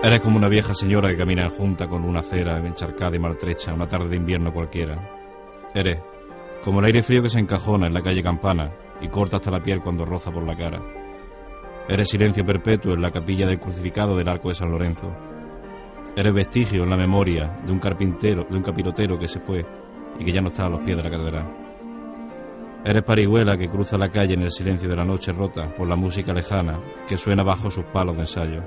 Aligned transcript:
Eres 0.00 0.20
como 0.20 0.36
una 0.36 0.48
vieja 0.48 0.74
señora 0.74 1.08
que 1.08 1.16
camina 1.16 1.50
junta 1.50 1.88
con 1.88 2.04
una 2.04 2.20
acera 2.20 2.58
encharcada 2.64 3.16
y 3.16 3.18
maltrecha 3.18 3.74
una 3.74 3.88
tarde 3.88 4.10
de 4.10 4.16
invierno 4.16 4.52
cualquiera. 4.52 4.96
Eres 5.74 6.00
como 6.62 6.78
el 6.78 6.86
aire 6.86 7.02
frío 7.02 7.20
que 7.20 7.30
se 7.30 7.40
encajona 7.40 7.88
en 7.88 7.94
la 7.94 8.02
calle 8.02 8.22
Campana 8.22 8.70
y 9.00 9.08
corta 9.08 9.38
hasta 9.38 9.50
la 9.50 9.60
piel 9.60 9.80
cuando 9.80 10.04
roza 10.04 10.30
por 10.30 10.46
la 10.46 10.56
cara. 10.56 10.80
Eres 11.88 12.10
silencio 12.10 12.46
perpetuo 12.46 12.94
en 12.94 13.02
la 13.02 13.10
capilla 13.10 13.48
del 13.48 13.58
crucificado 13.58 14.16
del 14.16 14.28
arco 14.28 14.50
de 14.50 14.54
San 14.54 14.70
Lorenzo. 14.70 15.12
Eres 16.14 16.32
vestigio 16.32 16.84
en 16.84 16.90
la 16.90 16.96
memoria 16.96 17.58
de 17.66 17.72
un 17.72 17.80
carpintero, 17.80 18.46
de 18.48 18.56
un 18.56 18.62
capirotero 18.62 19.18
que 19.18 19.26
se 19.26 19.40
fue 19.40 19.66
y 20.16 20.24
que 20.24 20.32
ya 20.32 20.40
no 20.40 20.48
está 20.48 20.66
a 20.66 20.70
los 20.70 20.80
pies 20.80 20.96
de 20.96 21.02
la 21.02 21.10
catedral. 21.10 21.56
Eres 22.84 23.02
parihuela 23.02 23.58
que 23.58 23.68
cruza 23.68 23.98
la 23.98 24.10
calle 24.10 24.34
en 24.34 24.42
el 24.42 24.52
silencio 24.52 24.88
de 24.88 24.96
la 24.96 25.04
noche 25.04 25.32
rota 25.32 25.74
por 25.74 25.88
la 25.88 25.96
música 25.96 26.32
lejana 26.32 26.78
que 27.08 27.18
suena 27.18 27.42
bajo 27.42 27.68
sus 27.68 27.84
palos 27.86 28.14
de 28.14 28.22
ensayo. 28.22 28.62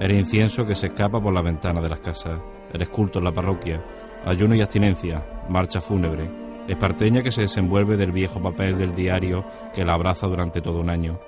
Eres 0.00 0.16
incienso 0.16 0.66
que 0.66 0.74
se 0.74 0.86
escapa 0.86 1.20
por 1.20 1.34
la 1.34 1.42
ventana 1.42 1.82
de 1.82 1.90
las 1.90 2.00
casas. 2.00 2.40
Eres 2.72 2.88
culto 2.88 3.18
en 3.18 3.26
la 3.26 3.32
parroquia. 3.32 3.84
Ayuno 4.24 4.54
y 4.54 4.62
abstinencia. 4.62 5.22
Marcha 5.50 5.82
fúnebre. 5.82 6.26
Esparteña 6.66 7.22
que 7.22 7.30
se 7.30 7.42
desenvuelve 7.42 7.98
del 7.98 8.10
viejo 8.10 8.40
papel 8.40 8.78
del 8.78 8.94
diario 8.94 9.44
que 9.74 9.84
la 9.84 9.92
abraza 9.92 10.26
durante 10.26 10.62
todo 10.62 10.80
un 10.80 10.88
año. 10.88 11.20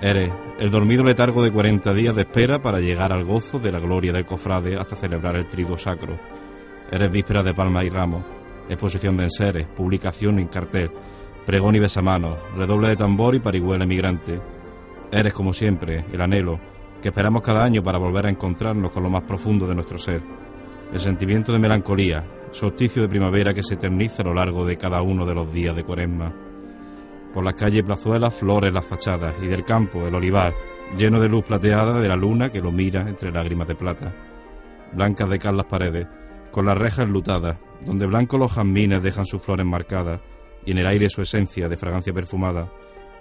Eres 0.00 0.30
el 0.60 0.70
dormido 0.70 1.02
letargo 1.02 1.42
de 1.42 1.50
40 1.50 1.92
días 1.94 2.14
de 2.14 2.22
espera 2.22 2.62
para 2.62 2.78
llegar 2.78 3.12
al 3.12 3.24
gozo 3.24 3.58
de 3.58 3.72
la 3.72 3.80
gloria 3.80 4.12
del 4.12 4.24
cofrade 4.24 4.76
hasta 4.76 4.94
celebrar 4.94 5.34
el 5.34 5.48
trigo 5.48 5.76
sacro. 5.76 6.16
Eres 6.92 7.10
víspera 7.10 7.42
de 7.42 7.54
palma 7.54 7.82
y 7.82 7.88
ramos, 7.88 8.22
exposición 8.68 9.16
de 9.16 9.24
enseres, 9.24 9.66
publicación 9.66 10.38
en 10.38 10.46
cartel, 10.46 10.92
pregón 11.44 11.74
y 11.74 11.80
besamanos, 11.80 12.36
redoble 12.56 12.90
de 12.90 12.96
tambor 12.96 13.34
y 13.34 13.40
parihuela 13.40 13.82
emigrante. 13.82 14.40
Eres, 15.10 15.32
como 15.32 15.52
siempre, 15.52 16.04
el 16.12 16.20
anhelo, 16.20 16.60
que 17.02 17.08
esperamos 17.08 17.42
cada 17.42 17.64
año 17.64 17.82
para 17.82 17.98
volver 17.98 18.26
a 18.26 18.30
encontrarnos 18.30 18.90
con 18.90 19.02
lo 19.02 19.10
más 19.10 19.22
profundo 19.22 19.66
de 19.66 19.74
nuestro 19.74 19.98
ser. 19.98 20.20
El 20.92 21.00
sentimiento 21.00 21.52
de 21.52 21.58
melancolía, 21.58 22.24
solsticio 22.50 23.02
de 23.02 23.08
primavera 23.08 23.54
que 23.54 23.62
se 23.62 23.74
eterniza 23.74 24.22
a 24.22 24.26
lo 24.26 24.34
largo 24.34 24.64
de 24.64 24.76
cada 24.76 25.02
uno 25.02 25.26
de 25.26 25.34
los 25.34 25.52
días 25.52 25.76
de 25.76 25.84
cuaresma. 25.84 26.32
Por 27.32 27.44
las 27.44 27.54
calles 27.54 27.84
plazuelas, 27.84 28.34
flores 28.34 28.72
las 28.72 28.86
fachadas, 28.86 29.34
y 29.42 29.46
del 29.46 29.64
campo, 29.64 30.06
el 30.06 30.14
olivar, 30.14 30.54
lleno 30.96 31.20
de 31.20 31.28
luz 31.28 31.44
plateada 31.44 32.00
de 32.00 32.08
la 32.08 32.16
luna 32.16 32.50
que 32.50 32.62
lo 32.62 32.72
mira 32.72 33.02
entre 33.02 33.30
lágrimas 33.30 33.68
de 33.68 33.74
plata. 33.74 34.12
Blancas 34.92 35.28
de 35.28 35.38
cal 35.38 35.56
las 35.56 35.66
paredes, 35.66 36.06
con 36.50 36.64
las 36.64 36.78
rejas 36.78 37.00
enlutadas, 37.00 37.58
donde 37.84 38.06
blancos 38.06 38.40
los 38.40 38.52
jazmines 38.52 39.02
dejan 39.02 39.26
sus 39.26 39.42
flores 39.42 39.66
marcadas, 39.66 40.20
y 40.64 40.72
en 40.72 40.78
el 40.78 40.86
aire 40.86 41.10
su 41.10 41.22
esencia 41.22 41.68
de 41.68 41.76
fragancia 41.76 42.12
perfumada. 42.12 42.68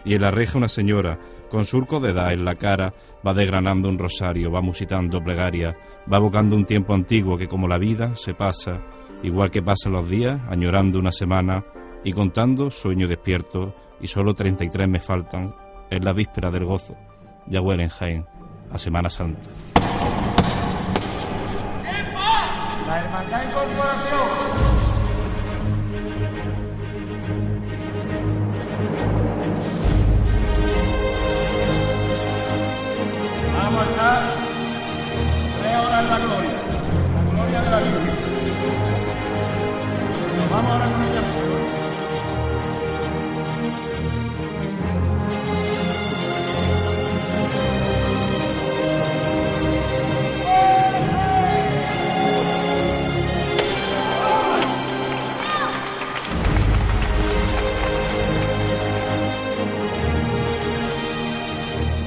Y 0.06 0.16
en 0.16 0.22
la 0.22 0.32
reja 0.32 0.58
una 0.58 0.70
señora, 0.70 1.20
con 1.50 1.66
surco 1.66 2.00
de 2.00 2.12
edad 2.12 2.34
en 2.34 2.46
la 2.46 2.56
cara, 2.56 2.94
va 3.26 3.34
desgranando 3.34 3.90
un 3.90 3.98
rosario, 3.98 4.52
va 4.52 4.62
musitando 4.62 5.24
plegaria, 5.24 5.78
va 6.12 6.18
evocando 6.18 6.56
un 6.56 6.66
tiempo 6.66 6.94
antiguo 6.94 7.38
que 7.38 7.48
como 7.48 7.68
la 7.68 7.78
vida 7.78 8.16
se 8.16 8.34
pasa, 8.34 8.82
igual 9.24 9.52
que 9.52 9.62
pasan 9.62 9.94
los 9.94 10.10
días, 10.10 10.40
añorando 10.50 11.00
una 11.00 11.12
semana 11.12 11.64
y 12.04 12.14
contando 12.14 12.72
sueño 12.72 13.08
despierto, 13.08 13.74
y 14.00 14.08
solo 14.08 14.34
33 14.34 14.88
me 14.88 15.00
faltan, 15.00 15.56
en 15.90 16.04
la 16.04 16.14
víspera 16.14 16.52
del 16.52 16.66
gozo, 16.66 16.96
ya 17.48 17.62
huelen 17.62 17.90
a 18.72 18.78
Semana 18.78 19.10
Santa. 19.10 19.48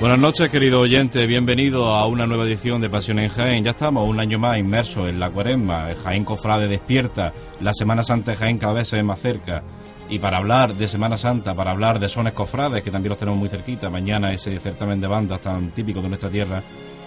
Buenas 0.00 0.18
noches, 0.18 0.48
querido 0.48 0.80
oyente. 0.80 1.26
Bienvenido 1.26 1.88
a 1.88 2.06
una 2.06 2.26
nueva 2.26 2.46
edición 2.46 2.80
de 2.80 2.88
Pasión 2.88 3.18
en 3.18 3.28
Jaén. 3.28 3.62
Ya 3.62 3.72
estamos 3.72 4.08
un 4.08 4.18
año 4.18 4.38
más 4.38 4.56
inmersos 4.56 5.10
en 5.10 5.20
la 5.20 5.28
cuaresma. 5.28 5.90
El 5.90 5.96
Jaén 5.98 6.24
Cofrade 6.24 6.68
despierta. 6.68 7.34
La 7.60 7.74
Semana 7.74 8.02
Santa 8.02 8.30
de 8.30 8.38
Jaén 8.38 8.56
cada 8.56 8.72
vez 8.72 8.88
se 8.88 8.96
ve 8.96 9.02
más 9.02 9.20
cerca. 9.20 9.62
Y 10.08 10.18
para 10.18 10.38
hablar 10.38 10.74
de 10.74 10.88
Semana 10.88 11.18
Santa, 11.18 11.54
para 11.54 11.72
hablar 11.72 11.98
de 11.98 12.08
sones 12.08 12.32
cofrades, 12.32 12.82
que 12.82 12.90
también 12.90 13.10
los 13.10 13.18
tenemos 13.18 13.38
muy 13.38 13.50
cerquita, 13.50 13.90
mañana 13.90 14.32
ese 14.32 14.58
certamen 14.58 15.02
de 15.02 15.06
bandas 15.06 15.42
tan 15.42 15.70
típico 15.72 16.00
de 16.00 16.08
nuestra 16.08 16.30
tierra, 16.30 16.62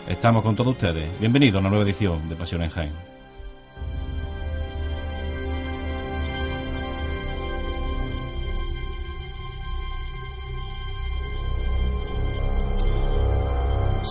estamos 0.08 0.44
con 0.44 0.56
todos 0.56 0.74
ustedes. 0.74 1.20
Bienvenido 1.20 1.58
a 1.58 1.62
una 1.62 1.70
nueva 1.70 1.86
edición 1.86 2.30
de 2.30 2.36
Pasión 2.36 2.62
en 2.62 2.70
Jaén. 2.70 2.94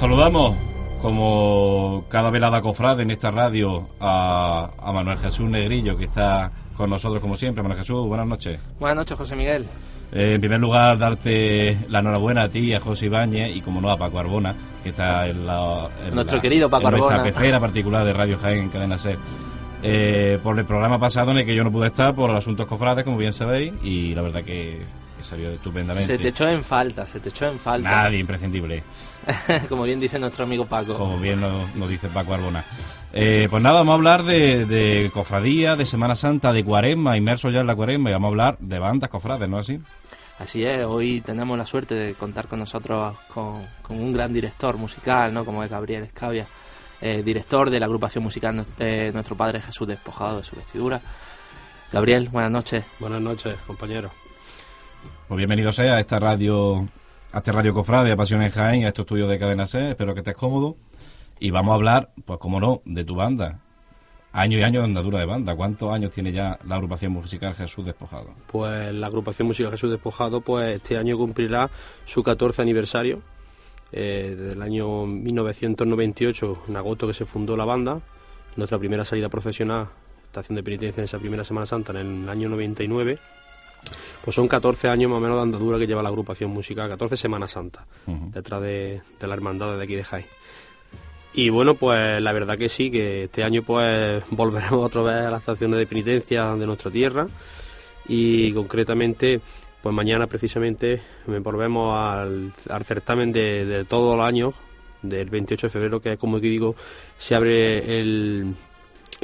Saludamos, 0.03 0.57
como 1.01 2.07
cada 2.09 2.29
velada 2.31 2.61
cofrade 2.61 3.05
en 3.05 3.13
esta 3.13 3.31
radio, 3.31 3.89
a, 4.01 4.69
a 4.83 4.91
Manuel 4.93 5.17
Jesús 5.17 5.49
Negrillo, 5.49 5.97
que 5.97 6.07
está 6.07 6.51
con 6.77 6.91
nosotros 6.91 7.21
como 7.23 7.37
siempre. 7.37 7.63
Manuel 7.63 7.79
Jesús, 7.79 8.05
buenas 8.09 8.27
noches. 8.27 8.61
Buenas 8.81 8.97
noches, 8.97 9.17
José 9.17 9.37
Miguel. 9.37 9.65
Eh, 10.11 10.33
en 10.35 10.41
primer 10.41 10.59
lugar, 10.59 10.99
darte 10.99 11.79
la 11.89 12.01
enhorabuena 12.01 12.43
a 12.43 12.49
ti, 12.49 12.75
a 12.75 12.81
José 12.81 13.07
Ibáñez 13.07 13.55
y, 13.55 13.61
como 13.61 13.81
no, 13.81 13.93
a 13.93 13.97
Paco 13.97 14.19
Arbona, 14.19 14.57
que 14.83 14.89
está 14.89 15.29
en 15.29 15.47
la. 15.47 15.89
en 16.05 16.17
Nuestro 16.17 16.39
la- 16.39 16.43
querido 16.43 16.69
Paco 16.69 16.89
en 16.89 16.91
nuestra 16.97 17.17
Arbona. 17.19 17.33
pecera 17.33 17.61
particular 17.61 18.05
de 18.05 18.13
Radio 18.13 18.39
Jaén, 18.39 18.71
Cadena 18.71 18.99
Ser. 18.99 19.19
Eh, 19.85 20.41
por 20.43 20.59
el 20.59 20.65
programa 20.65 20.99
pasado 20.99 21.31
en 21.31 21.39
el 21.39 21.47
que 21.47 21.55
yo 21.55 21.63
no 21.63 21.71
pude 21.71 21.87
estar 21.87 22.13
por 22.13 22.29
asuntos 22.33 22.67
cofrades, 22.67 23.05
como 23.05 23.19
bien 23.19 23.33
sabéis, 23.33 23.73
y 23.85 24.17
la 24.17 24.23
verdad 24.23 24.43
que, 24.43 24.83
que 25.23 25.29
salió 25.29 25.51
estupendamente. 25.51 26.17
Se 26.17 26.19
te 26.19 26.29
echó 26.29 26.49
en 26.49 26.65
falta, 26.65 27.07
se 27.07 27.21
te 27.21 27.31
echó 27.31 27.47
en 27.47 27.59
falta. 27.59 27.91
Nadie 27.91 28.19
imprescindible. 28.19 28.83
Como 29.69 29.85
bien 29.85 30.01
dice 30.01 30.19
nuestro 30.19 30.45
amigo 30.45 30.67
Paco. 30.67 30.97
como 30.97 31.19
bien 31.19 31.41
nos, 31.41 31.75
nos 31.77 31.89
dice 31.89 32.09
Paco 32.09 32.35
Arbona. 32.35 32.65
Eh, 33.13 33.47
pues 33.49 33.63
nada, 33.63 33.81
vamos 33.81 33.93
a 33.93 33.95
hablar 33.97 34.23
de, 34.25 34.67
de 34.67 35.11
cofradía, 35.13 35.77
de 35.77 35.87
Semana 35.87 36.17
Santa, 36.17 36.53
de 36.53 36.65
cuaresma, 36.65 37.17
inmersos 37.17 37.53
ya 37.53 37.61
en 37.61 37.67
la 37.67 37.77
cuaresma, 37.77 38.11
y 38.11 38.13
vamos 38.15 38.29
a 38.29 38.31
hablar 38.31 38.59
de 38.59 38.79
bandas 38.79 39.11
cofrades, 39.11 39.49
¿no 39.49 39.61
es 39.61 39.69
así? 39.69 39.81
Así 40.39 40.65
es, 40.65 40.85
hoy 40.85 41.21
tenemos 41.21 41.57
la 41.57 41.67
suerte 41.67 41.95
de 41.95 42.15
contar 42.15 42.49
con 42.49 42.59
nosotros 42.59 43.17
con, 43.29 43.63
con 43.83 44.01
un 44.01 44.13
gran 44.13 44.33
director 44.33 44.77
musical, 44.77 45.33
¿no? 45.33 45.45
Como 45.45 45.63
es 45.63 45.71
Gabriel 45.71 46.03
Escavia, 46.05 46.47
eh, 47.01 47.23
director 47.23 47.69
de 47.69 47.79
la 47.79 47.87
agrupación 47.87 48.25
musical 48.25 48.65
de 48.79 49.13
nuestro 49.13 49.37
Padre 49.37 49.61
Jesús 49.61 49.87
despojado 49.87 50.39
de 50.39 50.45
su 50.45 50.57
vestidura. 50.57 51.01
Gabriel, 51.93 52.31
buenas 52.31 52.51
noches. 52.51 52.85
Buenas 52.99 53.21
noches, 53.21 53.55
compañeros. 53.67 54.11
Pues 55.33 55.39
bienvenido 55.39 55.73
sea 55.73 55.95
a 55.95 56.01
esta 56.01 56.19
radio, 56.19 56.87
a 57.33 57.39
este 57.39 57.53
radio 57.53 57.73
cofrade, 57.73 58.13
a 58.13 58.17
Pasión 58.19 58.43
en 58.43 58.51
Jaén, 58.51 58.85
a 58.85 58.89
estos 58.89 59.05
estudios 59.05 59.31
de 59.31 59.39
Cadena 59.39 59.67
C, 59.67 59.89
espero 59.89 60.13
que 60.13 60.21
estés 60.21 60.37
cómodo. 60.37 60.77
Y 61.41 61.51
vamos 61.51 61.73
a 61.73 61.77
hablar, 61.77 62.11
pues 62.27 62.39
como 62.39 62.61
no, 62.61 62.83
de 62.85 63.03
tu 63.03 63.15
banda. 63.15 63.59
Año 64.33 64.59
y 64.59 64.63
año 64.63 64.81
de 64.81 64.85
andadura 64.89 65.21
de 65.21 65.25
banda. 65.25 65.57
¿Cuántos 65.57 65.91
años 65.91 66.11
tiene 66.11 66.33
ya 66.33 66.59
la 66.67 66.75
agrupación 66.75 67.13
musical 67.13 67.55
Jesús 67.55 67.87
Despojado? 67.87 68.35
Pues 68.49 68.93
la 68.93 69.07
agrupación 69.07 69.49
musical 69.49 69.73
Jesús 69.73 69.91
Despojado, 69.91 70.43
pues 70.43 70.77
este 70.77 70.99
año 70.99 71.17
cumplirá 71.17 71.71
su 72.05 72.23
14 72.23 72.61
aniversario. 72.61 73.23
Eh, 73.91 74.35
desde 74.37 74.53
el 74.53 74.61
año 74.61 75.07
1998, 75.07 76.65
en 76.69 76.77
agosto 76.77 77.07
que 77.07 77.15
se 77.15 77.25
fundó 77.25 77.57
la 77.57 77.65
banda, 77.65 78.03
nuestra 78.57 78.79
primera 78.79 79.07
salida 79.07 79.31
profesional, 79.31 79.89
estación 80.27 80.57
de 80.57 80.63
penitencia 80.63 81.01
en 81.01 81.05
esa 81.05 81.19
primera 81.19 81.43
Semana 81.43 81.65
Santa 81.65 81.99
en 81.99 82.25
el 82.25 82.29
año 82.29 82.51
99. 82.51 83.19
Pues 84.25 84.35
son 84.37 84.47
14 84.49 84.89
años 84.89 85.11
más 85.11 85.19
o 85.19 85.21
menos 85.21 85.37
de 85.37 85.43
andadura 85.43 85.79
que 85.79 85.87
lleva 85.87 86.03
la 86.03 86.09
agrupación 86.09 86.51
musical, 86.51 86.89
14 86.89 87.17
Semanas 87.17 87.51
Santa, 87.53 87.87
Ujú. 88.07 88.31
detrás 88.31 88.63
de, 88.63 89.03
de 89.19 89.27
la 89.27 89.35
hermandad 89.35 89.77
de 89.77 89.83
aquí 89.83 89.95
de 89.97 90.05
Jaén. 90.05 90.27
Y 91.35 91.49
bueno, 91.49 91.75
pues 91.75 92.21
la 92.21 92.33
verdad 92.33 92.59
que 92.59 92.69
sí, 92.69 92.91
que 92.91 93.25
este 93.25 93.43
año 93.43 93.63
pues 93.63 94.23
volveremos 94.31 94.85
otra 94.87 95.03
vez 95.03 95.15
a 95.27 95.31
las 95.31 95.41
estaciones 95.41 95.79
de 95.79 95.87
penitencia 95.87 96.55
de 96.55 96.67
nuestra 96.67 96.91
tierra 96.91 97.27
y 98.07 98.53
concretamente 98.53 99.41
pues 99.83 99.95
mañana 99.95 100.27
precisamente 100.27 101.01
me 101.27 101.39
volvemos 101.41 101.97
al, 101.97 102.53
al 102.69 102.85
certamen 102.85 103.33
de, 103.33 103.65
de 103.65 103.85
todos 103.85 104.17
los 104.17 104.27
años 104.27 104.55
del 105.03 105.29
28 105.31 105.67
de 105.67 105.71
febrero 105.71 106.01
que 106.01 106.13
es 106.13 106.19
como 106.19 106.41
que 106.41 106.47
digo 106.49 106.75
se 107.19 107.35
abre 107.35 107.99
el, 108.01 108.55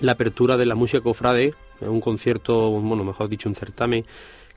la 0.01 0.13
apertura 0.13 0.57
de 0.57 0.67
la 0.67 0.75
música 0.75 1.01
cofrade 1.03 1.55
un 1.81 2.01
concierto 2.01 2.71
bueno 2.71 3.05
mejor 3.05 3.29
dicho 3.29 3.49
un 3.49 3.55
certamen 3.55 4.05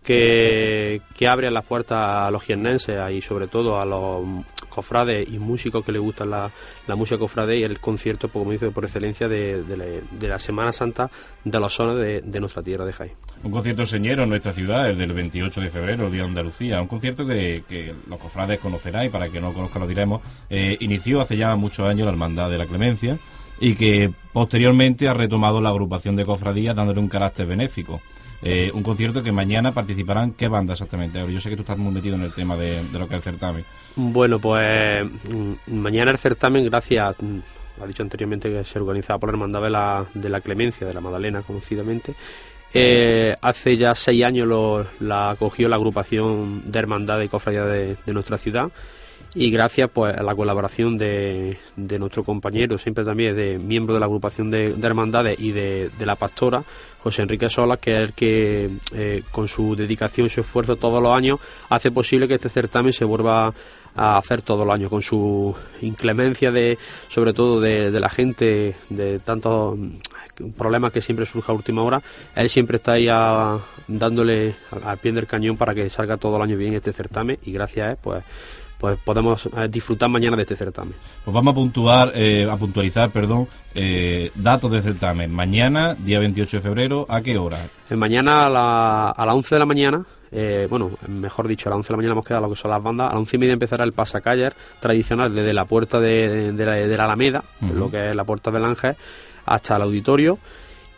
que, 0.04 1.02
que 1.16 1.28
abre 1.28 1.52
las 1.52 1.66
puertas 1.66 2.26
a 2.26 2.32
los 2.32 2.44
jiennenses 2.44 2.98
y 3.12 3.22
sobre 3.22 3.48
todo 3.48 3.80
a 3.80 3.86
los 3.86 4.24
cofrades 4.70 5.28
y 5.30 5.38
músicos 5.38 5.84
que 5.84 5.92
les 5.92 6.02
gustan 6.02 6.32
la, 6.32 6.50
la 6.88 6.96
música 6.96 7.20
cofrade 7.20 7.60
y 7.60 7.64
el 7.64 7.80
concierto, 7.80 8.28
pues, 8.28 8.42
como 8.42 8.52
dice, 8.52 8.72
por 8.72 8.86
excelencia 8.86 9.28
de, 9.28 9.64
de, 9.64 10.28
la, 10.28 10.40
Semana 10.40 10.72
Santa 10.72 11.10
de 11.44 11.60
los 11.60 11.74
sones 11.74 11.98
de, 11.98 12.22
de, 12.22 12.40
nuestra 12.40 12.64
tierra 12.64 12.86
de 12.86 12.94
Jaén. 12.94 13.12
Un 13.44 13.52
concierto 13.52 13.86
señero 13.86 14.24
en 14.24 14.30
nuestra 14.30 14.54
ciudad, 14.54 14.90
el 14.90 14.98
del 14.98 15.14
28 15.14 15.62
de 15.62 15.70
febrero, 15.70 16.06
el 16.06 16.12
Día 16.12 16.22
de 16.24 16.30
Andalucía. 16.30 16.82
Un 16.82 16.88
concierto 16.88 17.28
que, 17.28 17.64
que 17.68 17.94
los 18.08 18.20
cofrades 18.20 18.60
conocerán 18.60 19.06
y 19.06 19.10
para 19.10 19.30
que 19.30 19.40
no 19.40 19.50
lo 19.50 19.54
conozcan 19.54 19.82
lo 19.82 19.88
diremos. 19.88 20.22
Eh, 20.50 20.78
inició 20.80 21.22
hace 21.22 21.38
ya 21.38 21.56
muchos 21.56 21.88
años 21.88 22.06
la 22.06 22.12
Hermandad 22.12 22.50
de 22.50 22.58
la 22.58 22.66
Clemencia 22.66 23.20
y 23.62 23.76
que 23.76 24.12
posteriormente 24.34 25.08
ha 25.08 25.14
retomado 25.14 25.62
la 25.62 25.70
agrupación 25.70 26.16
de 26.16 26.26
cofradías 26.26 26.76
dándole 26.76 27.00
un 27.00 27.08
carácter 27.08 27.46
benéfico. 27.46 28.02
Eh, 28.42 28.72
un 28.74 28.82
concierto 28.82 29.22
que 29.22 29.32
mañana 29.32 29.72
participarán, 29.72 30.32
¿qué 30.32 30.48
banda 30.48 30.74
exactamente? 30.74 31.24
Yo 31.32 31.40
sé 31.40 31.52
que 31.52 31.56
tú 31.56 31.62
estás 31.62 31.78
muy 31.78 31.94
metido 31.94 32.16
en 32.16 32.24
el 32.24 32.34
tema 32.34 32.58
de, 32.58 32.84
de 32.84 33.00
lo 33.00 33.08
que 33.08 33.14
es 33.14 33.20
el 33.20 33.24
certamen. 33.24 33.64
Bueno, 33.96 34.40
pues 34.40 35.06
mm, 35.06 35.80
mañana 35.80 36.10
el 36.10 36.18
certamen, 36.18 36.66
gracias, 36.66 37.16
mm, 37.20 37.84
ha 37.84 37.86
dicho 37.86 38.02
anteriormente 38.02 38.50
que 38.50 38.64
se 38.64 38.80
organizaba 38.80 39.20
por 39.20 39.30
la 39.30 39.34
Hermandad 39.34 39.62
de 39.62 39.70
la, 39.70 40.06
de 40.16 40.30
la 40.30 40.42
Clemencia, 40.42 40.88
de 40.88 40.94
la 40.96 41.02
Madalena, 41.02 41.44
conocidamente. 41.44 42.16
Eh, 42.74 43.36
hace 43.42 43.78
ya 43.78 43.94
seis 43.94 44.24
años 44.24 44.48
lo, 44.48 44.88
la 45.02 45.30
acogió 45.30 45.70
la 45.70 45.76
agrupación 45.76 46.64
de 46.72 46.80
hermandad 46.80 47.22
y 47.22 47.28
cofradía 47.28 47.66
de, 47.66 47.96
de 48.04 48.14
nuestra 48.14 48.40
ciudad 48.40 48.72
y 49.34 49.50
gracias 49.50 49.90
pues 49.94 50.16
a 50.18 50.24
la 50.24 50.36
colaboración 50.36 50.98
de, 50.98 51.58
de 51.76 52.00
nuestro 52.00 52.24
compañero, 52.24 52.78
siempre 52.78 53.06
también 53.06 53.36
de 53.36 53.58
miembro 53.58 53.94
de 53.94 54.00
la 54.00 54.06
agrupación 54.06 54.52
de, 54.52 54.74
de 54.74 54.88
hermandades 54.88 55.40
y 55.40 55.52
de, 55.52 55.90
de, 55.98 56.06
la 56.06 56.16
pastora, 56.16 56.64
José 57.00 57.22
Enrique 57.22 57.50
Sola, 57.50 57.78
que 57.78 57.96
es 57.96 58.00
el 58.10 58.14
que 58.14 58.70
eh, 58.94 59.24
con 59.32 59.48
su 59.48 59.76
dedicación 59.76 60.28
y 60.28 60.30
su 60.30 60.42
esfuerzo 60.42 60.76
todos 60.76 61.02
los 61.02 61.16
años 61.16 61.40
hace 61.70 61.92
posible 61.92 62.28
que 62.28 62.36
este 62.36 62.50
certamen 62.50 62.92
se 62.92 63.06
vuelva 63.06 63.54
a 63.96 64.18
hacer 64.18 64.42
todos 64.42 64.66
los 64.66 64.74
años, 64.74 64.90
con 64.90 65.02
su 65.02 65.56
inclemencia 65.82 66.52
de, 66.52 66.78
sobre 67.08 67.34
todo 67.34 67.60
de, 67.60 67.92
la 67.92 68.10
gente, 68.10 68.76
de 68.90 69.20
tantos 69.20 69.78
problemas 70.58 70.94
que 70.94 71.02
siempre 71.02 71.26
surge 71.26 71.52
a 71.52 71.56
última 71.56 71.84
hora, 71.84 72.02
él 72.36 72.50
siempre 72.50 72.78
está 72.78 72.94
ahí 72.94 73.08
a, 73.10 73.58
dándole 73.88 74.56
al 74.84 74.98
pie 74.98 75.12
del 75.12 75.28
cañón 75.28 75.58
para 75.58 75.76
que 75.76 75.90
salga 75.90 76.18
todo 76.18 76.38
el 76.38 76.42
año 76.42 76.58
bien 76.58 76.74
este 76.74 76.94
certamen 76.94 77.38
y 77.44 77.52
gracias 77.52 77.88
a 77.88 77.92
él 77.92 77.98
pues 78.02 78.24
pues 78.82 78.98
podemos 78.98 79.46
eh, 79.46 79.68
disfrutar 79.70 80.10
mañana 80.10 80.36
de 80.36 80.42
este 80.42 80.56
certamen. 80.56 80.96
Pues 81.24 81.34
vamos 81.36 81.52
a 81.52 81.56
puntuar, 81.56 82.12
eh, 82.16 82.50
a 82.52 82.58
puntualizar, 82.58 83.12
perdón, 83.12 83.48
eh, 83.76 84.32
datos 84.34 84.72
del 84.72 84.82
certamen. 84.82 85.32
Mañana, 85.32 85.94
día 85.94 86.18
28 86.18 86.58
de 86.58 86.62
febrero, 86.62 87.06
¿a 87.08 87.22
qué 87.22 87.38
hora? 87.38 87.60
mañana 87.92 88.48
a, 88.48 88.50
la, 88.50 89.10
a 89.12 89.26
las 89.26 89.36
11 89.36 89.54
de 89.56 89.60
la 89.60 89.66
mañana, 89.68 90.04
eh, 90.32 90.66
bueno, 90.68 90.90
mejor 91.08 91.48
dicho, 91.48 91.70
a 91.70 91.72
las 91.72 91.78
11 91.78 91.88
de 91.90 91.94
la 91.94 91.98
mañana 91.98 92.12
hemos 92.14 92.26
quedado 92.26 92.48
lo 92.48 92.50
que 92.50 92.60
son 92.60 92.72
las 92.72 92.82
bandas. 92.82 93.06
A 93.06 93.10
las 93.12 93.20
11 93.20 93.36
y 93.36 93.40
media 93.40 93.54
empezará 93.54 93.84
el 93.84 93.94
pasacaller 93.94 94.56
tradicional 94.80 95.36
desde 95.36 95.54
la 95.54 95.66
puerta 95.66 96.00
de, 96.00 96.52
de, 96.52 96.66
la, 96.66 96.74
de 96.74 96.98
la, 96.98 97.04
Alameda, 97.06 97.44
uh 97.62 97.66
-huh. 97.66 97.74
lo 97.74 97.88
que 97.88 98.10
es 98.10 98.16
la 98.16 98.24
puerta 98.24 98.50
del 98.50 98.66
Ángel, 98.66 98.96
hasta 99.46 99.76
el 99.76 99.84
auditorio. 99.84 100.40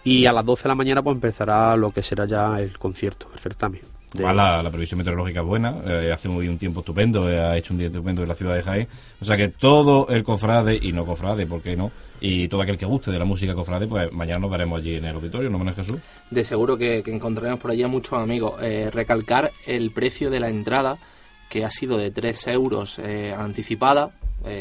Y 0.06 0.25
a 0.25 0.31
las 0.31 0.45
12 0.45 0.63
de 0.63 0.69
la 0.69 0.75
mañana 0.75 1.01
pues 1.01 1.15
empezará 1.15 1.75
lo 1.75 1.91
que 1.91 2.01
será 2.01 2.25
ya 2.25 2.57
el 2.62 2.77
concierto, 2.77 3.27
el 3.33 3.39
certamen. 3.39 3.92
De... 4.13 4.24
La, 4.24 4.62
la, 4.62 4.69
previsión 4.69 5.00
meteorológica 5.00 5.39
es 5.39 5.45
buena, 5.45 5.75
eh, 5.86 6.12
hace 6.13 6.30
muy 6.30 6.48
un 6.48 6.60
tiempo 6.60 6.81
estupendo, 6.81 7.27
eh, 7.27 7.39
ha 7.39 7.57
hecho 7.57 7.74
un 7.74 7.80
día 7.80 7.88
estupendo 7.88 8.21
en 8.21 8.30
la 8.30 8.36
ciudad 8.36 8.56
de 8.56 8.62
Jaén. 8.62 8.88
O 9.19 9.25
sea 9.25 9.36
que 9.36 9.48
todo 9.48 10.07
el 10.10 10.24
cofrade, 10.24 10.77
y 10.80 10.92
no 10.92 11.04
cofrade, 11.04 11.48
¿por 11.48 11.62
qué 11.62 11.75
no? 11.75 11.92
Y 12.21 12.48
todo 12.48 12.62
aquel 12.62 12.77
que 12.77 12.86
guste 12.86 13.12
de 13.12 13.18
la 13.18 13.25
música 13.25 13.56
cofrade, 13.56 13.88
pues 13.88 14.12
mañana 14.12 14.39
nos 14.39 14.51
veremos 14.51 14.80
allí 14.80 14.95
en 14.95 15.06
el 15.06 15.15
auditorio, 15.15 15.50
¿no 15.50 15.57
menos 15.57 15.75
Jesús? 15.75 15.98
De 16.30 16.44
seguro 16.44 16.77
que, 16.77 17.01
que 17.01 17.12
encontraremos 17.12 17.60
por 17.60 17.71
allí 17.71 17.81
a 17.81 17.88
muchos 17.88 18.13
amigos. 18.13 18.62
Eh, 18.62 18.92
recalcar 18.92 19.51
el 19.65 19.89
precio 19.92 20.30
de 20.30 20.39
la 20.39 20.50
entrada, 20.50 21.00
que 21.50 21.65
ha 21.65 21.71
sido 21.71 21.98
de 21.98 22.12
3 22.12 22.48
euros 22.48 23.00
eh, 23.00 23.33
anticipada, 23.36 24.12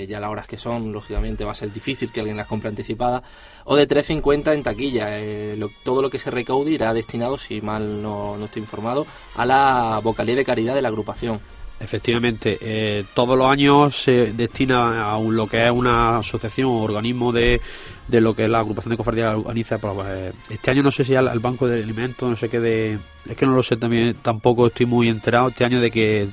ya 0.08 0.20
las 0.20 0.30
horas 0.30 0.46
que 0.46 0.56
son, 0.56 0.92
lógicamente 0.92 1.44
va 1.44 1.50
a 1.50 1.56
ser 1.56 1.72
difícil 1.72 2.12
que 2.12 2.20
alguien 2.20 2.36
las 2.36 2.46
compre 2.46 2.68
anticipada, 2.68 3.20
o 3.64 3.76
de 3.76 3.88
3.50 3.88 4.54
en 4.54 4.62
taquilla. 4.62 5.06
Eh, 5.10 5.58
todo 5.84 6.02
lo 6.02 6.10
que 6.10 6.18
se 6.18 6.30
recaude 6.30 6.70
irá 6.70 6.92
destinado, 6.94 7.38
si 7.38 7.60
mal 7.60 8.02
no, 8.02 8.36
no 8.36 8.44
estoy 8.46 8.62
informado, 8.62 9.06
a 9.36 9.46
la 9.46 10.00
vocalía 10.02 10.36
de 10.36 10.44
caridad 10.44 10.74
de 10.74 10.82
la 10.82 10.88
agrupación. 10.88 11.40
Efectivamente, 11.82 12.58
eh, 12.60 13.04
todos 13.12 13.36
los 13.36 13.50
años 13.50 13.96
se 13.96 14.32
destina 14.32 15.12
a 15.12 15.18
lo 15.18 15.48
que 15.48 15.64
es 15.64 15.70
una 15.70 16.18
asociación 16.18 16.68
o 16.68 16.82
organismo 16.82 17.32
de, 17.32 17.60
de 18.06 18.20
lo 18.20 18.34
que 18.34 18.44
es 18.44 18.50
la 18.50 18.60
agrupación 18.60 18.90
de 18.90 18.96
cofradías 18.96 19.34
organiza. 19.34 19.78
Pues, 19.78 20.06
eh, 20.08 20.32
este 20.48 20.70
año 20.70 20.84
no 20.84 20.92
sé 20.92 21.04
si 21.04 21.16
al, 21.16 21.26
al, 21.26 21.40
Banco 21.40 21.66
de 21.66 21.82
Alimentos, 21.82 22.30
no 22.30 22.36
sé 22.36 22.48
qué 22.48 22.60
de. 22.60 22.98
Es 23.28 23.36
que 23.36 23.46
no 23.46 23.52
lo 23.52 23.64
sé 23.64 23.76
también, 23.76 24.14
tampoco 24.22 24.68
estoy 24.68 24.86
muy 24.86 25.08
enterado 25.08 25.48
este 25.48 25.64
año 25.64 25.80
de 25.80 25.90
que, 25.90 26.28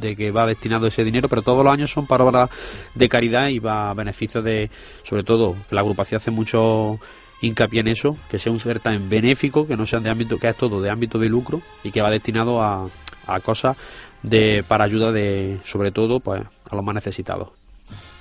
de 0.00 0.16
que 0.16 0.30
va 0.30 0.46
destinado 0.46 0.86
ese 0.86 1.04
dinero, 1.04 1.28
pero 1.28 1.42
todos 1.42 1.62
los 1.62 1.72
años 1.72 1.90
son 1.90 2.06
para 2.06 2.24
obras 2.24 2.50
de 2.94 3.08
caridad 3.08 3.48
y 3.48 3.58
va 3.58 3.90
a 3.90 3.94
beneficio 3.94 4.40
de, 4.40 4.70
sobre 5.02 5.24
todo, 5.24 5.56
la 5.70 5.80
agrupación 5.80 6.16
hace 6.18 6.30
mucho 6.30 6.98
hincapié 7.42 7.80
en 7.80 7.88
eso, 7.88 8.16
que 8.30 8.38
sea 8.38 8.50
un 8.50 8.60
certamen 8.60 9.10
benéfico, 9.10 9.66
que 9.66 9.76
no 9.76 9.84
sea 9.84 10.00
de 10.00 10.08
ámbito, 10.08 10.38
que 10.38 10.48
es 10.48 10.56
todo 10.56 10.80
de 10.80 10.88
ámbito 10.88 11.18
de 11.18 11.28
lucro 11.28 11.60
y 11.84 11.90
que 11.90 12.00
va 12.00 12.10
destinado 12.10 12.62
a, 12.62 12.88
a 13.26 13.40
cosas 13.40 13.76
de 14.22 14.64
para 14.66 14.84
ayuda 14.84 15.12
de 15.12 15.58
sobre 15.64 15.90
todo 15.90 16.20
pues 16.20 16.42
a 16.70 16.76
los 16.76 16.84
más 16.84 16.94
necesitados. 16.94 17.50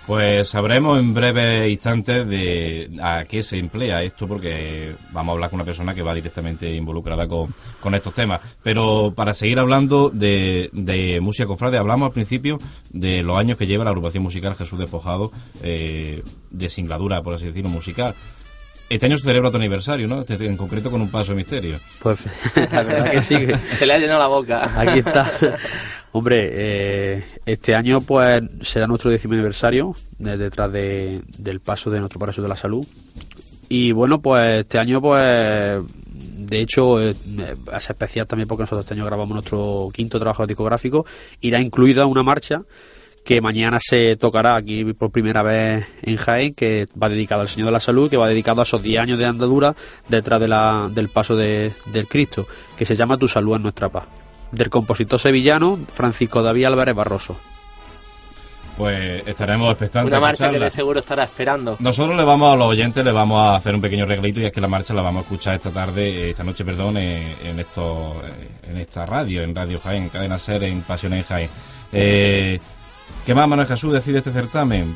Pues 0.06 0.50
sabremos 0.50 1.00
en 1.00 1.16
breves 1.16 1.68
instantes 1.72 2.28
de 2.28 2.92
a 3.02 3.26
qué 3.26 3.42
se 3.42 3.58
emplea 3.58 4.04
esto, 4.04 4.28
porque 4.28 4.96
vamos 5.12 5.32
a 5.32 5.34
hablar 5.34 5.50
con 5.50 5.58
una 5.58 5.66
persona 5.66 5.96
que 5.96 6.04
va 6.04 6.14
directamente 6.14 6.72
involucrada 6.72 7.28
con, 7.28 7.52
con 7.80 7.96
estos 7.96 8.14
temas. 8.14 8.40
Pero 8.62 9.14
para 9.16 9.34
seguir 9.34 9.58
hablando 9.58 10.12
de, 10.12 10.70
de, 10.74 11.20
música 11.22 11.48
cofrade, 11.48 11.80
hablamos 11.80 12.06
al 12.08 12.14
principio 12.14 12.60
de 12.92 13.24
los 13.24 13.36
años 13.36 13.58
que 13.58 13.66
lleva 13.66 13.84
la 13.84 13.90
agrupación 13.90 14.22
musical 14.22 14.54
Jesús 14.54 14.78
Despojado, 14.78 15.32
eh, 15.64 16.22
de 16.52 16.70
singladura, 16.70 17.24
por 17.24 17.34
así 17.34 17.48
decirlo, 17.48 17.70
musical. 17.70 18.14
Este 18.88 19.08
año 19.08 19.18
se 19.18 19.24
celebra 19.24 19.50
tu 19.50 19.58
aniversario, 19.58 20.08
¿no? 20.08 20.24
En 20.28 20.58
concreto 20.58 20.92
con 20.92 21.02
un 21.02 21.10
paso 21.10 21.32
de 21.32 21.38
misterio. 21.38 21.80
Pues 22.02 22.20
la 22.56 22.84
verdad 22.84 23.12
que 23.12 23.22
sí. 23.22 23.36
se 23.78 23.86
le 23.86 23.94
ha 23.94 23.98
llenado 23.98 24.20
la 24.20 24.28
boca. 24.28 24.80
Aquí 24.80 25.00
está. 25.00 25.32
Hombre, 26.12 26.50
eh, 26.54 27.24
este 27.46 27.76
año 27.76 28.00
pues 28.00 28.42
será 28.62 28.88
nuestro 28.88 29.12
décimo 29.12 29.34
aniversario 29.34 29.96
de, 30.18 30.38
detrás 30.38 30.72
de, 30.72 31.22
del 31.38 31.60
paso 31.60 31.90
de 31.90 32.00
nuestro 32.00 32.20
paraíso 32.20 32.42
de 32.42 32.48
la 32.48 32.56
salud. 32.56 32.86
Y 33.68 33.92
bueno, 33.92 34.22
pues 34.22 34.62
este 34.62 34.78
año 34.78 35.02
pues 35.02 35.82
de 36.38 36.62
hecho 36.62 37.01
eh, 37.01 37.15
es 37.75 37.89
especial 37.89 38.27
también 38.27 38.48
porque 38.48 38.62
nosotros 38.62 38.86
este 38.86 38.94
año 38.94 39.06
grabamos 39.06 39.34
nuestro 39.34 39.89
quinto 39.92 40.20
trabajo 40.20 40.46
discográfico. 40.46 41.06
Irá 41.42 41.60
incluida 41.60 42.06
una 42.06 42.24
marcha 42.24 42.62
que 43.25 43.41
mañana 43.41 43.79
se 43.82 44.15
tocará 44.17 44.55
aquí 44.55 44.94
por 44.94 45.10
primera 45.10 45.41
vez 45.41 45.88
en 46.03 46.15
Jaén, 46.15 46.53
que 46.53 46.86
va 47.01 47.10
dedicado 47.10 47.41
al 47.41 47.50
Señor 47.50 47.65
de 47.65 47.72
la 47.72 47.79
Salud, 47.79 48.08
que 48.08 48.17
va 48.17 48.27
dedicado 48.27 48.62
a 48.62 48.63
esos 48.63 48.84
10 48.84 49.01
años 49.01 49.17
de 49.17 49.25
andadura 49.25 49.75
detrás 50.08 50.39
de 50.39 50.48
la, 50.48 50.88
del 50.91 51.10
paso 51.10 51.36
de, 51.36 51.74
del 51.88 52.08
Cristo, 52.08 52.48
que 52.77 52.86
se 52.86 52.96
llama 52.96 53.17
Tu 53.17 53.27
Salud 53.27 53.55
en 53.55 53.63
Nuestra 53.63 53.89
Paz, 53.89 54.05
del 54.51 54.70
compositor 54.70 55.20
sevillano 55.20 55.79
Francisco 55.91 56.44
David 56.44 56.65
Álvarez 56.65 56.96
Barroso. 56.96 57.36
Pues 58.77 59.25
estaremos 59.25 59.72
expectantes. 59.72 60.12
Una 60.12 60.20
marcha 60.20 60.51
que 60.51 60.60
de 60.60 60.70
seguro 60.70 61.00
estará 61.00 61.24
esperando. 61.24 61.77
Nosotros 61.79 62.15
le 62.15 62.25
vamos 62.25 62.53
a 62.53 62.58
los 62.58 62.67
oyentes, 62.67 63.03
le 63.03 63.12
vamos 63.12 63.39
a 63.39 63.55
hacer 63.55 63.74
un 63.74 63.82
pequeño 63.82 64.05
reglito 64.05 64.39
y 64.39 64.46
es 64.46 64.51
que 64.51 64.62
la 64.62 64.67
marcha 64.67 64.94
la 64.94 65.01
vamos 65.01 65.22
a 65.22 65.24
escuchar 65.24 65.55
esta 65.55 65.72
tarde, 65.72 66.29
esta 66.29 66.44
noche, 66.44 66.63
perdón, 66.63 66.98
en, 66.98 67.34
en 67.44 67.60
esto, 67.60 68.22
en 68.70 68.77
esta 68.77 69.05
radio, 69.05 69.41
en 69.41 69.55
Radio 69.55 69.79
Jaén, 69.79 70.10
Cadena 70.10 70.38
Ser, 70.38 70.63
en 70.65 70.82
Pasión 70.82 71.13
en 71.13 71.24
Jaén. 71.24 71.50
Eh, 71.91 72.60
¿Qué 73.26 73.34
más, 73.34 73.48
Manuel 73.48 73.68
Jesús, 73.68 73.94
decide 73.94 74.20
este 74.20 74.32
certamen? 74.32 74.96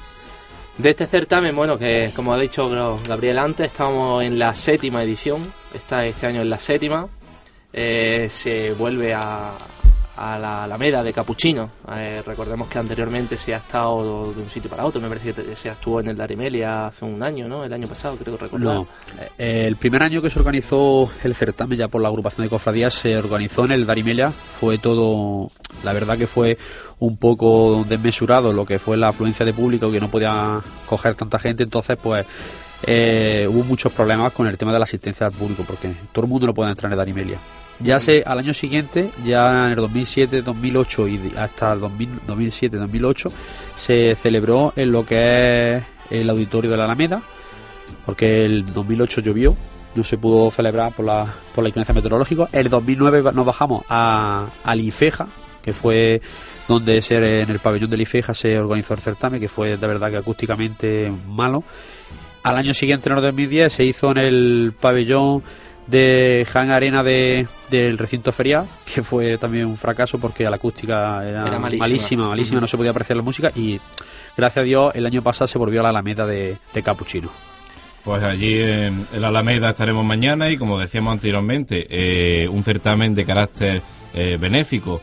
De 0.77 0.91
este 0.91 1.07
certamen, 1.07 1.55
bueno, 1.55 1.77
que 1.77 2.11
como 2.15 2.33
ha 2.33 2.39
dicho 2.39 2.99
Gabriel 3.07 3.39
antes, 3.39 3.67
estamos 3.67 4.23
en 4.23 4.39
la 4.39 4.55
séptima 4.55 5.03
edición, 5.03 5.41
está 5.73 6.05
este 6.05 6.27
año 6.27 6.41
en 6.41 6.49
la 6.49 6.59
séptima, 6.59 7.07
eh, 7.73 8.27
se 8.29 8.71
vuelve 8.73 9.13
a, 9.13 9.51
a 10.19 10.37
la 10.37 10.65
Alameda 10.65 11.01
de 11.01 11.13
Capuchino. 11.13 11.69
Eh, 11.95 12.21
recordemos 12.25 12.67
que 12.67 12.77
anteriormente 12.77 13.37
se 13.37 13.53
ha 13.53 13.57
estado 13.57 14.33
de 14.33 14.41
un 14.41 14.49
sitio 14.49 14.69
para 14.69 14.85
otro, 14.85 14.99
me 14.99 15.07
parece 15.07 15.33
que 15.33 15.55
se 15.55 15.69
estuvo 15.69 16.01
en 16.01 16.09
el 16.09 16.17
Darimelia 16.17 16.87
hace 16.87 17.05
un 17.05 17.23
año, 17.23 17.47
¿no? 17.47 17.63
El 17.63 17.71
año 17.71 17.87
pasado, 17.87 18.17
creo 18.17 18.37
que 18.37 18.43
recordar. 18.43 18.75
No, 18.75 18.87
eh, 19.37 19.65
el 19.65 19.77
primer 19.77 20.03
año 20.03 20.21
que 20.21 20.29
se 20.29 20.37
organizó 20.37 21.09
el 21.23 21.33
certamen 21.35 21.77
ya 21.77 21.87
por 21.87 22.01
la 22.01 22.09
agrupación 22.09 22.45
de 22.45 22.49
cofradías 22.49 22.93
se 22.93 23.17
organizó 23.17 23.63
en 23.63 23.71
el 23.71 23.85
Darimelia, 23.85 24.31
fue 24.31 24.77
todo, 24.77 25.49
la 25.85 25.93
verdad 25.93 26.17
que 26.17 26.27
fue 26.27 26.57
un 26.99 27.15
poco 27.15 27.85
desmesurado 27.87 28.51
lo 28.51 28.65
que 28.65 28.77
fue 28.77 28.97
la 28.97 29.09
afluencia 29.09 29.45
de 29.45 29.53
público, 29.53 29.89
que 29.89 30.01
no 30.01 30.11
podía 30.11 30.59
coger 30.85 31.15
tanta 31.15 31.39
gente, 31.39 31.63
entonces 31.63 31.97
pues 32.01 32.25
eh, 32.83 33.47
hubo 33.49 33.63
muchos 33.63 33.93
problemas 33.93 34.33
con 34.33 34.47
el 34.47 34.57
tema 34.57 34.73
de 34.73 34.79
la 34.79 34.83
asistencia 34.83 35.27
al 35.27 35.31
público, 35.31 35.63
porque 35.65 35.93
todo 36.11 36.25
el 36.25 36.29
mundo 36.29 36.45
no 36.45 36.53
puede 36.53 36.71
entrar 36.71 36.89
en 36.89 36.93
el 36.93 36.97
Darimelia. 36.97 37.37
Ya 37.81 37.99
se, 37.99 38.23
al 38.25 38.39
año 38.39 38.53
siguiente, 38.53 39.09
ya 39.25 39.65
en 39.65 39.71
el 39.71 39.77
2007, 39.77 40.41
2008 40.41 41.07
y 41.07 41.33
hasta 41.37 41.73
el 41.73 41.79
2007, 41.79 42.77
2008, 42.77 43.31
se 43.75 44.15
celebró 44.15 44.73
en 44.75 44.91
lo 44.91 45.05
que 45.05 45.77
es 45.77 45.83
el 46.09 46.29
auditorio 46.29 46.71
de 46.71 46.77
la 46.77 46.85
Alameda, 46.85 47.21
porque 48.05 48.45
el 48.45 48.65
2008 48.65 49.21
llovió 49.21 49.55
no 49.95 50.03
se 50.03 50.17
pudo 50.17 50.51
celebrar 50.51 50.93
por 50.93 51.05
la, 51.05 51.33
por 51.53 51.63
la 51.63 51.69
inclemencia 51.69 51.93
meteorológica. 51.93 52.47
El 52.51 52.69
2009 52.69 53.31
nos 53.33 53.45
bajamos 53.45 53.83
a, 53.89 54.47
a 54.63 54.75
Lifeja, 54.75 55.27
que 55.63 55.73
fue 55.73 56.21
donde 56.67 57.01
se, 57.01 57.41
en 57.41 57.49
el 57.49 57.59
pabellón 57.59 57.89
de 57.89 57.97
Lifeja 57.97 58.33
se 58.33 58.59
organizó 58.59 58.93
el 58.93 58.99
certamen, 58.99 59.39
que 59.39 59.49
fue 59.49 59.77
de 59.77 59.87
verdad 59.87 60.11
que 60.11 60.17
acústicamente 60.17 61.11
malo. 61.27 61.63
Al 62.43 62.57
año 62.57 62.73
siguiente, 62.73 63.09
en 63.09 63.17
el 63.17 63.21
2010, 63.21 63.73
se 63.73 63.83
hizo 63.83 64.11
en 64.11 64.17
el 64.17 64.73
pabellón 64.79 65.43
de 65.89 66.45
Han 66.53 66.71
Arena 66.71 67.03
de, 67.03 67.47
del 67.69 67.97
recinto 67.97 68.31
ferial, 68.31 68.67
que 68.91 69.01
fue 69.03 69.37
también 69.37 69.65
un 69.65 69.77
fracaso 69.77 70.19
porque 70.19 70.43
la 70.49 70.55
acústica 70.57 71.27
era, 71.27 71.47
Era 71.47 71.59
malísima. 71.59 71.85
malísima, 71.85 72.27
malísima, 72.29 72.61
no 72.61 72.67
se 72.67 72.77
podía 72.77 72.91
apreciar 72.91 73.17
la 73.17 73.23
música 73.23 73.51
y 73.55 73.79
gracias 74.37 74.61
a 74.61 74.65
Dios 74.65 74.95
el 74.95 75.05
año 75.05 75.21
pasado 75.21 75.47
se 75.47 75.57
volvió 75.57 75.79
a 75.79 75.83
la 75.83 75.89
Alameda 75.89 76.25
de, 76.25 76.57
de 76.73 76.83
Capuchino. 76.83 77.29
Pues 78.03 78.23
allí 78.23 78.61
en, 78.61 79.05
en 79.13 79.21
la 79.21 79.27
Alameda 79.27 79.69
estaremos 79.69 80.05
mañana 80.05 80.49
y 80.49 80.57
como 80.57 80.79
decíamos 80.79 81.11
anteriormente, 81.13 81.85
eh, 81.89 82.47
un 82.47 82.63
certamen 82.63 83.13
de 83.15 83.25
carácter 83.25 83.81
eh, 84.13 84.37
benéfico. 84.39 85.01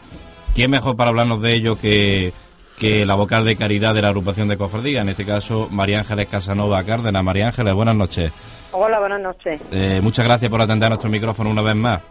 ¿Quién 0.55 0.71
mejor 0.71 0.97
para 0.97 1.11
hablarnos 1.11 1.43
de 1.43 1.53
ello 1.55 1.79
que, 1.79 2.33
que 2.79 3.05
la 3.05 3.15
vocal 3.15 3.45
de 3.45 3.57
caridad 3.57 3.95
de 3.95 4.01
la 4.03 4.09
agrupación 4.09 4.49
de 4.49 4.57
cofradía? 4.57 5.03
En 5.03 5.11
este 5.11 5.27
caso, 5.27 5.69
María 5.71 5.99
Ángeles 6.01 6.29
Casanova 6.29 6.83
Cárdenas. 6.85 7.23
María 7.23 7.49
Ángeles, 7.49 7.75
buenas 7.75 7.95
noches. 7.97 8.33
Hola, 8.79 8.99
buenas 9.01 9.21
noches. 9.23 9.61
Eh, 9.73 10.01
muchas 10.03 10.25
gracias 10.27 10.51
por 10.51 10.61
atender 10.61 10.89
nuestro 10.91 11.09
micrófono 11.09 11.51
una 11.51 11.63
vez 11.63 11.75
más. 11.77 12.03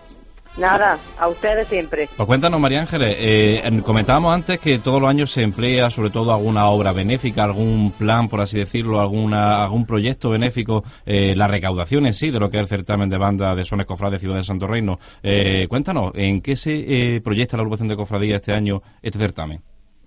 Nada, 0.58 0.98
a 1.20 1.28
ustedes 1.28 1.68
siempre. 1.68 2.08
Pues 2.16 2.26
cuéntanos, 2.26 2.60
María 2.62 2.80
Ángeles, 2.80 3.18
eh, 3.20 3.62
en- 3.66 3.82
comentábamos 3.82 4.34
antes 4.34 4.58
que 4.58 4.80
todos 4.80 5.02
los 5.02 5.10
años 5.10 5.30
se 5.30 5.44
emplea 5.44 5.90
sobre 5.90 6.10
todo 6.12 6.34
alguna 6.34 6.70
obra 6.70 6.94
benéfica, 6.94 7.44
algún 7.44 7.92
plan, 7.92 8.30
por 8.30 8.40
así 8.40 8.58
decirlo, 8.58 9.02
alguna, 9.02 9.64
algún 9.66 9.86
proyecto 9.86 10.30
benéfico, 10.30 10.84
eh, 11.06 11.34
la 11.36 11.48
recaudación 11.50 12.06
en 12.06 12.14
sí 12.14 12.32
de 12.32 12.40
lo 12.40 12.50
que 12.50 12.56
es 12.58 12.62
el 12.64 12.68
certamen 12.70 13.10
de 13.10 13.18
banda 13.18 13.54
de 13.54 13.66
Sones 13.66 13.86
Cofrades 13.86 14.22
Ciudad 14.22 14.38
de 14.38 14.44
Santo 14.44 14.66
Reino. 14.66 14.98
Eh, 15.24 15.68
cuéntanos, 15.70 16.14
¿en 16.16 16.42
qué 16.42 16.56
se 16.56 17.16
eh, 17.16 17.22
proyecta 17.22 17.58
la 17.58 17.62
agrupación 17.62 17.90
de 17.90 17.98
cofradía 17.98 18.38
este 18.38 18.54
año, 18.54 18.82
este 19.04 19.20
certamen? 19.20 19.60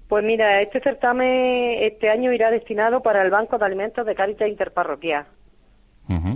Pues 0.09 0.25
mira, 0.25 0.63
este 0.63 0.81
certamen 0.81 1.83
este 1.83 2.09
año 2.09 2.33
irá 2.33 2.51
destinado 2.51 3.03
para 3.03 3.23
el 3.23 3.31
Banco 3.31 3.59
de 3.59 3.67
Alimentos 3.67 4.07
de 4.07 4.15
Cáritas 4.15 4.49
Interparroquial, 4.49 5.27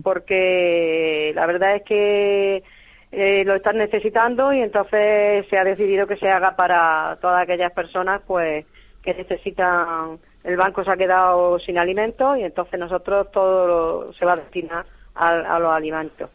Porque 0.02 1.32
la 1.34 1.46
verdad 1.46 1.76
es 1.76 1.82
que 1.84 2.62
eh, 3.10 3.44
lo 3.44 3.54
están 3.54 3.78
necesitando 3.78 4.52
y 4.52 4.60
entonces 4.60 5.46
se 5.48 5.58
ha 5.58 5.64
decidido 5.64 6.06
que 6.06 6.16
se 6.16 6.28
haga 6.30 6.56
para 6.56 7.18
todas 7.20 7.42
aquellas 7.42 7.72
personas 7.72 8.22
pues 8.26 8.64
que 9.02 9.14
necesitan 9.14 10.18
el 10.44 10.56
banco 10.56 10.82
se 10.84 10.90
ha 10.90 10.96
quedado 10.96 11.58
sin 11.60 11.78
alimentos 11.78 12.38
y 12.38 12.42
entonces 12.42 12.78
nosotros 12.78 13.30
todo 13.32 13.66
lo- 13.66 14.12
se 14.14 14.24
va 14.24 14.32
a 14.32 14.36
destinar 14.36 14.84
al- 15.14 15.44
a, 15.46 15.58
los 15.58 15.72
alimentos 15.72 16.30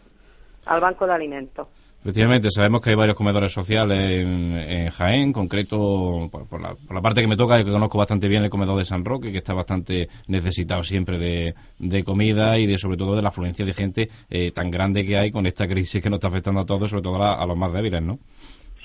al 0.66 0.80
banco 0.82 1.06
de 1.08 1.14
alimentos 1.14 1.68
Efectivamente, 2.02 2.50
sabemos 2.52 2.80
que 2.82 2.92
hay 2.92 2.96
varios 2.96 3.18
comedores 3.18 3.52
sociales 3.52 3.98
en, 4.24 4.54
en 4.58 4.90
Jaén, 4.92 5.22
en 5.24 5.34
concreto, 5.34 6.30
por, 6.32 6.48
por 6.48 6.62
la, 6.62 6.70
por 6.88 6.96
la 6.96 7.02
parte 7.02 7.20
que 7.20 7.28
me 7.28 7.36
toca, 7.36 7.62
que 7.62 7.70
conozco 7.70 7.98
bastante 7.98 8.30
bien 8.30 8.44
el 8.44 8.50
comedor 8.50 8.78
de 8.78 8.86
San 8.86 9.04
Roque, 9.04 9.32
que 9.32 9.40
está 9.40 9.54
bastante 9.54 10.08
necesitado 10.28 10.84
siempre 10.84 11.18
de, 11.18 12.04
comida 12.06 12.58
y 12.60 12.66
de 12.66 12.78
sobre 12.78 12.96
todo 12.96 13.14
de 13.16 13.22
la 13.22 13.30
afluencia 13.30 13.66
de 13.66 13.74
gente 13.74 14.08
eh, 14.30 14.52
tan 14.52 14.72
grande 14.72 15.06
que 15.06 15.18
hay 15.18 15.32
con 15.32 15.46
esta 15.48 15.68
crisis 15.68 16.02
que 16.02 16.10
nos 16.10 16.18
está 16.18 16.30
afectando 16.30 16.62
a 16.62 16.66
todos, 16.66 16.90
sobre 16.90 17.04
todo 17.04 17.22
a, 17.22 17.34
a 17.42 17.46
los 17.46 17.58
más 17.58 17.74
débiles, 17.74 18.02
¿no? 18.02 18.20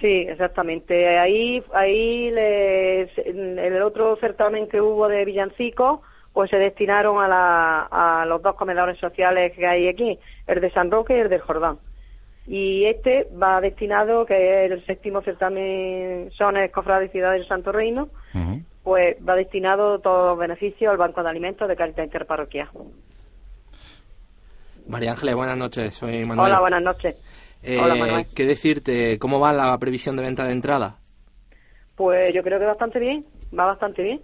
Sí, 0.01 0.27
exactamente. 0.29 1.17
Ahí, 1.17 1.63
ahí 1.75 2.29
les- 2.33 3.17
el 3.25 3.83
otro 3.83 4.17
certamen 4.17 4.67
que 4.69 4.81
hubo 4.81 5.07
de 5.07 5.25
villancicos, 5.25 6.01
pues 6.33 6.51
se 6.51 6.57
destinaron 6.57 7.23
a, 7.23 7.29
la- 7.29 7.83
a 8.23 8.27
los 8.27 8.43
dos 8.43 8.57
comedores 8.57 8.99
sociales 8.99 9.53
que 9.55 9.65
hay 9.65 9.87
aquí, 9.87 10.19
el 10.49 10.61
de 10.61 10.71
San 10.73 10.91
Roque 10.91 11.17
y 11.17 11.21
el 11.21 11.29
del 11.29 11.41
Jordán. 11.43 11.79
Y 12.47 12.87
este 12.87 13.29
va 13.41 13.61
destinado, 13.61 14.27
que 14.27 14.65
es 14.65 14.73
el 14.73 14.85
séptimo 14.85 15.23
certamen 15.23 16.31
Sones 16.33 16.73
Cofrades 16.73 17.09
y 17.09 17.13
Ciudades 17.13 17.41
del 17.41 17.49
Santo 17.49 17.71
Reino, 17.71 18.09
pues 18.83 19.17
va 19.27 19.37
destinado 19.37 20.01
todos 20.01 20.31
los 20.31 20.39
beneficios 20.39 20.91
al 20.91 20.97
Banco 20.97 21.23
de 21.23 21.31
Alimentos 21.31 21.69
de 21.69 21.77
Caridad 21.77 22.05
Interparroquial. 22.05 22.69
María 24.89 25.13
Ángeles, 25.13 25.37
buenas 25.37 25.57
noches, 25.57 25.95
soy 25.95 26.25
Manuel. 26.25 26.51
Hola, 26.51 26.61
buenas 26.61 26.83
noches. 26.83 27.59
Eh, 27.63 27.79
Hola, 27.81 27.95
Manuel. 27.95 28.27
¿Qué 28.35 28.45
decirte? 28.45 29.19
¿Cómo 29.21 29.39
va 29.39 29.53
la 29.53 29.79
previsión 29.79 30.17
de 30.17 30.23
venta 30.23 30.45
de 30.45 30.53
entrada? 30.53 30.97
Pues 31.95 32.35
yo 32.35 32.43
creo 32.43 32.59
que 32.59 32.67
bastante 32.67 32.99
bien, 32.99 33.25
va 33.57 33.67
bastante 33.67 34.03
bien. 34.03 34.21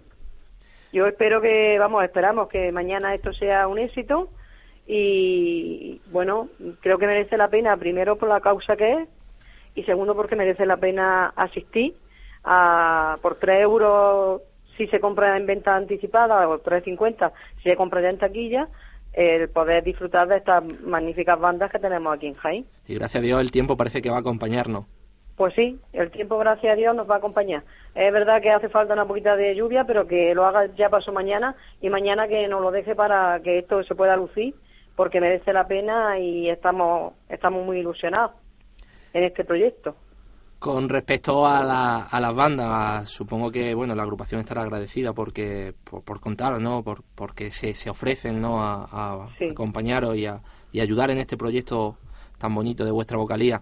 Yo 0.91 1.05
espero 1.05 1.39
que, 1.39 1.77
vamos, 1.79 2.03
esperamos 2.03 2.49
que 2.49 2.71
mañana 2.73 3.15
esto 3.15 3.31
sea 3.31 3.67
un 3.67 3.79
éxito 3.79 4.29
y, 4.91 6.01
bueno, 6.09 6.49
creo 6.81 6.97
que 6.97 7.05
merece 7.05 7.37
la 7.37 7.47
pena, 7.47 7.77
primero 7.77 8.15
por 8.15 8.27
la 8.27 8.41
causa 8.41 8.75
que 8.75 8.91
es 8.93 9.09
y 9.75 9.83
segundo 9.83 10.15
porque 10.15 10.35
merece 10.35 10.65
la 10.65 10.77
pena 10.77 11.27
asistir 11.35 11.93
a, 12.43 13.15
por 13.21 13.35
3 13.35 13.61
euros 13.61 14.41
si 14.77 14.87
se 14.87 14.99
compra 14.99 15.37
en 15.37 15.45
venta 15.45 15.75
anticipada 15.75 16.49
o 16.49 16.63
3,50 16.63 17.31
si 17.57 17.69
se 17.69 17.75
compra 17.75 18.01
ya 18.01 18.09
en 18.09 18.17
taquilla, 18.17 18.67
el 19.13 19.49
poder 19.49 19.83
disfrutar 19.83 20.27
de 20.27 20.37
estas 20.37 20.63
magníficas 20.81 21.39
bandas 21.39 21.71
que 21.71 21.77
tenemos 21.77 22.11
aquí 22.11 22.25
en 22.25 22.33
Jaén. 22.33 22.65
Y 22.87 22.95
gracias 22.95 23.21
a 23.21 23.25
Dios 23.25 23.41
el 23.41 23.51
tiempo 23.51 23.77
parece 23.77 24.01
que 24.01 24.09
va 24.09 24.17
a 24.17 24.21
acompañarnos. 24.21 24.85
Pues 25.35 25.53
sí, 25.53 25.79
el 25.93 26.09
tiempo, 26.09 26.39
gracias 26.39 26.73
a 26.73 26.75
Dios, 26.75 26.95
nos 26.95 27.07
va 27.07 27.15
a 27.15 27.17
acompañar. 27.19 27.63
Es 27.93 28.11
verdad 28.11 28.41
que 28.41 28.49
hace 28.49 28.69
falta 28.69 28.93
una 28.95 29.05
poquita 29.05 29.35
de 29.35 29.55
lluvia, 29.55 29.83
pero 29.85 30.07
que 30.07 30.33
lo 30.33 30.45
haga 30.45 30.65
ya 30.75 30.89
pasó 30.89 31.13
mañana 31.13 31.55
y 31.79 31.89
mañana 31.89 32.27
que 32.27 32.47
nos 32.47 32.61
lo 32.61 32.71
deje 32.71 32.95
para 32.95 33.39
que 33.41 33.59
esto 33.59 33.83
se 33.83 33.95
pueda 33.95 34.17
lucir, 34.17 34.55
porque 34.99 35.21
merece 35.21 35.53
la 35.53 35.65
pena 35.65 36.19
y 36.19 36.49
estamos, 36.49 37.13
estamos 37.29 37.65
muy 37.65 37.79
ilusionados 37.79 38.31
en 39.13 39.23
este 39.23 39.45
proyecto. 39.45 39.95
Con 40.59 40.89
respecto 40.89 41.47
a, 41.47 41.63
la- 41.63 42.03
a 42.11 42.19
las 42.19 42.35
bandas, 42.35 43.07
supongo 43.09 43.49
que 43.49 43.73
bueno 43.73 43.95
la 43.95 44.03
agrupación 44.03 44.41
estará 44.41 44.61
agradecida 44.63 45.13
porque 45.13 45.73
por, 45.89 46.03
por 46.03 46.19
contar, 46.19 46.59
¿no? 46.59 46.83
Por, 46.83 47.03
porque 47.15 47.49
se, 47.49 47.75
se 47.75 47.89
ofrecen, 47.89 48.41
¿no? 48.41 48.61
A, 48.61 48.83
a 48.91 49.27
Sí. 49.37 49.45
acompañaros 49.51 50.17
y, 50.17 50.25
a, 50.25 50.41
y 50.73 50.81
ayudar 50.81 51.11
en 51.11 51.19
este 51.19 51.37
proyecto 51.37 51.95
tan 52.37 52.53
bonito 52.53 52.83
de 52.83 52.91
vuestra 52.91 53.17
vocalía. 53.17 53.61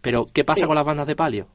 Pero 0.00 0.26
¿qué 0.32 0.44
pasa 0.44 0.60
Sí. 0.60 0.66
con 0.66 0.76
las 0.76 0.86
bandas 0.86 1.08
de 1.08 1.16
palio? 1.16 1.46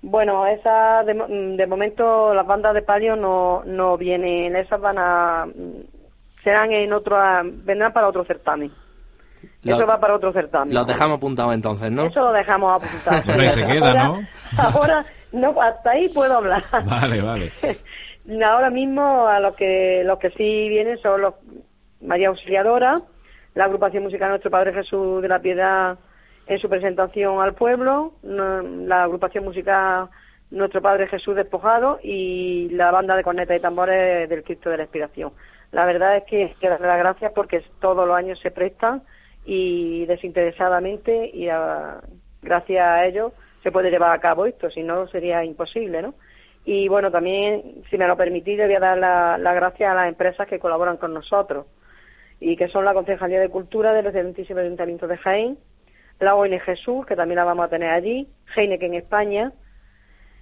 Bueno, 0.00 0.46
esas 0.46 1.04
de, 1.04 1.12
de 1.58 1.66
momento 1.66 2.32
las 2.32 2.46
bandas 2.46 2.72
de 2.72 2.80
palio 2.80 3.14
no, 3.14 3.62
no 3.64 3.98
vienen, 3.98 4.56
esas 4.56 4.80
van 4.80 4.96
a 4.96 5.46
serán 6.48 6.72
en 6.72 6.92
otro 6.92 7.16
vendrán 7.64 7.92
para 7.92 8.08
otro 8.08 8.24
certamen. 8.24 8.70
Lo- 9.62 9.76
Eso 9.76 9.86
va 9.86 10.00
para 10.00 10.14
otro 10.14 10.32
certamen. 10.32 10.74
Los 10.74 10.86
dejamos 10.86 11.18
apuntados 11.18 11.54
entonces, 11.54 11.90
¿no? 11.90 12.04
Eso 12.04 12.20
lo 12.20 12.32
dejamos 12.32 12.82
apuntado. 12.82 13.32
Ahí 13.40 13.50
se 13.50 13.66
queda, 13.66 13.88
Ahora- 13.90 14.04
¿no? 14.04 14.20
Ahora, 14.56 15.04
no, 15.32 15.60
hasta 15.60 15.90
ahí 15.90 16.08
puedo 16.08 16.38
hablar. 16.38 16.62
Vale, 16.86 17.20
vale. 17.20 17.52
Ahora 18.46 18.70
mismo 18.70 19.26
a 19.26 19.40
los 19.40 19.54
que 19.56 20.02
los 20.04 20.18
que 20.18 20.30
sí 20.30 20.68
vienen 20.68 20.98
son 20.98 21.20
los 21.20 21.34
María 22.00 22.28
Auxiliadora, 22.28 22.94
la 23.54 23.64
agrupación 23.64 24.02
musical 24.04 24.30
Nuestro 24.30 24.50
Padre 24.50 24.72
Jesús 24.72 25.20
de 25.22 25.28
la 25.28 25.38
Piedad 25.40 25.98
en 26.46 26.58
su 26.58 26.68
presentación 26.68 27.40
al 27.42 27.54
pueblo, 27.54 28.14
la 28.22 29.02
agrupación 29.04 29.44
musical 29.44 30.08
Nuestro 30.50 30.80
Padre 30.80 31.08
Jesús 31.08 31.36
Despojado 31.36 31.98
y 32.02 32.68
la 32.70 32.90
banda 32.90 33.16
de 33.16 33.22
cornetas 33.22 33.56
y 33.58 33.60
tambores 33.60 34.28
del 34.30 34.42
Cristo 34.44 34.70
de 34.70 34.78
la 34.78 34.82
Expiración. 34.84 35.32
La 35.72 35.84
verdad 35.84 36.16
es 36.16 36.24
que 36.24 36.54
que 36.60 36.68
darle 36.68 36.86
las 36.86 36.98
gracias 36.98 37.32
porque 37.34 37.62
todos 37.80 38.06
los 38.06 38.16
años 38.16 38.40
se 38.40 38.50
prestan 38.50 39.02
y 39.44 40.06
desinteresadamente 40.06 41.30
y 41.32 41.48
a- 41.48 42.00
gracias 42.42 42.84
a 42.86 43.04
ellos 43.06 43.32
se 43.62 43.72
puede 43.72 43.90
llevar 43.90 44.12
a 44.12 44.20
cabo 44.20 44.46
esto, 44.46 44.70
si 44.70 44.82
no 44.82 45.06
sería 45.08 45.44
imposible, 45.44 46.00
¿no? 46.02 46.14
Y 46.64 46.88
bueno, 46.88 47.10
también, 47.10 47.82
si 47.90 47.96
me 47.98 48.06
lo 48.06 48.16
permitís, 48.16 48.56
le 48.58 48.66
voy 48.66 48.74
a 48.76 48.80
dar 48.80 48.98
las 48.98 49.40
la 49.40 49.54
gracias 49.54 49.90
a 49.90 49.94
las 49.94 50.08
empresas 50.08 50.46
que 50.46 50.58
colaboran 50.58 50.96
con 50.96 51.14
nosotros 51.14 51.66
y 52.40 52.56
que 52.56 52.68
son 52.68 52.84
la 52.84 52.94
Concejalía 52.94 53.40
de 53.40 53.48
Cultura 53.48 53.92
del 53.92 54.06
Excelentísimo 54.06 54.60
Ayuntamiento 54.60 55.06
de 55.08 55.16
Jaén, 55.16 55.58
la 56.20 56.34
ONG 56.34 56.60
Jesús, 56.60 57.06
que 57.06 57.16
también 57.16 57.36
la 57.36 57.44
vamos 57.44 57.66
a 57.66 57.68
tener 57.68 57.90
allí, 57.90 58.28
Heineken 58.54 58.94
en 58.94 59.00
España, 59.00 59.52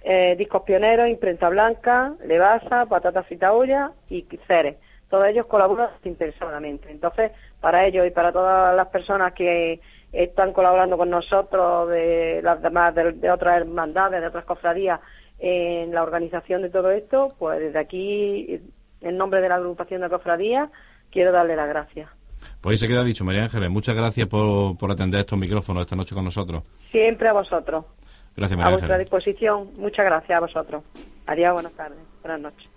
eh, 0.03 0.35
Discos 0.37 0.63
Pioneros, 0.63 1.07
Imprenta 1.09 1.49
Blanca, 1.49 2.13
Levasa, 2.25 2.85
Patata 2.85 3.23
Frita 3.23 3.53
Olla 3.53 3.91
y 4.09 4.23
Ceres. 4.47 4.77
Todos 5.09 5.27
ellos 5.27 5.45
colaboran 5.45 5.89
interesadamente. 6.03 6.91
Entonces, 6.91 7.31
para 7.61 7.85
ellos 7.85 8.05
y 8.05 8.11
para 8.11 8.31
todas 8.31 8.75
las 8.75 8.87
personas 8.87 9.33
que 9.33 9.79
están 10.11 10.53
colaborando 10.53 10.97
con 10.97 11.09
nosotros, 11.09 11.89
de 11.89 12.41
las 12.43 12.61
demás, 12.61 12.93
de, 12.95 13.13
de 13.13 13.31
otras 13.31 13.61
hermandades, 13.61 14.21
de 14.21 14.27
otras 14.27 14.45
cofradías, 14.45 14.99
en 15.39 15.93
la 15.93 16.03
organización 16.03 16.61
de 16.63 16.69
todo 16.69 16.91
esto, 16.91 17.33
pues 17.37 17.59
desde 17.59 17.79
aquí, 17.79 18.59
en 19.01 19.17
nombre 19.17 19.41
de 19.41 19.49
la 19.49 19.55
agrupación 19.55 20.01
de 20.01 20.09
cofradías, 20.09 20.69
quiero 21.11 21.31
darle 21.31 21.55
las 21.55 21.69
gracias. 21.69 22.09
Pues 22.61 22.73
ahí 22.73 22.77
se 22.77 22.87
queda 22.87 23.03
dicho, 23.03 23.23
María 23.23 23.43
Ángeles. 23.43 23.69
Muchas 23.69 23.95
gracias 23.95 24.27
por, 24.27 24.77
por 24.77 24.91
atender 24.91 25.19
estos 25.19 25.39
micrófonos 25.39 25.81
esta 25.83 25.95
noche 25.95 26.15
con 26.15 26.23
nosotros. 26.23 26.63
Siempre 26.91 27.29
a 27.29 27.33
vosotros, 27.33 27.85
Gracias, 28.35 28.57
a 28.59 28.61
María 28.63 28.71
vuestra 28.77 28.95
Ángeles. 28.95 29.11
disposición. 29.11 29.69
Muchas 29.77 30.05
gracias 30.05 30.37
a 30.37 30.39
vosotros. 30.39 30.83
Adiós, 31.27 31.53
buenas 31.53 31.73
tardes, 31.73 31.99
buenas 32.21 32.41
noches. 32.41 32.76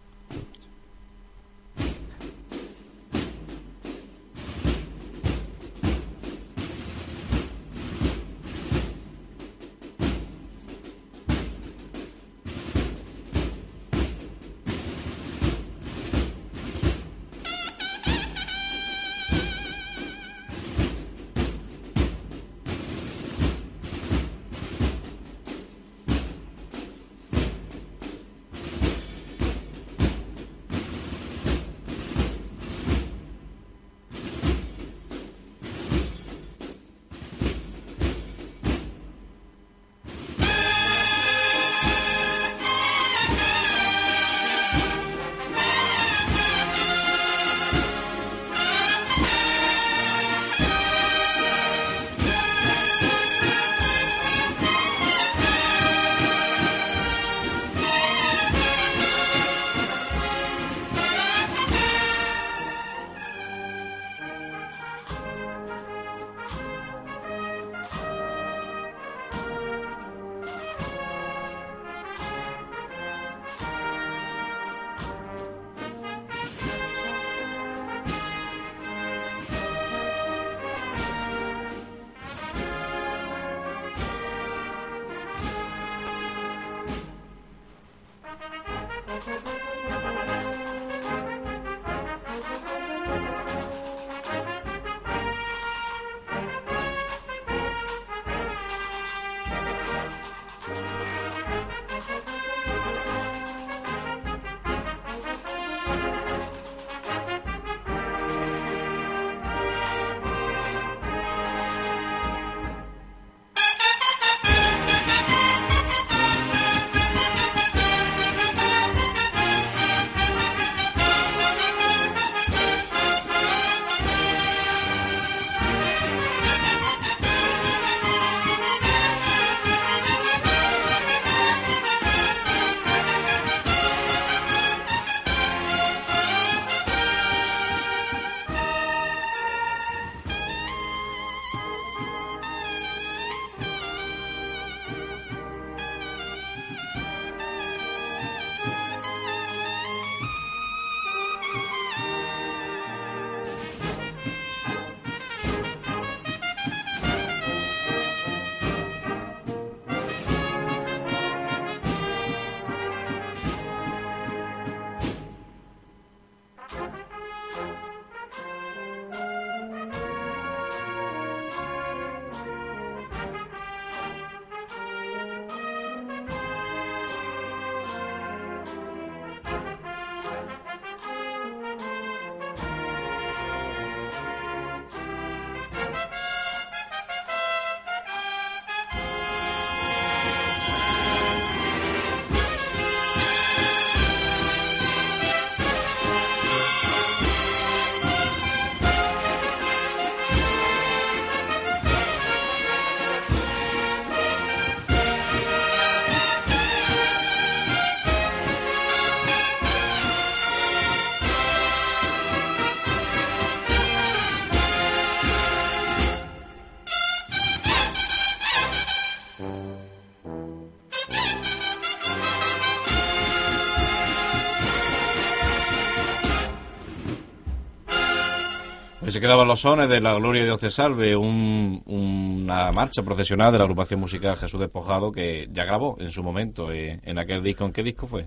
Quedaban 229.21 229.47
los 229.47 229.61
sones 229.61 229.89
de 229.89 230.01
la 230.01 230.15
Gloria 230.15 230.43
de 230.43 230.49
Dios 230.49 230.61
te 230.61 230.71
salve, 230.71 231.15
un- 231.17 231.83
una 231.87 232.71
marcha 232.73 233.03
procesional 233.03 233.53
de 233.53 233.59
la 233.59 233.65
agrupación 233.65 234.01
musical 234.01 234.37
Jesús 234.37 234.59
Despojado 234.61 235.13
que 235.13 235.49
ya 235.53 235.65
grabó 235.65 235.97
en 236.01 236.11
su 236.11 236.23
momento 236.23 236.73
eh, 236.73 237.01
en 237.05 237.19
aquel 237.19 237.43
disco. 237.43 237.65
¿En 237.65 237.73
qué 237.73 237.83
disco 237.83 238.07
fue? 238.07 238.27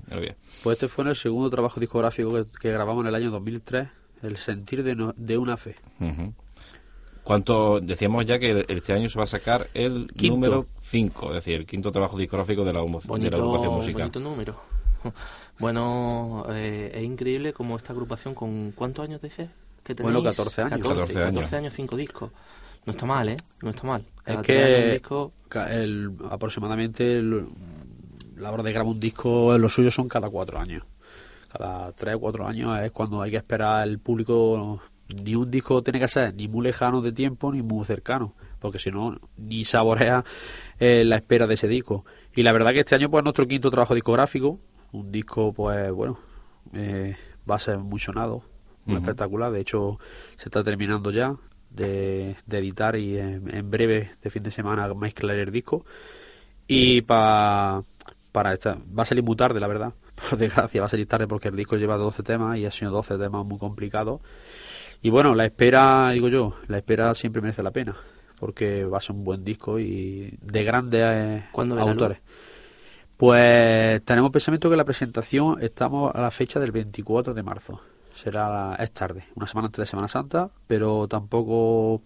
Pues 0.64 0.76
este 0.76 0.88
fue 0.88 1.04
en 1.04 1.10
el 1.10 1.16
segundo 1.16 1.50
trabajo 1.50 1.80
discográfico 1.80 2.34
que, 2.34 2.46
que 2.60 2.72
grabamos 2.72 3.04
en 3.04 3.08
el 3.10 3.16
año 3.16 3.32
2003, 3.32 3.88
El 4.22 4.38
sentir 4.38 4.84
de, 4.84 4.96
no- 4.96 5.14
de 5.18 5.38
una 5.38 5.58
fe. 5.58 5.76
¿Cuánto? 7.24 7.80
Decíamos 7.80 8.26
ya 8.26 8.38
que 8.38 8.52
el- 8.52 8.66
este 8.70 8.94
año 8.94 9.08
se 9.10 9.18
va 9.18 9.24
a 9.24 9.28
sacar 9.28 9.68
el 9.74 10.08
Quinto. 10.16 10.36
número 10.36 10.66
5, 10.82 11.30
es 11.30 11.34
decir, 11.36 11.56
el 11.56 11.66
quinto 11.66 11.92
trabajo 11.92 12.18
discográfico 12.18 12.66
de 12.66 12.74
la, 12.74 12.82
humo- 12.84 13.00
de 13.00 13.08
la 13.08 13.12
Bonito, 13.14 13.36
agrupación 13.38 13.74
musical. 13.74 14.02
bonito 14.02 14.20
número. 14.20 14.56
Bueno, 15.60 16.46
eh, 16.50 16.92
es 16.96 17.04
increíble 17.04 17.54
como 17.54 17.78
esta 17.78 17.94
agrupación 17.94 18.34
con 18.34 18.72
¿cuántos 18.72 19.06
años 19.06 19.22
dices? 19.22 19.50
Que 19.84 19.94
Bueno, 19.96 20.20
tenéis? 20.20 20.38
14 20.38 20.62
años. 20.62 20.72
14, 20.72 20.96
14 20.96 21.20
años. 21.20 21.34
14 21.34 21.56
años, 21.58 21.74
5 21.74 21.96
discos. 21.98 22.32
No 22.86 22.92
está 22.92 23.06
mal, 23.06 23.30
¿eh? 23.30 23.38
No 23.62 23.70
está 23.70 23.84
mal. 23.88 24.06
Cada 24.24 24.42
Es 24.42 24.46
que 24.48 24.92
disco, 24.94 25.34
el- 25.70 26.12
aproximadamente 26.30 27.18
el- 27.18 27.46
la 28.36 28.52
hora 28.52 28.64
de 28.64 28.72
grabar 28.74 28.92
un 28.94 29.00
disco, 29.00 29.58
lo 29.58 29.70
suyo 29.70 29.92
son 29.92 30.08
cada 30.08 30.30
cuatro 30.30 30.60
años. 30.60 30.84
Cada 31.52 31.92
tres 31.94 32.16
o 32.16 32.20
cuatro 32.20 32.48
años 32.48 32.78
es 32.82 32.92
cuando 32.92 33.22
hay 33.22 33.32
que 33.32 33.38
esperar 33.38 33.88
el 33.88 34.00
público. 34.00 34.82
Ni 35.10 35.36
un 35.36 35.50
disco 35.52 35.84
tiene 35.84 36.00
que 36.00 36.08
ser 36.08 36.34
ni 36.34 36.48
muy 36.48 36.64
lejano 36.64 37.02
de 37.02 37.12
tiempo 37.12 37.52
ni 37.52 37.62
muy 37.62 37.86
cercano, 37.86 38.34
porque 38.60 38.80
si 38.80 38.90
no, 38.90 39.18
ni 39.38 39.64
saborea 39.66 40.24
eh, 40.80 41.04
la 41.06 41.18
espera 41.18 41.46
de 41.46 41.54
ese 41.54 41.68
disco. 41.68 42.06
Y 42.36 42.42
la 42.44 42.52
verdad 42.52 42.72
que 42.74 42.80
este 42.80 42.96
año, 42.96 43.10
pues, 43.12 43.24
nuestro 43.24 43.46
quinto 43.48 43.70
trabajo 43.70 43.94
discográfico, 43.94 44.60
un 44.92 45.12
disco, 45.12 45.54
pues, 45.54 45.92
bueno, 45.92 46.18
eh, 46.74 47.16
va 47.50 47.56
a 47.56 47.60
ser 47.60 47.78
muy 47.78 48.00
sonado, 48.00 48.44
muy 48.86 48.98
espectacular. 48.98 49.52
De 49.52 49.62
hecho, 49.62 50.00
se 50.38 50.50
está 50.50 50.64
terminando 50.64 51.12
ya 51.12 51.36
de, 51.70 52.36
de 52.46 52.58
editar 52.58 52.96
y 52.96 53.18
en, 53.18 53.54
en 53.56 53.70
breve, 53.72 54.12
de 54.22 54.30
fin 54.30 54.44
de 54.44 54.52
semana, 54.52 54.92
mezclar 54.94 55.36
el 55.36 55.52
disco. 55.52 55.86
Y 56.68 57.02
pa- 57.02 57.84
para 58.32 58.54
esta, 58.54 58.78
va 58.98 59.04
a 59.04 59.06
salir 59.06 59.24
muy 59.24 59.36
tarde, 59.36 59.60
la 59.60 59.68
verdad. 59.68 59.94
Por 60.30 60.38
desgracia, 60.40 60.82
va 60.82 60.86
a 60.88 60.90
salir 60.90 61.08
tarde 61.08 61.28
porque 61.28 61.50
el 61.50 61.56
disco 61.56 61.76
lleva 61.78 61.98
12 61.98 62.24
temas 62.24 62.58
y 62.58 62.66
ha 62.66 62.72
sido 62.72 62.92
12 62.92 63.18
temas 63.18 63.46
muy 63.46 63.58
complicados. 63.58 64.22
Y 65.02 65.10
bueno, 65.10 65.36
la 65.36 65.46
espera, 65.46 66.12
digo 66.12 66.30
yo, 66.30 66.56
la 66.68 66.78
espera 66.78 67.14
siempre 67.14 67.42
merece 67.42 67.62
la 67.64 67.72
pena. 67.72 67.96
Porque 68.40 68.84
va 68.86 68.98
a 68.98 69.02
ser 69.02 69.16
un 69.16 69.24
buen 69.24 69.44
disco 69.44 69.80
y 69.80 70.38
de 70.42 70.64
grandes 70.64 71.02
eh, 71.04 71.46
¿Cuándo 71.52 71.76
ve 71.76 71.82
la 71.86 71.92
autores. 71.92 72.20
Pues 73.18 74.02
tenemos 74.04 74.32
pensamiento 74.32 74.70
que 74.70 74.76
la 74.76 74.84
presentación 74.86 75.58
estamos 75.62 76.14
a 76.14 76.22
la 76.22 76.32
fecha 76.32 76.60
del 76.60 76.72
24 76.72 77.34
de 77.34 77.44
marzo. 77.44 77.82
Será 78.14 78.50
la- 78.50 78.76
es 78.76 78.92
tarde, 78.92 79.26
una 79.36 79.48
semana 79.48 79.68
antes 79.68 79.80
de 79.80 79.86
Semana 79.86 80.08
Santa, 80.08 80.50
pero 80.68 81.08
tampoco 81.08 82.02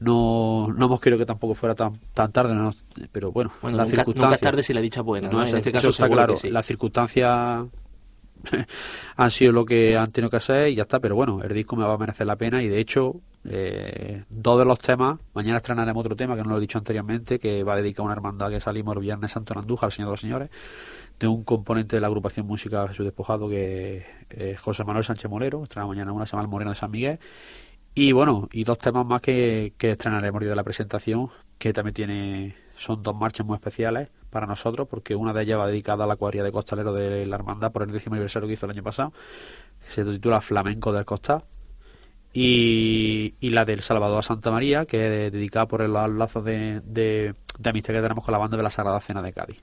no, 0.00 0.68
no 0.76 0.86
hemos 0.86 1.00
querido 1.00 1.18
que 1.18 1.26
tampoco 1.26 1.54
fuera 1.54 1.74
tan 1.74 1.94
tan 2.14 2.30
tarde, 2.30 2.54
no, 2.54 2.70
pero 3.10 3.32
bueno, 3.32 3.50
bueno, 3.62 3.76
las 3.78 3.88
nunca, 3.88 4.04
nunca 4.06 4.34
es 4.34 4.40
tarde 4.40 4.62
si 4.62 4.72
la 4.72 4.80
dicha 4.80 5.02
buena, 5.02 5.28
¿no? 5.28 5.38
no, 5.38 5.46
En 5.46 5.56
este 5.56 5.72
caso 5.72 5.88
está 5.88 6.08
claro. 6.08 6.36
sí. 6.36 6.50
Las 6.50 6.66
circunstancias 6.66 7.64
han 9.16 9.30
sido 9.30 9.52
lo 9.52 9.64
que 9.64 9.96
han 9.96 10.12
tenido 10.12 10.30
que 10.30 10.36
hacer 10.36 10.68
y 10.68 10.76
ya 10.76 10.82
está. 10.82 11.00
Pero 11.00 11.16
bueno, 11.16 11.42
el 11.42 11.52
disco 11.52 11.74
me 11.74 11.84
va 11.84 11.94
a 11.94 11.98
merecer 11.98 12.26
la 12.26 12.36
pena 12.36 12.62
y 12.62 12.68
de 12.68 12.78
hecho, 12.78 13.16
eh, 13.50 14.24
dos 14.28 14.58
de 14.58 14.64
los 14.64 14.78
temas, 14.78 15.18
mañana 15.32 15.56
estrenaremos 15.56 16.04
otro 16.04 16.14
tema 16.14 16.36
que 16.36 16.42
no 16.42 16.50
lo 16.50 16.58
he 16.58 16.60
dicho 16.60 16.78
anteriormente, 16.78 17.38
que 17.38 17.64
va 17.64 17.74
a 17.74 18.02
una 18.02 18.12
hermandad 18.12 18.50
que 18.50 18.60
salimos 18.60 18.94
el 18.96 19.02
Viernes 19.02 19.32
Santo 19.32 19.54
en 19.54 19.60
Andújar, 19.60 19.88
el 19.88 19.92
Señor 19.92 20.08
de 20.08 20.12
los 20.12 20.20
Señores, 20.20 20.50
de 21.18 21.26
un 21.26 21.44
componente 21.44 21.96
de 21.96 22.00
la 22.00 22.08
agrupación 22.08 22.46
música 22.46 22.86
Jesús 22.88 23.06
Despojado 23.06 23.48
que 23.48 24.04
es 24.28 24.60
José 24.60 24.84
Manuel 24.84 25.04
Sánchez 25.04 25.30
Morero, 25.30 25.62
estrena 25.62 25.86
mañana 25.86 26.12
una, 26.12 26.26
se 26.26 26.32
llama 26.32 26.42
El 26.42 26.48
Moreno 26.48 26.70
de 26.70 26.76
San 26.76 26.90
Miguel. 26.90 27.18
Y 27.94 28.12
bueno, 28.12 28.48
y 28.52 28.64
dos 28.64 28.78
temas 28.78 29.06
más 29.06 29.22
que, 29.22 29.72
que 29.76 29.92
estrenaremos 29.92 30.42
de 30.42 30.54
la 30.54 30.62
presentación, 30.62 31.30
que 31.58 31.72
también 31.72 31.94
tiene, 31.94 32.56
son 32.76 33.02
dos 33.02 33.16
marchas 33.16 33.44
muy 33.46 33.54
especiales 33.54 34.10
para 34.30 34.46
nosotros, 34.46 34.86
porque 34.88 35.16
una 35.16 35.32
de 35.32 35.42
ellas 35.42 35.58
va 35.58 35.66
dedicada 35.66 36.04
a 36.04 36.06
la 36.06 36.16
cuadrilla 36.16 36.44
de 36.44 36.52
costalero 36.52 36.92
de 36.92 37.26
la 37.26 37.36
hermandad 37.36 37.72
por 37.72 37.82
el 37.82 37.90
décimo 37.90 38.14
aniversario 38.14 38.46
que 38.46 38.54
hizo 38.54 38.66
el 38.66 38.72
año 38.72 38.82
pasado, 38.82 39.12
que 39.84 39.90
se 39.90 40.04
titula 40.04 40.40
Flamenco 40.40 40.92
del 40.92 41.04
Costal, 41.04 41.42
y, 42.32 43.34
y 43.40 43.50
la 43.50 43.64
del 43.64 43.82
Salvador 43.82 44.18
a 44.18 44.22
Santa 44.22 44.50
María, 44.50 44.84
que 44.84 45.26
es 45.26 45.32
dedicada 45.32 45.66
por 45.66 45.82
el- 45.82 45.92
lazos 45.92 46.44
de, 46.44 46.80
de, 46.84 47.34
de 47.58 47.70
amistad 47.70 47.94
que 47.94 48.02
tenemos 48.02 48.24
con 48.24 48.32
la 48.32 48.38
banda 48.38 48.56
de 48.56 48.62
la 48.62 48.70
Sagrada 48.70 49.00
Cena 49.00 49.22
de 49.22 49.32
Cádiz. 49.32 49.62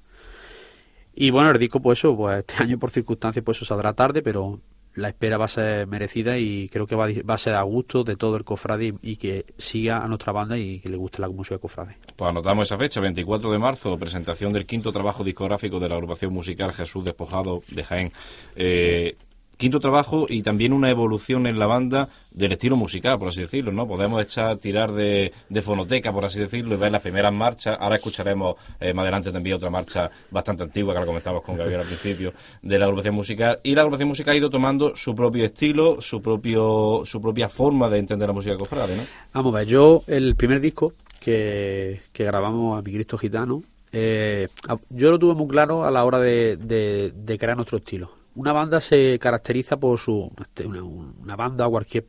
Y 1.15 1.30
bueno, 1.30 1.51
el 1.51 1.60
disco, 1.60 1.80
pues 1.82 1.99
eso, 1.99 2.15
pues 2.15 2.39
este 2.39 2.56
año 2.63 2.78
por 2.78 2.91
circunstancias, 2.91 3.43
pues 3.45 3.58
eso 3.58 3.65
saldrá 3.65 3.93
tarde, 3.93 4.21
pero 4.21 4.60
la 4.95 5.10
espera 5.10 5.38
va 5.38 5.43
a 5.45 5.49
ser 5.49 5.88
merecida 5.88 6.38
y 6.38 6.69
creo 6.69 6.88
que 6.88 6.95
va, 6.95 7.08
va 7.30 7.34
a 7.34 7.38
ser 7.38 7.54
a 7.56 7.62
gusto 7.63 8.06
de 8.06 8.15
todo 8.15 8.38
el 8.38 8.45
cofrade 8.45 8.93
y, 9.01 9.17
que 9.17 9.45
siga 9.58 9.97
a 9.97 10.08
nuestra 10.08 10.32
banda 10.32 10.58
y 10.58 10.80
que 10.80 10.88
le 10.88 10.95
guste 10.95 11.21
la 11.21 11.28
música 11.28 11.58
cofrade. 11.58 11.97
Pues 12.15 12.30
anotamos 12.30 12.65
esa 12.69 12.78
fecha, 12.78 13.01
24 13.01 13.51
de 13.51 13.60
marzo, 13.60 13.97
presentación 13.97 14.54
del 14.54 14.65
quinto 14.65 14.93
trabajo 14.93 15.23
discográfico 15.25 15.82
de 15.82 15.89
la 15.89 15.95
agrupación 15.95 16.32
musical 16.34 16.71
Jesús 16.71 17.04
Despojado 17.04 17.62
de 17.71 17.84
Jaén. 17.84 18.12
Eh, 18.56 19.17
quinto 19.57 19.79
trabajo 19.79 20.25
y 20.29 20.41
también 20.41 20.73
una 20.73 20.89
evolución 20.89 21.47
en 21.47 21.57
la 21.59 21.65
banda 21.65 22.09
del 22.31 22.51
estilo 22.51 22.75
musical, 22.75 23.17
por 23.17 23.29
así 23.29 23.41
decirlo, 23.41 23.71
¿no? 23.71 23.87
Podemos 23.87 24.21
echar, 24.21 24.57
tirar 24.57 24.91
de, 24.91 25.31
fonoteca, 25.61 26.11
por 26.11 26.25
así 26.25 26.39
decirlo, 26.39 26.75
y 26.75 26.77
ver 26.77 26.91
las 26.91 27.01
primeras 27.01 27.31
marchas. 27.33 27.77
Ahora 27.79 27.95
escucharemos 27.95 28.55
eh, 28.79 28.93
más 28.93 29.03
adelante 29.03 29.31
también 29.31 29.55
otra 29.55 29.69
marcha 29.69 30.09
bastante 30.31 30.63
antigua, 30.63 30.93
que 30.93 30.99
la 30.99 31.05
comentamos 31.05 31.41
con 31.43 31.55
Gabriel 31.55 31.81
al 31.81 31.87
principio, 31.87 32.33
de 32.61 32.77
la 32.79 32.85
agrupación 32.85 33.15
musical. 33.15 33.59
Y 33.63 33.73
la 33.75 33.81
agrupación 33.81 34.09
musical 34.09 34.33
ha 34.33 34.37
ido 34.37 34.49
tomando 34.49 34.95
su 34.95 35.15
propio 35.15 35.45
estilo, 35.45 36.01
su 36.01 36.21
propio 36.21 37.01
su 37.05 37.21
propia 37.21 37.47
forma 37.49 37.89
de 37.89 37.99
entender 37.99 38.27
la 38.27 38.33
música 38.33 38.57
cofrade, 38.57 38.95
¿no? 38.97 39.03
Vamos 39.33 39.53
a 39.55 39.59
ver, 39.59 39.67
yo 39.67 40.03
el 40.07 40.35
primer 40.35 40.59
disco 40.59 40.93
que, 41.19 42.01
que 42.11 42.23
grabamos 42.25 42.77
a 42.77 42.81
Mi 42.81 42.91
Cristo 42.93 43.17
Gitano, 43.17 43.61
eh, 43.91 44.47
yo 44.89 45.11
lo 45.11 45.17
tuve 45.19 45.33
muy 45.33 45.47
claro 45.47 45.85
a 45.85 45.91
la 45.91 46.03
hora 46.03 46.19
de- 46.19 46.57
de 46.57 47.37
crear 47.37 47.55
nuestro 47.55 47.77
estilo. 47.77 48.11
Una 48.36 48.52
banda 48.52 48.82
se 48.82 49.17
caracteriza 49.19 49.78
por 49.78 50.00
su. 50.00 50.32
este, 50.39 50.65
Una, 50.67 51.36
banda 51.36 51.67
o 51.67 51.71
cualquier 51.71 52.06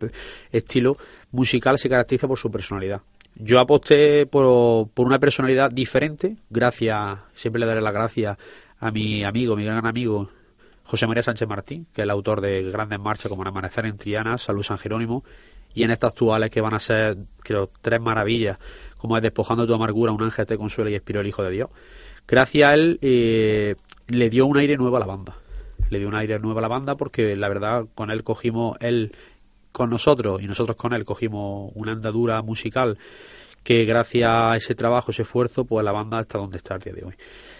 estilo 0.51 0.97
musical 1.31 1.79
se 1.79 1.89
caracteriza 1.89 2.29
por 2.29 2.39
su 2.39 2.51
personalidad. 2.51 3.01
Yo 3.37 3.61
aposté 3.61 4.27
por, 4.27 4.89
por 4.89 5.07
una 5.07 5.19
personalidad 5.19 5.71
diferente, 5.71 6.37
gracias, 6.49 7.19
siempre 7.35 7.61
le 7.61 7.67
daré 7.67 7.83
las 7.83 7.93
gracias 7.93 8.39
a 8.79 8.91
mi 8.91 9.25
amigo, 9.25 9.57
mi 9.57 9.65
gran 9.65 9.87
amigo, 9.87 10.31
José 10.85 11.07
María 11.07 11.23
Sánchez 11.23 11.49
Martín, 11.49 11.87
que 11.93 12.03
es 12.03 12.05
el 12.05 12.11
autor 12.11 12.41
de 12.41 12.63
grandes 12.63 13.01
marchas 13.01 13.29
como 13.29 13.43
El 13.43 13.49
Amanecer 13.49 13.87
en 13.87 13.99
Triana, 13.99 14.39
Salud 14.39 14.63
San 14.63 14.79
Jerónimo, 14.79 15.25
y 15.75 15.83
en 15.83 15.91
estas 15.91 16.13
actuales 16.13 16.51
que 16.51 16.61
van 16.61 16.75
a 16.75 16.79
ser, 16.79 17.19
creo, 17.41 17.71
tres 17.83 18.01
maravillas, 18.01 18.59
como 18.97 19.17
es 19.17 19.23
Despojando 19.23 19.67
tu 19.67 19.75
amargura, 19.75 20.13
Un 20.13 20.23
ángel 20.23 20.47
te 20.47 20.57
consuela 20.57 20.91
y 20.91 20.95
Espiro 20.95 21.21
el 21.21 21.27
Hijo 21.27 21.43
de 21.43 21.51
Dios. 21.51 21.71
Gracias 22.27 22.71
a 22.71 22.75
él 22.75 22.99
eh, 23.03 23.77
le 24.07 24.31
dio 24.31 24.47
un 24.47 24.57
aire 24.57 24.77
nuevo 24.77 24.97
a 24.97 25.01
la 25.01 25.07
banda. 25.07 25.37
Le 25.91 25.99
dio 25.99 26.09
un 26.09 26.15
aire 26.15 26.39
nuevo 26.39 26.59
a 26.59 26.63
la 26.63 26.69
banda 26.69 26.97
porque 26.97 27.37
la 27.37 27.49
verdad 27.49 27.87
con 27.95 28.11
él 28.11 28.25
cogimos, 28.25 28.77
él 28.81 29.13
con 29.73 29.91
nosotros 29.91 30.43
y 30.43 30.47
nosotros 30.47 30.77
con 30.77 30.93
él 30.95 31.05
cogimos 31.05 31.71
una 31.75 31.93
andadura 31.93 32.41
musical 32.43 32.99
que 33.67 33.85
gracias 33.85 34.31
a 34.31 34.57
ese 34.57 34.77
trabajo, 34.77 35.11
ese 35.11 35.23
esfuerzo, 35.23 35.65
pues 35.65 35.85
la 35.85 35.91
banda 35.91 36.21
está 36.21 36.39
donde 36.39 36.59
está 36.59 36.77
el 36.77 36.83
día 36.83 36.93
de 36.93 37.05
hoy. 37.05 37.15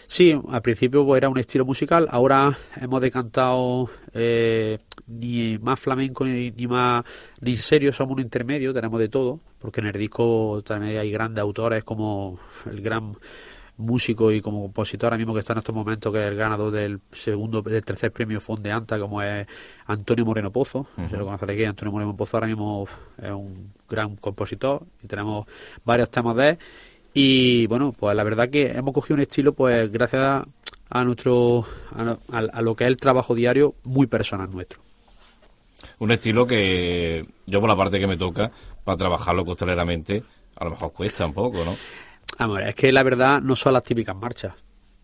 Sí, 0.07 0.41
al 0.51 0.63
principio 0.63 1.05
pues, 1.05 1.19
era 1.19 1.29
un 1.29 1.37
estilo 1.37 1.65
musical, 1.65 2.07
ahora 2.09 2.57
hemos 2.81 3.01
decantado 3.01 3.91
eh, 4.15 4.79
ni 5.09 5.59
más 5.59 5.81
flamenco 5.81 6.25
ni, 6.25 6.53
más 6.69 7.05
ni 7.41 7.57
serio, 7.57 7.93
somos 7.93 8.15
un 8.15 8.23
intermedio, 8.23 8.73
tenemos 8.73 9.01
de 9.01 9.09
todo, 9.09 9.41
porque 9.59 9.81
en 9.81 9.89
el 9.89 9.95
disco 9.95 10.63
también 10.65 10.99
hay 10.99 11.11
grandes 11.11 11.43
autores 11.43 11.83
como 11.83 12.39
el 12.71 12.81
gran 12.81 13.17
músico 13.79 14.33
y 14.33 14.41
como 14.41 14.63
compositor 14.63 15.09
ahora 15.09 15.19
mismo 15.19 15.35
que 15.35 15.41
está 15.41 15.53
en 15.53 15.59
estos 15.59 15.75
momentos 15.75 16.13
que 16.13 16.19
es 16.21 16.27
el 16.29 16.37
ganador 16.37 16.71
del 16.73 16.99
segundo 17.13 17.61
del 17.63 17.85
tercer 17.85 18.11
premio 18.13 18.41
Fonde 18.41 18.73
Anta 18.73 18.99
como 18.99 19.21
es 19.23 19.47
Antonio 19.87 20.25
Moreno 20.25 20.51
Pozo. 20.51 20.87
Si 21.11 21.17
lo 21.17 21.25
conoceréis 21.27 21.59
que 21.59 21.67
Antonio 21.67 21.93
Moreno 21.93 22.17
Pozo 22.17 22.37
ahora 22.39 22.47
mismo 22.47 22.87
es 23.23 23.31
un 23.31 23.73
gran 23.89 24.17
compositor 24.17 24.83
y 25.03 25.07
tenemos 25.07 25.47
varios 25.85 26.11
temas 26.11 26.37
de 26.37 26.49
él. 26.51 26.59
Y 27.15 27.67
bueno 27.67 27.93
pues 27.99 28.17
la 28.17 28.25
verdad 28.25 28.49
que 28.49 28.69
hemos 28.73 28.93
cogido 28.95 29.15
un 29.17 29.21
estilo 29.23 29.53
pues 29.53 29.91
gracias 29.93 30.23
a, 30.23 30.47
a 30.91 31.05
nuestro 31.05 31.65
a, 31.95 32.17
a- 32.33 32.63
lo 32.63 32.75
que 32.75 32.85
es 32.85 32.89
el 32.89 32.97
trabajo 32.97 33.35
diario 33.35 33.75
muy 33.85 34.07
personal 34.07 34.51
nuestro. 34.51 34.81
Un 35.99 36.11
estilo 36.11 36.47
que 36.47 37.27
yo 37.47 37.61
por 37.61 37.69
la 37.69 37.77
parte 37.77 37.99
que 37.99 38.07
me 38.07 38.17
toca, 38.17 38.51
para 38.85 38.97
trabajarlo 38.99 39.45
costaleramente, 39.45 40.23
a 40.59 40.65
lo 40.65 40.71
mejor 40.71 40.93
cuesta 40.93 41.25
un 41.27 41.33
poco, 41.35 41.65
¿no? 41.65 41.77
Es 42.67 42.75
que 42.75 42.93
la 42.93 43.03
verdad 43.03 43.41
no 43.41 43.57
son 43.57 43.73
las 43.73 43.83
típicas 43.83 44.15
marchas. 44.15 44.55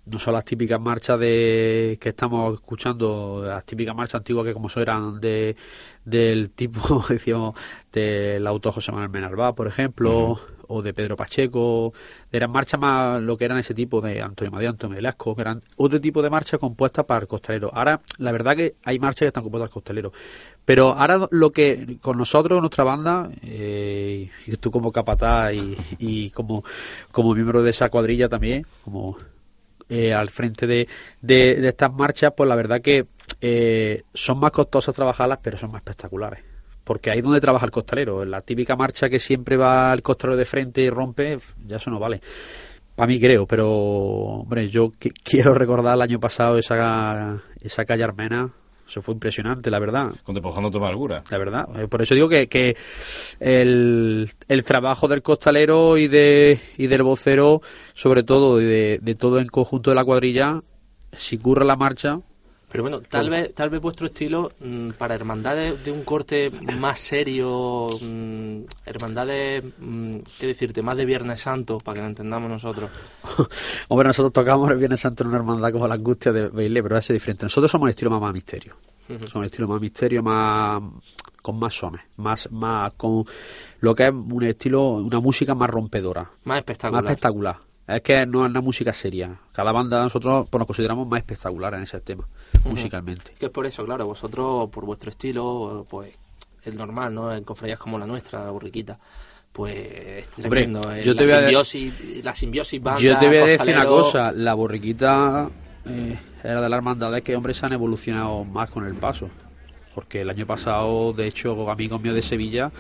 No 0.05 0.19
son 0.19 0.35
las 0.35 0.45
típicas 0.45 0.81
marchas 0.81 1.19
de 1.21 1.97
que 2.01 2.09
estamos 2.09 2.55
escuchando, 2.55 3.45
las 3.47 3.65
típicas 3.65 3.95
marchas 3.95 4.17
antiguas 4.17 4.45
que 4.45 4.53
como 4.53 4.67
eso 4.67 4.81
eran 4.81 5.21
de 5.21 5.57
del 6.05 6.51
tipo, 6.51 7.05
decíamos, 7.09 7.55
del 7.93 8.45
autor 8.47 8.75
José 8.75 8.91
Manuel 8.91 9.11
Menalbá, 9.11 9.55
por 9.55 9.69
ejemplo, 9.69 10.41
o 10.73 10.83
de 10.83 10.95
Pedro 10.95 11.17
Pacheco, 11.17 11.93
eran 12.31 12.51
marchas 12.51 12.81
más 12.81 13.21
lo 13.21 13.37
que 13.37 13.45
eran 13.45 13.59
ese 13.59 13.75
tipo 13.75 14.01
de 14.01 14.23
Antonio 14.23 14.51
Madeo, 14.51 14.71
Antonio 14.71 14.97
Velasco, 14.97 15.35
que 15.35 15.43
eran 15.43 15.61
otro 15.77 16.01
tipo 16.01 16.23
de 16.23 16.31
marchas 16.31 16.59
compuestas 16.59 17.05
para 17.05 17.21
el 17.21 17.27
costalero. 17.27 17.71
Ahora, 17.75 18.01
la 18.19 18.33
verdad 18.33 18.57
que 18.57 18.77
hay 18.85 18.99
marchas 18.99 19.21
que 19.21 19.27
están 19.27 19.43
compuestas 19.43 19.69
al 19.69 19.75
costalero. 19.75 20.13
Pero 20.65 20.91
ahora 20.91 21.29
lo 21.31 21.51
que 21.51 21.99
con 22.01 22.17
nosotros, 22.17 22.61
nuestra 22.61 22.85
banda, 22.85 23.31
eh, 23.43 24.31
y 24.47 24.57
tú 24.57 24.71
como 24.71 24.93
capataz 24.93 25.53
y, 25.99 26.31
como, 26.31 26.65
como 27.11 27.35
miembro 27.35 27.63
de 27.63 27.71
esa 27.71 27.89
cuadrilla 27.91 28.29
también, 28.29 28.67
como 28.85 29.19
eh, 29.89 30.15
al 30.15 30.31
frente 30.31 30.67
de, 30.67 30.89
de, 31.21 31.57
de 31.61 31.69
estas 31.69 31.93
marchas, 31.93 32.33
pues 32.37 32.49
la 32.49 32.55
verdad 32.55 32.81
que 32.81 33.07
eh, 33.41 34.03
son 34.15 34.39
más 34.39 34.53
costosas 34.53 34.95
trabajarlas, 34.95 35.41
pero 35.43 35.59
son 35.59 35.73
más 35.73 35.81
espectaculares. 35.81 36.52
Porque 36.85 37.11
ahí 37.11 37.19
es 37.19 37.25
donde 37.25 37.41
trabaja 37.41 37.65
el 37.67 37.71
costalero. 37.71 38.23
En 38.23 38.31
la 38.31 38.41
típica 38.41 38.75
marcha 38.77 39.09
que 39.09 39.19
siempre 39.21 39.57
va 39.57 39.93
el 39.93 40.03
costalero 40.03 40.37
de 40.37 40.45
frente 40.45 40.81
y 40.83 40.91
rompe, 40.91 41.39
ya 41.67 41.77
eso 41.77 41.91
no 41.91 41.99
vale. 41.99 42.21
Para 42.97 43.07
mí 43.07 43.19
creo, 43.21 43.47
pero 43.47 43.71
hombre, 43.71 44.69
yo 44.69 44.89
qui- 44.93 45.13
quiero 45.25 45.55
recordar 45.55 45.95
el 45.95 46.03
año 46.03 46.21
pasado 46.21 46.59
esa, 46.59 47.43
esa 47.61 47.85
calle 47.85 48.05
armena. 48.05 48.51
Eso 48.87 49.01
fue 49.01 49.15
impresionante, 49.15 49.71
la 49.71 49.79
verdad. 49.79 50.11
Con 50.25 50.35
despojando 50.35 50.71
tu 50.71 50.77
amargura. 50.79 51.23
La 51.31 51.39
verdad. 51.39 51.67
Eh, 51.81 51.87
Por 51.89 52.03
eso 52.03 52.15
digo 52.15 52.29
que, 52.29 52.49
que 52.49 52.77
el, 53.41 54.29
el 54.49 54.65
trabajo 54.65 55.09
del 55.09 55.23
costalero 55.23 55.97
y, 55.97 56.09
de, 56.09 56.59
y 56.77 56.89
del 56.89 57.03
vocero, 57.03 57.63
sobre 57.95 58.23
todo, 58.23 58.61
y 58.61 58.65
de, 58.65 58.99
de 59.01 59.15
todo 59.15 59.39
el 59.39 59.51
conjunto 59.51 59.91
de 59.91 59.95
la 59.95 60.05
cuadrilla, 60.05 60.61
si 61.13 61.39
curra 61.39 61.65
la 61.65 61.77
marcha, 61.77 62.19
Pero 62.73 62.85
bueno, 62.85 63.03
tal 63.03 63.29
vez, 63.29 63.55
tal 63.55 63.69
vez 63.69 63.83
vuestro 63.83 64.07
estilo 64.07 64.53
mm, 64.59 64.93
para 64.93 65.15
hermandades 65.15 65.85
de 65.85 65.93
un 65.93 66.05
corte 66.05 66.51
más 66.51 66.99
serio, 66.99 67.91
mm, 68.01 68.61
hermandades, 68.87 69.63
mm, 69.79 70.17
qué 70.41 70.47
decirte, 70.47 70.81
más 70.81 70.97
de 70.97 71.05
Viernes 71.05 71.43
Santo, 71.43 71.77
para 71.77 71.97
que 71.97 72.01
lo 72.01 72.07
entendamos 72.09 72.49
nosotros. 72.51 72.91
Hombre, 73.89 74.09
nosotros 74.09 74.33
tocamos 74.33 74.71
el 74.71 74.79
Viernes 74.79 75.01
Santo 75.01 75.23
en 75.23 75.29
una 75.29 75.39
hermandad 75.39 75.71
como 75.71 75.87
la 75.87 75.95
angustia 75.95 76.33
de 76.33 76.49
Baile, 76.49 76.83
pero 76.83 76.97
es 76.97 77.09
diferente. 77.09 77.45
Nosotros 77.45 77.71
somos 77.71 77.89
el 77.89 77.91
estilo 77.91 78.11
más, 78.11 78.23
más 78.23 78.33
misterio. 78.33 78.75
Somos 79.07 79.35
el 79.35 79.45
estilo 79.45 79.69
más 79.69 79.81
misterio, 79.81 80.23
más 80.23 80.83
con 81.43 81.59
más 81.59 81.75
sones, 81.75 82.01
más, 82.17 82.51
más 82.51 82.93
con 82.95 83.25
lo 83.81 83.95
que 83.95 84.07
es 84.07 84.13
un 84.13 84.45
estilo, 84.45 84.93
una 84.93 85.21
música 85.21 85.55
más 85.55 85.69
rompedora, 85.69 86.31
Más 86.45 86.59
espectacular. 86.59 87.03
más 87.03 87.11
espectacular. 87.11 87.57
Es 87.97 88.03
que 88.03 88.27
no 88.27 88.45
es 88.45 88.51
una 88.51 88.61
música 88.61 88.93
seria. 88.93 89.37
Cada 89.53 89.73
banda 89.73 90.03
nosotros 90.03 90.49
pues, 90.49 90.59
nos 90.59 90.67
consideramos 90.67 91.07
más 91.07 91.19
espectacular 91.19 91.75
en 91.75 91.83
ese 91.83 92.01
tema, 92.01 92.27
musicalmente. 92.65 93.33
Que 93.39 93.47
es 93.47 93.53
por 93.53 93.67
eso, 93.67 93.85
claro, 93.85 94.07
vosotros, 94.07 94.71
por 94.71 94.85
vuestro 94.85 95.11
estilo, 95.11 95.87
pues 95.89 96.13
es 96.65 96.75
normal, 96.75 97.15
¿no? 97.15 97.35
En 97.35 97.45
cofradías 97.45 97.79
como 97.79 97.99
la 97.99 98.07
nuestra, 98.07 98.45
la 98.45 98.51
borriquita, 98.51 98.99
pues 99.53 99.77
es 99.77 100.29
tremendo. 100.29 100.81
eh, 100.93 101.03
yo 101.05 101.15
la, 101.15 101.23
te 101.23 101.25
voy 101.25 101.33
a 101.33 101.39
simbiosis, 101.65 102.25
la 102.25 102.35
simbiosis 102.35 102.83
banda, 102.83 103.01
Yo 103.01 103.19
te 103.19 103.27
voy 103.27 103.37
a 103.39 103.45
decir 103.45 103.75
una 103.75 103.87
cosa, 103.87 104.33
la 104.33 104.55
borriquita 104.55 105.51
eh, 105.87 106.19
era 106.43 106.61
de 106.61 106.69
la 106.69 106.77
hermandad 106.77 107.21
que 107.23 107.37
hombres 107.37 107.57
se 107.57 107.67
han 107.67 107.73
evolucionado 107.73 108.45
más 108.45 108.71
con 108.71 108.87
el 108.87 108.95
paso. 108.95 109.29
Porque 109.95 110.23
el 110.23 110.31
año 110.31 110.47
pasado, 110.47 111.13
de 111.13 111.27
hecho, 111.27 111.71
amigos 111.71 112.01
míos 112.01 112.15
de 112.15 112.23
Sevilla 112.23 112.73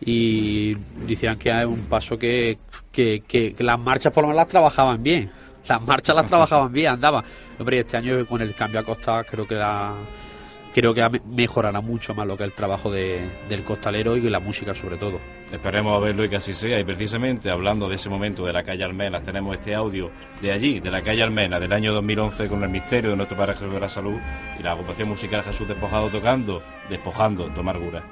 y 0.00 0.74
decían 1.06 1.38
que 1.38 1.50
es 1.50 1.66
un 1.66 1.80
paso 1.80 2.18
que, 2.18 2.58
que, 2.92 3.22
que- 3.26 3.54
las 3.60 3.78
marchas 3.78 4.12
por 4.12 4.22
lo 4.24 4.28
menos 4.28 4.42
las 4.42 4.48
trabajaban 4.48 5.02
bien. 5.02 5.30
Las 5.68 5.82
marchas 5.82 6.16
las 6.16 6.26
trabajaban 6.26 6.72
bien, 6.72 6.92
andaba. 6.94 7.22
Hombre, 7.58 7.80
este 7.80 7.96
año 7.96 8.24
con 8.26 8.40
el 8.40 8.54
cambio 8.54 8.80
a 8.80 8.82
costa 8.82 9.22
creo 9.24 9.46
que 9.46 9.54
la 9.56 9.92
creo 10.72 10.94
que 10.94 11.06
me- 11.08 11.20
mejorará 11.34 11.80
mucho 11.80 12.14
más 12.14 12.26
lo 12.26 12.36
que 12.36 12.44
el 12.44 12.52
trabajo 12.52 12.90
de- 12.90 13.20
del 13.48 13.62
costalero 13.64 14.16
y 14.16 14.20
la 14.30 14.38
música 14.40 14.74
sobre 14.74 14.96
todo. 14.96 15.18
Esperemos 15.52 15.92
a 15.94 15.98
verlo 16.04 16.24
y 16.24 16.28
que 16.28 16.36
así 16.36 16.54
sea. 16.54 16.78
Y 16.78 16.84
precisamente 16.84 17.50
hablando 17.50 17.88
de 17.88 17.96
ese 17.96 18.08
momento 18.08 18.46
de 18.46 18.52
la 18.52 18.62
calle 18.62 18.84
Almenas, 18.84 19.22
tenemos 19.24 19.54
este 19.56 19.74
audio 19.74 20.10
de 20.40 20.52
allí, 20.52 20.78
de 20.80 20.90
la 20.92 21.02
calle 21.02 21.22
Almenas, 21.24 21.60
del 21.60 21.72
año 21.72 21.92
2011, 21.92 22.46
con 22.48 22.62
el 22.62 22.68
misterio 22.70 23.10
de 23.10 23.16
nuestro 23.16 23.36
Padre 23.36 23.54
Jesús 23.54 23.72
de 23.74 23.80
la 23.80 23.88
Salud 23.88 24.16
y 24.58 24.62
la 24.62 24.72
agrupación 24.72 25.08
musical 25.08 25.42
Jesús 25.42 25.66
Despojado 25.68 26.08
tocando, 26.08 26.62
despojando 26.88 27.46
tu 27.48 27.60
amargura. 27.60 28.02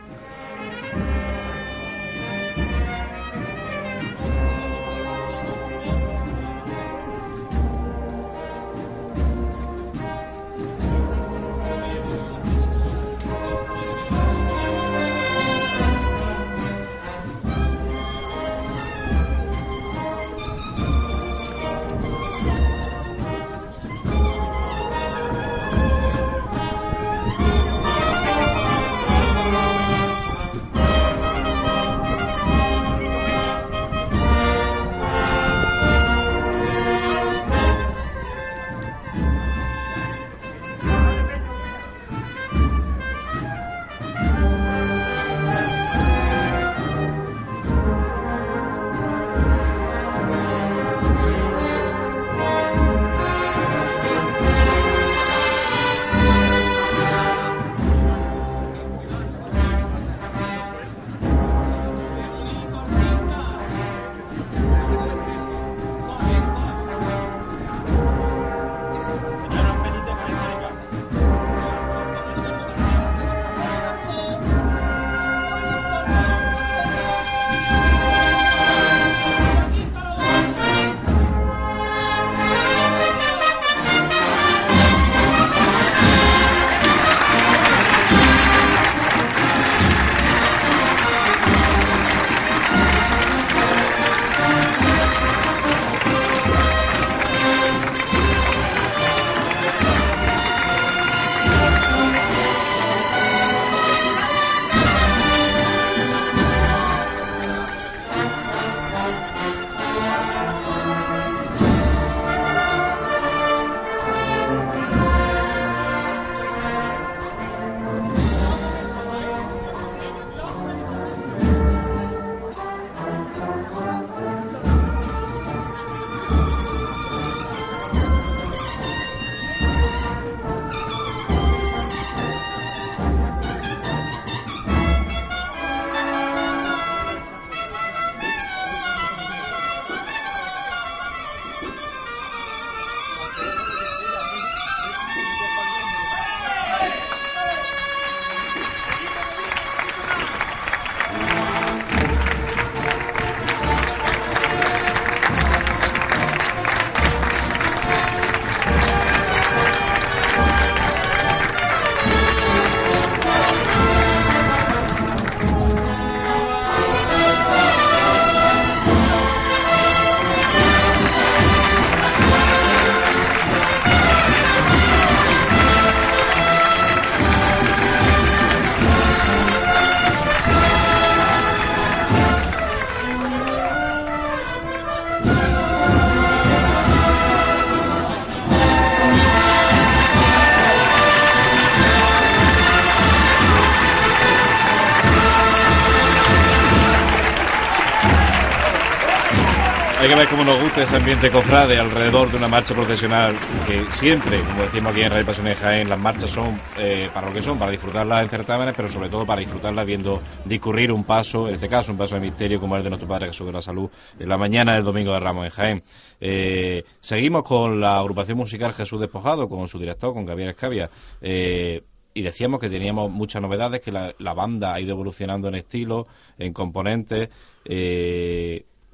Ver 200.19 200.29
cómo 200.29 200.43
nos 200.43 200.61
gusta 200.61 200.83
ese 200.83 200.97
ambiente 200.97 201.31
cofrade 201.31 201.79
alrededor 201.79 202.29
de 202.29 202.39
una 202.39 202.49
marcha 202.49 202.75
procesional 202.75 203.37
que 203.69 203.89
siempre, 203.89 204.41
como 204.41 204.63
decimos 204.63 204.91
aquí 204.91 205.03
en 205.03 205.13
Radio 205.13 205.25
Pasiones 205.25 205.57
de 205.57 205.65
Jaén, 205.65 205.89
las 205.89 205.99
marchas 205.99 206.29
son 206.29 206.61
eh, 206.77 207.09
para 207.15 207.29
lo 207.29 207.33
que 207.33 207.41
son, 207.41 207.57
para 207.57 207.71
disfrutarlas 207.71 208.25
en 208.25 208.29
certámenes, 208.29 208.75
pero 208.75 208.89
sobre 208.89 209.11
todo 209.11 209.25
para 209.25 209.41
disfrutarlas 209.41 209.87
viendo 209.87 210.21
discurrir 210.45 210.91
un 210.91 211.05
paso, 211.05 211.47
en 211.47 211.55
este 211.55 211.69
caso 211.69 211.93
un 211.93 211.99
paso 211.99 212.17
de 212.17 212.23
misterio 212.23 212.59
como 212.59 212.77
el 212.77 212.83
de 212.83 212.89
nuestro 212.89 213.09
Padre 213.09 213.29
Jesús 213.29 213.47
de 213.47 213.53
la 213.53 213.63
Salud, 213.63 213.89
en 214.19 214.29
la 214.29 214.37
mañana 214.37 214.75
del 214.75 214.83
Domingo 214.83 215.13
de 215.13 215.21
Ramos 215.21 215.45
en 215.45 215.51
Jaén. 215.53 215.83
Eh, 216.21 216.83
seguimos 216.99 217.45
con 217.45 217.81
la 217.81 218.01
agrupación 218.01 218.39
musical 218.39 218.73
Jesús 218.73 218.99
Despojado, 219.01 219.49
con 219.49 219.69
su 219.69 219.79
director, 219.79 220.13
con 220.13 220.27
Gabriel 220.27 220.51
Escavia. 220.51 220.91
Eh, 221.21 221.81
y 222.13 222.23
decíamos 222.23 222.59
que 222.59 222.69
teníamos 222.69 223.09
muchas 223.09 223.41
novedades, 223.41 223.81
que 223.81 223.93
la, 223.93 224.35
banda 224.35 224.75
ha 224.75 224.81
ido 224.81 224.93
evolucionando 224.95 225.47
en 225.47 225.55
estilo, 225.55 226.09
en 226.39 226.53
componentes. 226.53 227.29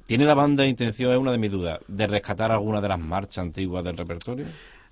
¿Tiene 0.05 0.25
la 0.25 0.35
banda 0.35 0.65
intención, 0.65 1.11
es 1.11 1.17
una 1.17 1.31
de 1.31 1.37
mis 1.37 1.51
dudas, 1.51 1.79
de 1.87 2.07
rescatar 2.07 2.51
alguna 2.51 2.81
de 2.81 2.89
las 2.89 2.99
marchas 2.99 3.39
antiguas 3.39 3.83
del 3.83 3.97
repertorio? 3.97 4.45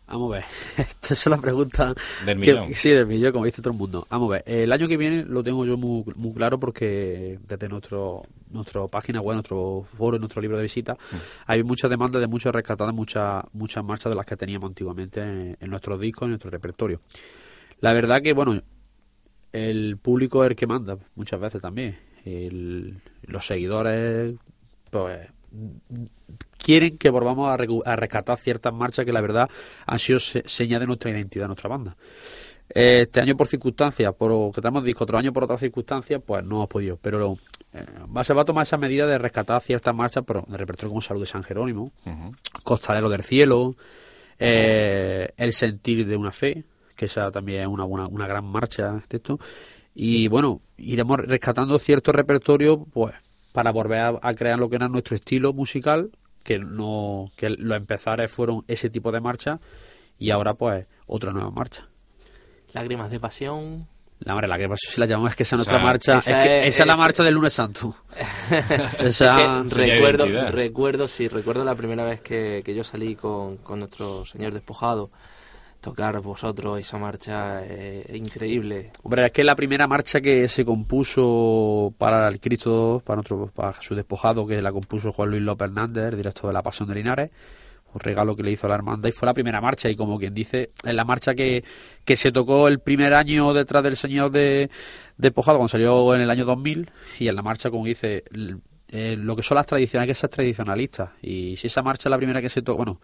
Vamos 0.07 0.33
a 0.33 0.35
ver, 0.37 0.45
esta 0.77 1.13
es 1.13 1.25
la 1.27 1.37
pregunta 1.37 1.93
del 2.25 2.37
millón. 2.37 2.67
Que, 2.67 2.75
sí, 2.75 2.89
del 2.89 3.07
millón, 3.07 3.31
como 3.31 3.45
dice 3.45 3.61
todo 3.61 3.71
el 3.73 3.79
mundo. 3.79 4.05
Vamos 4.09 4.29
a 4.29 4.33
ver, 4.33 4.43
el 4.45 4.71
año 4.71 4.87
que 4.87 4.97
viene 4.97 5.23
lo 5.23 5.43
tengo 5.43 5.65
yo 5.65 5.77
muy, 5.77 6.03
muy 6.15 6.33
claro 6.33 6.59
porque 6.59 7.39
desde 7.47 7.69
nuestro 7.69 8.21
nuestra 8.49 8.87
página 8.87 9.21
web, 9.21 9.35
nuestro 9.35 9.85
foro, 9.85 10.19
nuestro 10.19 10.41
libro 10.41 10.57
de 10.57 10.63
visita, 10.63 10.93
mm. 10.93 11.15
hay 11.47 11.63
muchas 11.63 11.89
demandas 11.89 12.19
de 12.19 12.27
muchas 12.27 12.53
rescatadas, 12.53 12.93
muchas 12.93 13.43
muchas 13.53 13.83
marchas 13.83 14.11
de 14.11 14.15
las 14.15 14.25
que 14.25 14.35
teníamos 14.35 14.69
antiguamente 14.69 15.21
en, 15.21 15.57
en 15.59 15.69
nuestros 15.69 15.99
discos, 15.99 16.25
en 16.25 16.31
nuestro 16.31 16.51
repertorio. 16.51 17.01
La 17.79 17.93
verdad 17.93 18.21
que, 18.21 18.33
bueno, 18.33 18.61
el 19.51 19.97
público 19.97 20.43
es 20.43 20.49
el 20.49 20.55
que 20.55 20.67
manda 20.67 20.97
muchas 21.15 21.39
veces 21.39 21.61
también. 21.61 21.97
El, 22.25 23.01
los 23.23 23.45
seguidores, 23.45 24.33
pues 24.93 25.27
quieren 26.57 26.97
que 26.97 27.09
volvamos 27.09 27.49
a, 27.49 27.91
a, 27.91 27.95
rescatar 27.95 28.37
ciertas 28.37 28.73
marchas 28.73 29.05
que 29.05 29.11
la 29.11 29.21
verdad 29.21 29.49
han 29.85 29.99
sido 29.99 30.19
se 30.19 30.43
señas 30.47 30.79
de 30.79 30.87
nuestra 30.87 31.11
identidad, 31.11 31.45
de 31.45 31.47
nuestra 31.49 31.69
banda. 31.69 31.95
Este 32.69 33.19
año 33.21 33.35
por 33.35 33.47
circunstancias, 33.47 34.13
por 34.15 34.51
que 34.53 34.61
tenemos 34.61 34.83
disco, 34.83 35.03
otro 35.03 35.17
año 35.17 35.33
por 35.33 35.43
otras 35.43 35.59
circunstancias, 35.59 36.21
pues 36.25 36.43
no 36.43 36.55
hemos 36.55 36.69
podido. 36.69 36.97
Pero 36.97 37.37
eh, 37.73 37.85
se 38.23 38.33
va 38.33 38.41
a 38.41 38.45
tomar 38.45 38.63
esa 38.63 38.77
medida 38.77 39.05
de 39.05 39.17
rescatar 39.17 39.61
ciertas 39.61 39.93
marchas 39.93 40.23
pero 40.25 40.43
de 40.47 40.57
repertorio 40.57 40.89
como 40.89 41.01
Salud 41.01 41.21
de 41.21 41.27
San 41.27 41.43
Jerónimo, 41.43 41.91
uh 42.05 42.09
-huh. 42.09 42.35
Costalero 42.63 43.09
del 43.09 43.23
Cielo, 43.23 43.75
eh, 44.39 45.29
El 45.37 45.53
Sentir 45.53 46.07
de 46.07 46.15
una 46.15 46.31
Fe, 46.31 46.63
que 46.95 47.05
esa 47.05 47.29
también 47.29 47.61
es 47.61 47.67
una, 47.67 47.83
una, 47.83 48.07
una 48.07 48.27
gran 48.27 48.45
marcha 48.45 49.03
de 49.07 49.17
esto. 49.17 49.39
Y 49.93 50.27
bueno, 50.27 50.61
iremos 50.77 51.19
rescatando 51.19 51.77
cierto 51.77 52.11
repertorio, 52.11 52.85
pues, 52.91 53.13
para 53.53 53.71
volver 53.71 53.99
a, 53.99 54.19
a 54.21 54.33
crear 54.33 54.59
lo 54.59 54.69
que 54.69 54.75
era 54.75 54.89
nuestro 54.89 55.15
estilo 55.15 55.53
musical, 55.53 56.11
que 56.43 56.59
no 56.59 57.31
que 57.37 57.49
los 57.49 57.77
empezares 57.77 58.29
fueron 58.29 58.65
ese 58.67 58.89
tipo 58.89 59.11
de 59.11 59.21
marcha 59.21 59.59
y 60.19 60.31
ahora 60.31 60.55
pues 60.55 60.85
otra 61.07 61.31
nueva 61.31 61.51
marcha. 61.51 61.87
Lágrimas 62.73 63.09
de 63.09 63.19
pasión. 63.19 63.87
La 64.19 64.35
madre, 64.35 64.47
la 64.47 64.57
que 64.57 64.69
si 64.77 64.99
la 64.99 65.05
llamamos 65.05 65.31
es 65.31 65.35
que 65.35 65.43
esa 65.43 65.55
es 65.55 65.59
nuestra 65.59 65.79
marcha, 65.79 66.17
esa 66.19 66.39
es, 66.39 66.47
que, 66.47 66.67
esa 66.67 66.83
es 66.83 66.87
la 66.87 66.95
marcha 66.95 67.23
del 67.23 67.33
lunes 67.33 67.53
santo. 67.53 67.95
esa... 68.99 69.63
recuerdo, 69.63 70.25
recuerdo, 70.49 71.07
sí, 71.09 71.27
recuerdo 71.27 71.65
la 71.65 71.75
primera 71.75 72.05
vez 72.05 72.21
que, 72.21 72.61
que 72.63 72.73
yo 72.73 72.85
salí 72.85 73.15
con, 73.15 73.57
con 73.57 73.79
nuestro 73.79 74.25
señor 74.25 74.53
despojado 74.53 75.09
tocar 75.83 76.19
vosotros 76.21 76.79
esa 76.79 76.97
marcha 76.97 77.61
eh, 77.65 78.09
increíble. 78.15 78.91
Hombre, 79.03 79.25
es 79.25 79.31
que 79.31 79.43
la 79.43 79.55
primera 79.55 79.85
marcha 79.85 80.21
que 80.21 80.47
se 80.47 80.63
compuso 80.63 81.93
para 81.97 82.27
el 82.29 82.39
Cristo, 82.39 83.03
para 83.05 83.17
nuestro 83.17 83.47
para 83.47 83.73
Jesús 83.73 83.97
despojado, 83.97 84.47
que 84.47 84.61
la 84.61 84.71
compuso 84.71 85.11
Juan 85.11 85.29
Luis 85.29 85.41
López 85.41 85.67
Hernández, 85.67 86.15
director 86.15 86.47
de 86.49 86.53
la 86.53 86.63
Pasión 86.63 86.87
de 86.87 86.95
Linares, 86.95 87.31
un 87.93 87.99
regalo 87.99 88.35
que 88.35 88.43
le 88.43 88.51
hizo 88.51 88.65
a 88.65 88.69
la 88.69 88.75
hermandad 88.75 89.09
y 89.09 89.11
fue 89.11 89.25
la 89.25 89.33
primera 89.33 89.59
marcha. 89.59 89.89
Y 89.89 89.95
como 89.95 90.17
quien 90.17 90.33
dice, 90.33 90.71
es 90.83 90.93
la 90.93 91.03
marcha 91.03 91.35
que, 91.35 91.63
que 92.05 92.15
se 92.15 92.31
tocó 92.31 92.69
el 92.69 92.79
primer 92.79 93.13
año 93.13 93.53
detrás 93.53 93.83
del 93.83 93.97
Señor 93.97 94.31
de 94.31 94.69
despojado 95.17 95.57
cuando 95.57 95.69
salió 95.69 96.15
en 96.15 96.21
el 96.21 96.29
año 96.29 96.45
2000 96.45 96.89
y 97.19 97.27
en 97.27 97.35
la 97.35 97.41
marcha, 97.41 97.69
como 97.69 97.85
dice, 97.85 98.23
eh, 98.87 99.17
lo 99.17 99.35
que 99.35 99.43
son 99.43 99.55
las 99.55 99.65
tradicionales, 99.65 100.07
que 100.07 100.17
esas 100.17 100.29
tradicionalistas. 100.29 101.09
Y 101.21 101.57
si 101.57 101.67
esa 101.67 101.83
marcha 101.83 102.07
es 102.07 102.11
la 102.11 102.17
primera 102.17 102.41
que 102.41 102.49
se 102.49 102.61
tocó, 102.61 102.77
bueno, 102.77 103.01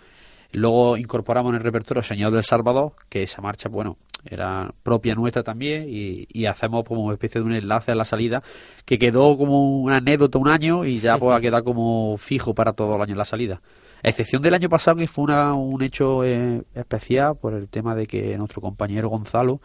Luego 0.52 0.98
incorporamos 0.98 1.52
en 1.52 1.58
el 1.58 1.64
repertorio 1.64 2.02
Señor 2.02 2.32
del 2.32 2.44
Salvador, 2.44 2.94
que 3.08 3.24
esa 3.24 3.42
marcha, 3.42 3.70
bueno, 3.70 3.98
era 4.26 4.74
propia 4.84 5.16
nuestra 5.16 5.44
también, 5.44 5.86
y, 5.88 6.28
y, 6.32 6.46
hacemos 6.46 6.84
como 6.86 7.02
una 7.04 7.14
especie 7.14 7.40
de 7.40 7.48
un 7.48 7.54
enlace 7.54 7.92
a 7.92 7.96
la 7.96 8.06
salida, 8.06 8.42
que 8.86 8.98
quedó 8.98 9.38
como 9.38 9.80
una 9.82 9.98
anécdota 9.98 10.38
un 10.40 10.48
año 10.48 10.86
y 10.86 11.00
ya 11.00 11.18
pues 11.18 11.38
ha 11.38 11.40
quedado 11.40 11.64
como 11.64 12.18
fijo 12.18 12.54
para 12.54 12.74
todo 12.74 12.96
el 12.96 13.02
año 13.02 13.16
la 13.16 13.26
salida. 13.26 13.62
A 14.04 14.10
excepción 14.10 14.42
del 14.42 14.54
año 14.54 14.70
pasado, 14.70 14.98
que 14.98 15.08
fue 15.08 15.26
una, 15.26 15.54
un 15.54 15.82
hecho 15.82 16.24
eh, 16.24 16.64
especial 16.74 17.36
por 17.36 17.54
el 17.54 17.68
tema 17.68 17.96
de 17.96 18.08
que 18.08 18.38
nuestro 18.38 18.62
compañero 18.62 19.10
Gonzalo, 19.10 19.62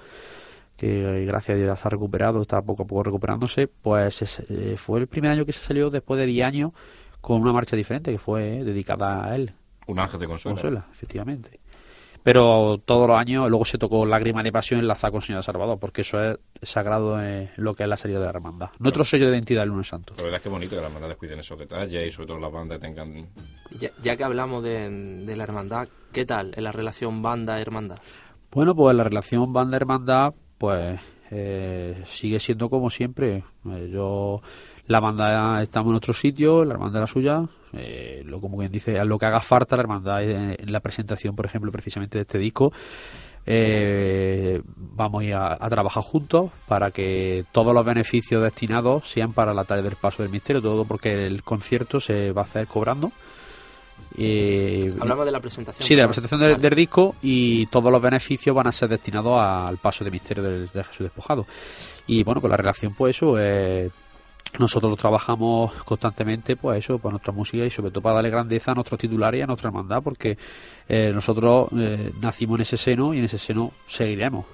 que 0.76 1.24
gracias 1.24 1.56
a 1.56 1.60
Dios 1.60 1.78
se 1.78 1.88
ha 1.88 1.90
recuperado, 1.90 2.42
está 2.42 2.60
poco 2.60 2.82
a 2.82 2.86
poco 2.86 3.04
recuperándose, 3.04 3.68
pues 3.68 4.42
eh, 4.48 4.74
fue 4.76 5.00
el 5.00 5.06
primer 5.06 5.30
año 5.30 5.46
que 5.46 5.52
se 5.52 5.64
salió 5.64 5.88
después 5.88 6.18
de 6.18 6.26
10 6.26 6.46
años 6.46 6.72
con 7.20 7.40
una 7.40 7.52
marcha 7.52 7.76
diferente, 7.76 8.10
que 8.10 8.18
fue 8.18 8.58
eh, 8.58 8.64
dedicada 8.64 9.24
a 9.24 9.36
él. 9.36 9.54
Un 9.86 9.98
ángel 9.98 10.20
de 10.20 10.26
consuelo. 10.26 10.54
Consuela, 10.56 10.86
efectivamente. 10.90 11.60
Pero 12.24 12.78
todos 12.78 13.06
los 13.06 13.18
años, 13.18 13.50
luego 13.50 13.66
se 13.66 13.76
tocó 13.76 14.06
Lágrima 14.06 14.42
de 14.42 14.50
Pasión 14.50 14.80
enlazada 14.80 15.10
con 15.10 15.20
Señor 15.20 15.40
de 15.40 15.42
Salvador, 15.42 15.78
porque 15.78 16.00
eso 16.00 16.22
es 16.22 16.38
sagrado 16.62 17.22
en 17.22 17.50
lo 17.56 17.74
que 17.74 17.82
es 17.82 17.88
la 17.88 17.98
salida 17.98 18.18
de 18.18 18.24
la 18.24 18.30
hermandad. 18.30 18.70
Nuestro 18.78 19.04
sello 19.04 19.26
de 19.26 19.32
identidad 19.32 19.60
del 19.60 19.68
lunes 19.68 19.88
santo. 19.88 20.14
La 20.16 20.22
verdad 20.22 20.36
es 20.38 20.42
que 20.42 20.48
es 20.48 20.52
bonito 20.52 20.70
que 20.70 20.76
las 20.76 20.86
hermandades 20.86 21.16
cuiden 21.18 21.40
esos 21.40 21.58
detalles 21.58 22.08
y 22.08 22.10
sobre 22.10 22.28
todo 22.28 22.38
las 22.38 22.50
bandas 22.50 22.80
tengan... 22.80 23.28
Ya, 23.78 23.90
ya 24.02 24.16
que 24.16 24.24
hablamos 24.24 24.64
de, 24.64 24.88
de, 25.26 25.36
la 25.36 25.44
hermandad, 25.44 25.86
¿qué 26.12 26.24
tal 26.24 26.54
en 26.56 26.64
la 26.64 26.72
relación 26.72 27.20
banda-hermandad? 27.20 27.98
Bueno, 28.50 28.74
pues 28.74 28.96
la 28.96 29.04
relación 29.04 29.52
banda-hermandad, 29.52 30.32
pues 30.56 30.98
eh, 31.30 32.02
sigue 32.06 32.40
siendo 32.40 32.70
como 32.70 32.88
siempre. 32.88 33.44
Eh, 33.66 33.90
yo 33.92 34.40
la 34.86 35.00
banda 35.00 35.60
estamos 35.60 35.90
en 35.90 35.96
otro 35.96 36.14
sitio, 36.14 36.64
la 36.64 36.72
hermandad 36.72 37.00
la 37.00 37.06
suya, 37.06 37.42
eh, 37.76 38.22
lo 38.24 38.40
como 38.40 38.58
bien 38.58 38.72
dice, 38.72 38.98
a 38.98 39.04
lo 39.04 39.18
que 39.18 39.26
haga 39.26 39.40
falta 39.40 39.76
la 39.76 39.82
hermandad 39.82 40.22
en, 40.22 40.56
en 40.58 40.72
la 40.72 40.80
presentación, 40.80 41.36
por 41.36 41.46
ejemplo, 41.46 41.70
precisamente 41.72 42.18
de 42.18 42.22
este 42.22 42.38
disco. 42.38 42.72
Eh, 43.46 44.62
vamos 44.64 45.20
a 45.20 45.24
ir 45.24 45.34
a, 45.34 45.58
a, 45.60 45.68
trabajar 45.68 46.02
juntos 46.02 46.50
para 46.66 46.90
que 46.90 47.44
todos 47.52 47.74
los 47.74 47.84
beneficios 47.84 48.42
destinados 48.42 49.06
sean 49.06 49.34
para 49.34 49.52
la 49.52 49.64
talla 49.64 49.82
del 49.82 49.96
paso 49.96 50.22
del 50.22 50.32
misterio, 50.32 50.62
todo 50.62 50.86
porque 50.86 51.26
el 51.26 51.42
concierto 51.42 52.00
se 52.00 52.32
va 52.32 52.42
a 52.42 52.44
hacer 52.46 52.66
cobrando. 52.66 53.12
Eh, 54.16 54.94
Hablamos 55.00 55.26
de 55.26 55.32
la 55.32 55.40
presentación. 55.40 55.86
Sí, 55.86 55.94
de 55.94 56.02
la 56.02 56.08
presentación 56.08 56.40
del, 56.40 56.60
del, 56.60 56.74
disco 56.74 57.16
y 57.20 57.66
todos 57.66 57.90
los 57.90 58.00
beneficios 58.00 58.54
van 58.54 58.68
a 58.68 58.72
ser 58.72 58.88
destinados 58.88 59.40
al 59.40 59.76
paso 59.78 60.04
de 60.04 60.10
misterio 60.10 60.42
de, 60.42 60.60
de 60.66 60.84
Jesús 60.84 61.00
despojado. 61.00 61.46
Y 62.06 62.22
bueno, 62.22 62.40
pues 62.40 62.50
la 62.50 62.56
relación, 62.56 62.94
pues 62.94 63.16
eso, 63.16 63.36
eh, 63.38 63.90
nosotros 64.58 64.96
trabajamos 64.96 65.72
constantemente 65.84 66.56
pues 66.56 66.78
eso 66.78 66.98
por 66.98 67.12
nuestra 67.12 67.32
música 67.32 67.64
y 67.64 67.70
sobre 67.70 67.90
todo 67.90 68.02
para 68.02 68.16
darle 68.16 68.30
grandeza 68.30 68.72
a 68.72 68.74
nuestros 68.74 69.00
titulares 69.00 69.40
y 69.40 69.42
a 69.42 69.46
nuestra 69.46 69.68
hermandad 69.68 70.02
porque 70.02 70.36
eh, 70.88 71.10
nosotros 71.12 71.68
eh, 71.76 72.12
nacimos 72.20 72.58
en 72.58 72.62
ese 72.62 72.76
seno 72.76 73.14
y 73.14 73.18
en 73.18 73.24
ese 73.24 73.38
seno 73.38 73.72
seguiremos. 73.86 74.44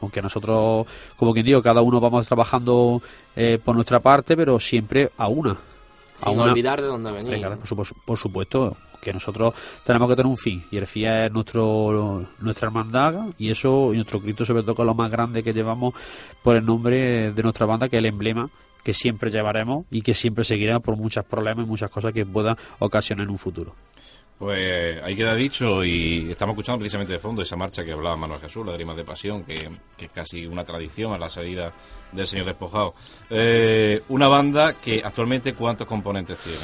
Aunque 0.00 0.20
nosotros 0.20 0.86
como 1.16 1.32
quien 1.32 1.46
digo 1.46 1.62
cada 1.62 1.80
uno 1.80 2.00
vamos 2.00 2.26
trabajando 2.26 3.00
eh, 3.34 3.58
por 3.62 3.74
nuestra 3.74 4.00
parte 4.00 4.36
pero 4.36 4.58
siempre 4.58 5.10
a 5.16 5.28
una. 5.28 5.56
Sin 6.16 6.28
a 6.28 6.30
una... 6.32 6.42
olvidar 6.44 6.80
de 6.80 6.88
dónde 6.88 7.12
venimos 7.12 7.68
por, 7.68 7.86
por, 8.04 8.18
supuesto 8.18 8.76
que 9.00 9.12
nosotros 9.12 9.54
tenemos 9.84 10.08
que 10.08 10.16
tener 10.16 10.30
un 10.30 10.36
fin 10.36 10.64
y 10.70 10.76
el 10.78 10.86
fin 10.86 11.06
es 11.06 11.30
nuestro 11.30 12.26
nuestra 12.40 12.66
hermandad 12.66 13.26
y 13.38 13.50
eso 13.50 13.92
y 13.92 13.96
nuestro 13.96 14.20
Cristo 14.20 14.44
sobre 14.44 14.62
todo 14.62 14.74
que 14.74 14.82
es 14.82 14.86
lo 14.86 14.94
más 14.94 15.10
grande 15.10 15.42
que 15.42 15.52
llevamos 15.52 15.94
por 16.42 16.56
el 16.56 16.64
nombre 16.64 17.32
de 17.32 17.42
nuestra 17.42 17.66
banda 17.66 17.88
que 17.88 17.96
es 17.96 18.00
el 18.00 18.06
emblema 18.06 18.50
que 18.86 18.94
siempre 18.94 19.32
llevaremos 19.32 19.84
y 19.90 20.00
que 20.00 20.14
siempre 20.14 20.44
seguiremos 20.44 20.80
por 20.80 20.96
muchos 20.96 21.24
problemas 21.24 21.66
y 21.66 21.68
muchas 21.68 21.90
cosas 21.90 22.12
que 22.12 22.24
puedan 22.24 22.56
ocasionar 22.78 23.24
en 23.24 23.30
un 23.30 23.38
futuro. 23.38 23.74
Pues 24.38 25.02
ahí 25.02 25.16
queda 25.16 25.34
dicho 25.34 25.84
y 25.84 26.30
estamos 26.30 26.52
escuchando 26.52 26.78
precisamente 26.78 27.14
de 27.14 27.18
fondo 27.18 27.42
esa 27.42 27.56
marcha 27.56 27.84
que 27.84 27.90
hablaba 27.90 28.14
Manuel 28.16 28.40
Jesús, 28.40 28.64
Lágrimas 28.64 28.96
de 28.96 29.02
Pasión, 29.02 29.42
que, 29.42 29.56
que, 29.96 30.04
es 30.04 30.10
casi 30.12 30.46
una 30.46 30.62
tradición 30.62 31.12
a 31.12 31.18
la 31.18 31.28
salida 31.28 31.72
del 32.12 32.28
Señor 32.28 32.46
Despojado. 32.46 32.94
Eh, 33.28 34.04
una 34.08 34.28
banda 34.28 34.74
que 34.74 35.02
actualmente 35.04 35.54
¿cuántos 35.54 35.88
componentes 35.88 36.38
tiene? 36.38 36.60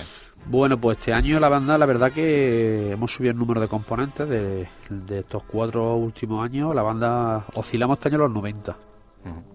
Bueno, 0.46 0.80
pues 0.80 0.98
este 0.98 1.12
año 1.12 1.40
la 1.40 1.48
banda, 1.48 1.76
la 1.76 1.86
verdad 1.86 2.12
que 2.12 2.92
hemos 2.92 3.10
subido 3.12 3.32
el 3.32 3.38
número 3.38 3.60
de 3.60 3.66
componentes 3.66 4.28
de, 4.28 4.68
de 4.88 5.18
estos 5.18 5.42
cuatro 5.42 5.96
últimos 5.96 6.44
años. 6.44 6.72
La 6.72 6.82
banda 6.82 7.46
oscilamos 7.54 7.98
este 7.98 8.10
año 8.10 8.18
los 8.18 8.30
90. 8.30 8.70
Uh 9.24 9.28
-huh. 9.28 9.51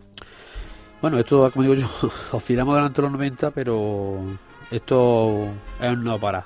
Bueno, 1.01 1.19
esto, 1.19 1.49
como 1.51 1.63
digo 1.63 1.75
yo, 1.75 1.87
oscilamos 2.31 2.75
delante 2.75 3.01
de 3.01 3.07
los 3.07 3.11
90, 3.11 3.51
pero 3.51 4.19
esto 4.71 5.47
es 5.79 5.97
no 5.97 6.17
para. 6.19 6.45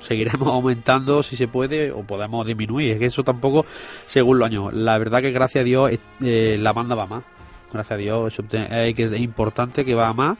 Seguiremos 0.00 0.48
aumentando 0.48 1.22
si 1.22 1.34
se 1.36 1.48
puede 1.48 1.90
o 1.90 2.02
podemos 2.02 2.46
disminuir. 2.46 2.92
Es 2.92 2.98
que 2.98 3.06
eso 3.06 3.24
tampoco, 3.24 3.66
según 4.06 4.38
los 4.38 4.46
años. 4.46 4.72
La 4.72 4.96
verdad 4.96 5.20
que 5.20 5.32
gracias 5.32 5.62
a 5.62 5.64
Dios 5.64 5.90
eh, 6.22 6.56
la 6.58 6.72
banda 6.72 6.94
va 6.94 7.06
más. 7.06 7.24
Gracias 7.72 7.92
a 7.92 7.96
Dios 7.98 8.32
eso 8.32 8.44
es, 8.50 9.20
importante 9.20 9.84
que 9.84 9.94
va 9.94 10.12
más. 10.14 10.38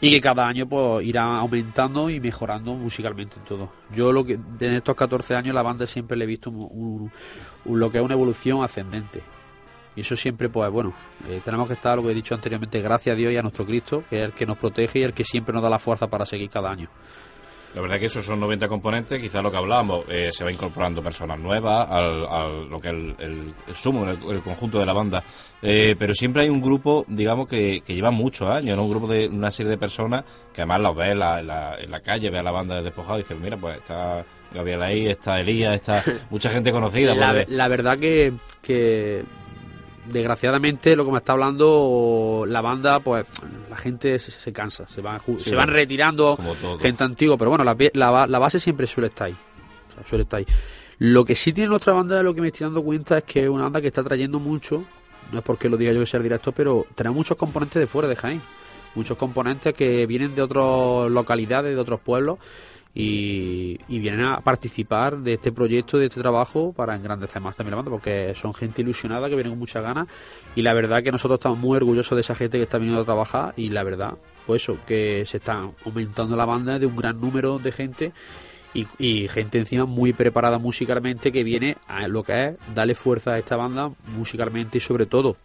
y 0.00 0.10
que 0.10 0.20
cada 0.20 0.46
año 0.46 0.66
pues 0.68 1.06
irá 1.06 1.38
aumentando 1.38 2.10
y 2.10 2.20
mejorando 2.20 2.74
musicalmente 2.74 3.36
en 3.38 3.44
todo. 3.44 3.70
Yo 3.94 4.12
lo 4.12 4.24
que 4.26 4.34
en 4.34 4.74
estos 4.74 4.94
14 4.94 5.34
años 5.36 5.54
la 5.54 5.62
banda 5.62 5.86
siempre 5.86 6.16
le 6.18 6.24
he 6.24 6.26
visto 6.26 6.50
un- 6.50 7.10
lo 7.64 7.90
que 7.90 7.96
es 7.98 8.04
una 8.04 8.12
evolución 8.14 8.62
ascendente. 8.62 9.22
Y 9.96 10.02
eso 10.02 10.14
siempre, 10.14 10.48
pues 10.50 10.70
bueno, 10.70 10.92
eh, 11.28 11.40
tenemos 11.44 11.66
que 11.66 11.74
estar, 11.74 11.96
lo 11.96 12.02
que 12.04 12.10
he 12.10 12.14
dicho 12.14 12.34
anteriormente, 12.34 12.80
gracias 12.82 13.14
a 13.14 13.16
Dios 13.16 13.32
y 13.32 13.36
a 13.38 13.42
nuestro 13.42 13.64
Cristo, 13.64 14.04
que 14.08 14.18
es 14.18 14.24
el 14.26 14.32
que 14.32 14.46
nos 14.46 14.58
protege 14.58 14.98
y 15.00 15.02
el 15.04 15.14
que 15.14 15.24
siempre 15.24 15.52
nos 15.54 15.62
da 15.62 15.70
la 15.70 15.78
fuerza 15.78 16.06
para 16.06 16.26
seguir 16.26 16.50
cada 16.50 16.70
año. 16.70 16.88
La 17.74 17.82
verdad 17.82 17.98
que 18.00 18.06
esos 18.06 18.24
son 18.24 18.40
90 18.40 18.68
componentes, 18.68 19.20
quizás 19.20 19.42
lo 19.42 19.50
que 19.50 19.58
hablábamos, 19.58 20.04
eh, 20.08 20.30
se 20.32 20.44
va 20.44 20.50
incorporando 20.50 21.02
personas 21.02 21.38
nuevas 21.38 21.86
al, 21.90 22.26
al- 22.26 22.68
lo 22.70 22.80
que 22.80 22.88
es 22.88 22.94
el, 22.94 23.14
el- 23.18 23.54
el 23.66 23.74
sumo, 23.74 24.04
el, 24.08 24.18
el 24.30 24.40
conjunto 24.40 24.78
de 24.78 24.86
la 24.86 24.94
banda. 24.94 25.22
Eh, 25.60 25.94
pero 25.98 26.14
siempre 26.14 26.42
hay 26.42 26.48
un 26.48 26.62
grupo, 26.62 27.04
digamos, 27.06 27.46
que, 27.48 27.82
que 27.84 27.94
lleva 27.94 28.10
muchos 28.10 28.48
años, 28.48 28.78
¿no? 28.78 28.84
Un 28.84 28.90
grupo 28.90 29.06
de 29.08 29.28
una 29.28 29.50
serie 29.50 29.68
de 29.70 29.76
personas 29.76 30.24
que 30.54 30.62
además 30.62 30.80
los 30.80 30.96
ves 30.96 31.12
en 31.12 31.18
la, 31.18 31.40
en 31.40 31.46
la, 31.48 31.74
en 31.78 31.90
la 31.90 32.00
calle, 32.00 32.30
ves 32.30 32.40
a 32.40 32.44
la 32.44 32.50
banda 32.52 32.76
de 32.76 32.82
despojado 32.82 33.18
y 33.18 33.22
dices, 33.22 33.36
mira, 33.38 33.58
pues 33.58 33.76
está 33.76 34.24
Gabriel 34.54 34.82
ahí, 34.82 35.06
está 35.08 35.38
Elías, 35.40 35.74
está 35.74 36.02
mucha 36.30 36.48
gente 36.48 36.72
conocida. 36.72 37.14
La, 37.14 37.28
porque- 37.32 37.46
la 37.52 37.68
verdad 37.68 37.98
que, 37.98 38.32
que 38.62 39.22
desgraciadamente 40.10 40.96
lo 40.96 41.04
que 41.04 41.12
me 41.12 41.18
está 41.18 41.32
hablando 41.32 42.44
la 42.46 42.60
banda, 42.60 43.00
pues 43.00 43.26
la 43.68 43.76
gente 43.76 44.18
se, 44.18 44.30
se 44.30 44.52
cansa, 44.52 44.86
se 44.88 45.00
van, 45.00 45.20
Sí, 45.20 45.50
se 45.50 45.56
van 45.56 45.68
retirando 45.68 46.38
gente 46.80 47.04
antigua, 47.04 47.36
pero 47.36 47.50
bueno, 47.50 47.64
la, 47.64 47.76
la, 47.94 48.26
la 48.26 48.38
base 48.38 48.60
siempre 48.60 48.86
suele 48.86 49.08
estar 49.08 49.28
ahí. 49.28 49.36
O 49.90 49.94
sea, 49.94 50.06
suele 50.06 50.22
estar 50.22 50.38
ahí. 50.38 50.46
Lo 50.98 51.24
que 51.24 51.34
sí 51.34 51.52
tiene 51.52 51.68
nuestra 51.68 51.92
banda, 51.92 52.16
de 52.16 52.22
lo 52.22 52.34
que 52.34 52.40
me 52.40 52.48
estoy 52.48 52.64
dando 52.64 52.82
cuenta, 52.82 53.18
es 53.18 53.24
que 53.24 53.44
es 53.44 53.48
una 53.48 53.64
banda 53.64 53.80
que 53.80 53.88
está 53.88 54.02
trayendo 54.02 54.38
mucho, 54.38 54.84
no 55.32 55.38
es 55.38 55.44
porque 55.44 55.68
lo 55.68 55.76
diga 55.76 55.92
yo 55.92 56.00
que 56.00 56.06
sea 56.06 56.20
directo, 56.20 56.52
pero 56.52 56.86
trae 56.94 57.12
muchos 57.12 57.36
componentes 57.36 57.80
de 57.80 57.86
fuera 57.86 58.08
de 58.08 58.16
Jaén. 58.16 58.40
Muchos 58.94 59.18
componentes 59.18 59.74
que 59.74 60.06
vienen 60.06 60.34
de 60.34 60.40
otras 60.40 61.10
localidades, 61.10 61.74
de 61.74 61.80
otros 61.80 62.00
pueblos, 62.00 62.38
y, 62.98 63.76
vienen 63.98 64.24
a 64.24 64.40
participar 64.40 65.18
de 65.18 65.34
este 65.34 65.52
proyecto, 65.52 65.98
de 65.98 66.06
este 66.06 66.22
trabajo, 66.22 66.72
para 66.72 66.96
engrandecer 66.96 67.42
más 67.42 67.54
también 67.54 67.72
la 67.72 67.76
banda, 67.76 67.90
porque 67.90 68.32
son 68.34 68.54
gente 68.54 68.80
ilusionada 68.80 69.28
que 69.28 69.34
vienen 69.34 69.52
con 69.52 69.58
muchas 69.58 69.82
ganas, 69.82 70.08
y 70.54 70.62
la 70.62 70.72
verdad 70.72 71.02
que 71.02 71.12
nosotros 71.12 71.38
estamos 71.38 71.58
muy 71.58 71.76
orgullosos 71.76 72.16
de 72.16 72.20
esa 72.22 72.34
gente 72.34 72.56
que 72.56 72.64
está 72.64 72.78
viniendo 72.78 73.02
a 73.02 73.04
trabajar, 73.04 73.52
y 73.56 73.68
la 73.68 73.82
verdad, 73.82 74.14
pues 74.46 74.62
eso, 74.62 74.78
que 74.86 75.24
se 75.26 75.36
está 75.36 75.68
aumentando 75.84 76.36
la 76.36 76.46
banda 76.46 76.78
de 76.78 76.86
un 76.86 76.96
gran 76.96 77.20
número 77.20 77.58
de 77.58 77.70
gente, 77.70 78.12
y, 78.72 78.86
y 78.98 79.28
gente 79.28 79.58
encima 79.58 79.84
muy 79.84 80.14
preparada 80.14 80.58
musicalmente 80.58 81.30
que 81.30 81.44
viene 81.44 81.76
a 81.88 82.08
lo 82.08 82.22
que 82.22 82.46
es 82.46 82.54
darle 82.74 82.94
fuerza 82.94 83.32
a 83.32 83.38
esta 83.38 83.56
banda 83.56 83.90
musicalmente 84.16 84.78
y 84.78 84.80
sobre 84.80 85.04
todo. 85.04 85.36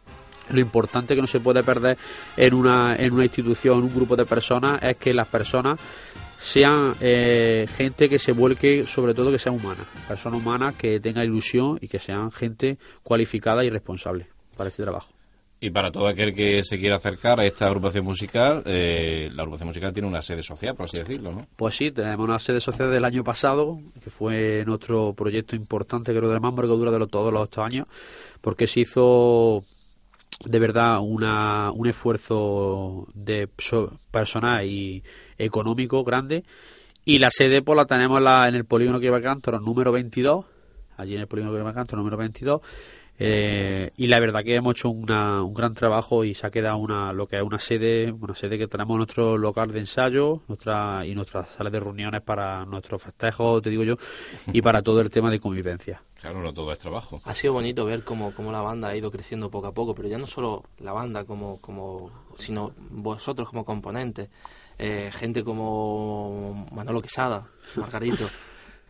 Lo 0.50 0.60
importante 0.60 1.16
que 1.16 1.22
no 1.22 1.28
se 1.28 1.40
puede 1.40 1.64
perder 1.64 1.98
en 2.36 2.54
una, 2.54 2.96
en 2.98 3.14
una 3.14 3.24
institución, 3.24 3.84
un 3.84 3.94
grupo 3.94 4.16
de 4.16 4.26
personas, 4.26 4.82
es 4.84 4.98
que 4.98 5.14
las 5.14 5.28
personas 5.28 5.80
sean 6.42 6.96
eh, 7.02 7.68
gente 7.78 8.10
que 8.10 8.18
se 8.18 8.32
vuelque, 8.32 8.86
sobre 8.88 9.14
todo 9.14 9.32
que 9.32 9.38
sea 9.38 9.52
humana, 9.52 9.86
personas 10.08 10.42
humanas 10.42 10.74
que 10.76 11.00
tengan 11.00 11.24
ilusión 11.26 11.78
y 11.80 11.88
que 11.88 12.00
sean 12.00 12.32
gente 12.32 12.78
cualificada 13.04 13.64
y 13.64 13.70
responsable 13.70 14.26
para 14.58 14.70
este 14.70 14.82
trabajo. 14.82 15.14
Y 15.64 15.70
para 15.70 15.92
todo 15.92 16.08
aquel 16.08 16.34
que 16.34 16.64
se 16.64 16.80
quiera 16.80 16.96
acercar 16.96 17.40
a 17.40 17.46
esta 17.46 17.68
agrupación 17.68 18.04
musical, 18.04 18.64
eh, 18.66 19.30
la 19.32 19.44
agrupación 19.44 19.68
musical 19.68 19.94
tiene 19.94 20.08
una 20.08 20.24
sede 20.24 20.42
social, 20.42 20.74
por 20.76 20.86
así 20.86 20.98
decirlo, 20.98 21.32
¿no? 21.32 21.42
Pues 21.56 21.76
sí, 21.76 21.92
tenemos 21.92 22.26
una 22.28 22.40
sede 22.40 22.60
social 22.60 22.90
del 22.90 23.06
año 23.06 23.24
pasado, 23.24 23.80
que 24.04 24.10
fue 24.10 24.64
nuestro 24.66 25.14
proyecto 25.14 25.56
importante, 25.56 26.16
creo, 26.16 26.28
de 26.32 26.40
más 26.40 26.50
envergadura 26.50 26.90
de 26.90 26.98
lo- 26.98 27.06
todos 27.08 27.32
los 27.32 27.44
estos 27.44 27.64
años, 27.64 27.86
porque 28.42 28.66
se 28.66 28.80
hizo 28.80 29.64
de 30.46 30.60
verdad 30.60 31.00
una, 31.02 31.72
un 31.72 31.88
esfuerzo 31.88 33.08
de 33.14 33.50
so- 33.58 33.98
personal 34.12 34.66
y 34.66 35.04
económico 35.38 36.04
grande. 36.04 36.44
Y 37.06 37.20
la 37.20 37.30
sede 37.32 37.62
pues 37.62 37.76
la 37.78 37.86
tenemos 37.86 38.18
en 38.20 38.24
la- 38.26 38.48
en 38.48 38.56
el 38.56 38.66
polígono 38.66 39.00
que 39.00 39.06
lleva 39.08 39.22
Cántaro, 39.22 39.60
número 39.60 39.92
22, 39.92 40.46
allí 40.98 41.16
en 41.16 41.22
el 41.22 41.28
polígono 41.28 41.52
que 41.54 41.60
lleva 41.60 41.74
Cántaro, 41.74 41.98
número 41.98 42.18
22. 42.18 42.62
Eh, 43.24 43.92
y 43.98 44.08
la 44.08 44.20
verdad 44.20 44.44
que 44.44 44.56
hemos 44.56 44.74
hecho 44.76 44.90
una- 44.90 45.44
un 45.44 45.54
gran 45.54 45.74
trabajo 45.74 46.24
y 46.24 46.34
se 46.34 46.48
ha 46.48 46.50
quedado 46.50 46.78
una 46.78 47.14
lo 47.14 47.28
que 47.28 47.38
es 47.38 47.44
una 47.44 47.60
sede 47.60 48.12
una 48.12 48.34
sede 48.34 48.58
que 48.58 48.68
tenemos 48.68 48.96
en 48.96 48.98
nuestro 48.98 49.38
local 49.38 49.72
de 49.72 49.80
ensayo 49.80 50.42
nuestra 50.48 51.06
y 51.06 51.14
nuestras 51.14 51.50
salas 51.50 51.72
de 51.72 51.80
reuniones 51.80 52.22
para 52.22 52.66
nuestros 52.66 53.02
festejos 53.02 53.62
te 53.62 53.70
digo 53.70 53.84
yo 53.84 53.96
y 54.52 54.62
para 54.62 54.82
todo 54.82 55.02
el 55.02 55.10
tema 55.10 55.30
de 55.30 55.40
convivencia. 55.40 56.02
Claro, 56.20 56.42
no 56.42 56.54
todo 56.54 56.72
es 56.72 56.78
trabajo. 56.80 57.20
Ha 57.26 57.34
sido 57.34 57.54
bonito 57.54 57.84
ver 57.86 58.04
cómo, 58.04 58.32
cómo 58.34 58.52
la 58.52 58.62
banda 58.62 58.90
ha 58.90 58.96
ido 58.96 59.10
creciendo 59.12 59.50
poco 59.50 59.68
a 59.68 59.74
poco, 59.74 59.96
pero 59.96 60.08
ya 60.08 60.18
no 60.20 60.28
solo 60.28 60.64
la 60.80 60.94
banda 60.94 61.24
como, 61.26 61.60
como 61.62 62.12
sino 62.38 62.74
vosotros 62.92 63.50
como 63.50 63.66
componentes, 63.66 64.30
eh, 64.78 65.10
gente 65.14 65.44
como 65.44 66.68
Manolo 66.72 67.02
Quesada, 67.02 67.48
Margarito, 67.76 68.28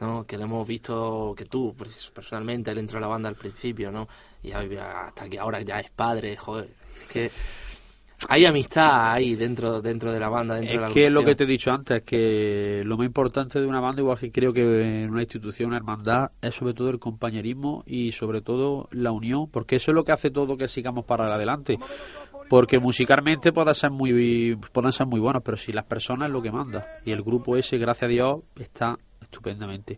¿no? 0.01 0.25
que 0.25 0.37
le 0.37 0.43
hemos 0.43 0.67
visto 0.67 1.33
que 1.37 1.45
tú 1.45 1.73
pues, 1.77 2.11
personalmente 2.13 2.71
él 2.71 2.79
entró 2.79 2.97
a 2.97 3.01
la 3.01 3.07
banda 3.07 3.29
al 3.29 3.35
principio, 3.35 3.91
¿no? 3.91 4.07
y 4.43 4.51
hasta 4.51 5.29
que 5.29 5.39
ahora 5.39 5.61
ya 5.61 5.79
es 5.79 5.91
padre, 5.91 6.35
joder, 6.35 6.67
es 7.01 7.07
que 7.07 7.31
hay 8.29 8.45
amistad 8.45 9.13
ahí 9.13 9.35
dentro 9.35 9.81
dentro 9.81 10.11
de 10.11 10.19
la 10.19 10.29
banda, 10.29 10.55
dentro 10.55 10.73
de 10.73 10.81
la 10.81 10.87
Es 10.87 10.93
que 10.93 11.07
es 11.07 11.11
lo 11.11 11.23
que 11.23 11.35
te 11.35 11.43
he 11.43 11.47
dicho 11.47 11.71
antes, 11.71 12.03
que 12.03 12.83
lo 12.85 12.97
más 12.97 13.05
importante 13.05 13.59
de 13.59 13.65
una 13.65 13.79
banda, 13.79 14.01
igual 14.01 14.19
que 14.19 14.31
creo 14.31 14.53
que 14.53 15.03
en 15.03 15.09
una 15.09 15.21
institución, 15.21 15.69
una 15.69 15.77
hermandad, 15.77 16.31
es 16.41 16.55
sobre 16.55 16.73
todo 16.73 16.89
el 16.89 16.99
compañerismo 16.99 17.83
y 17.85 18.11
sobre 18.11 18.41
todo 18.41 18.87
la 18.91 19.11
unión, 19.11 19.49
porque 19.49 19.77
eso 19.77 19.91
es 19.91 19.95
lo 19.95 20.03
que 20.03 20.11
hace 20.11 20.29
todo 20.29 20.57
que 20.57 20.67
sigamos 20.67 21.05
para 21.05 21.33
adelante. 21.33 21.77
Porque 22.49 22.79
musicalmente 22.79 23.53
pueden 23.53 23.73
ser 23.73 23.91
muy 23.91 24.57
pueden 24.71 24.91
ser 24.91 25.07
muy 25.07 25.21
buenos, 25.21 25.41
pero 25.41 25.57
si 25.57 25.71
las 25.71 25.85
personas 25.85 26.27
es 26.27 26.33
lo 26.33 26.41
que 26.41 26.51
manda. 26.51 26.85
Y 27.05 27.11
el 27.11 27.23
grupo 27.23 27.55
ese, 27.55 27.77
gracias 27.77 28.03
a 28.03 28.11
Dios, 28.11 28.39
está 28.59 28.97
estupendamente. 29.22 29.97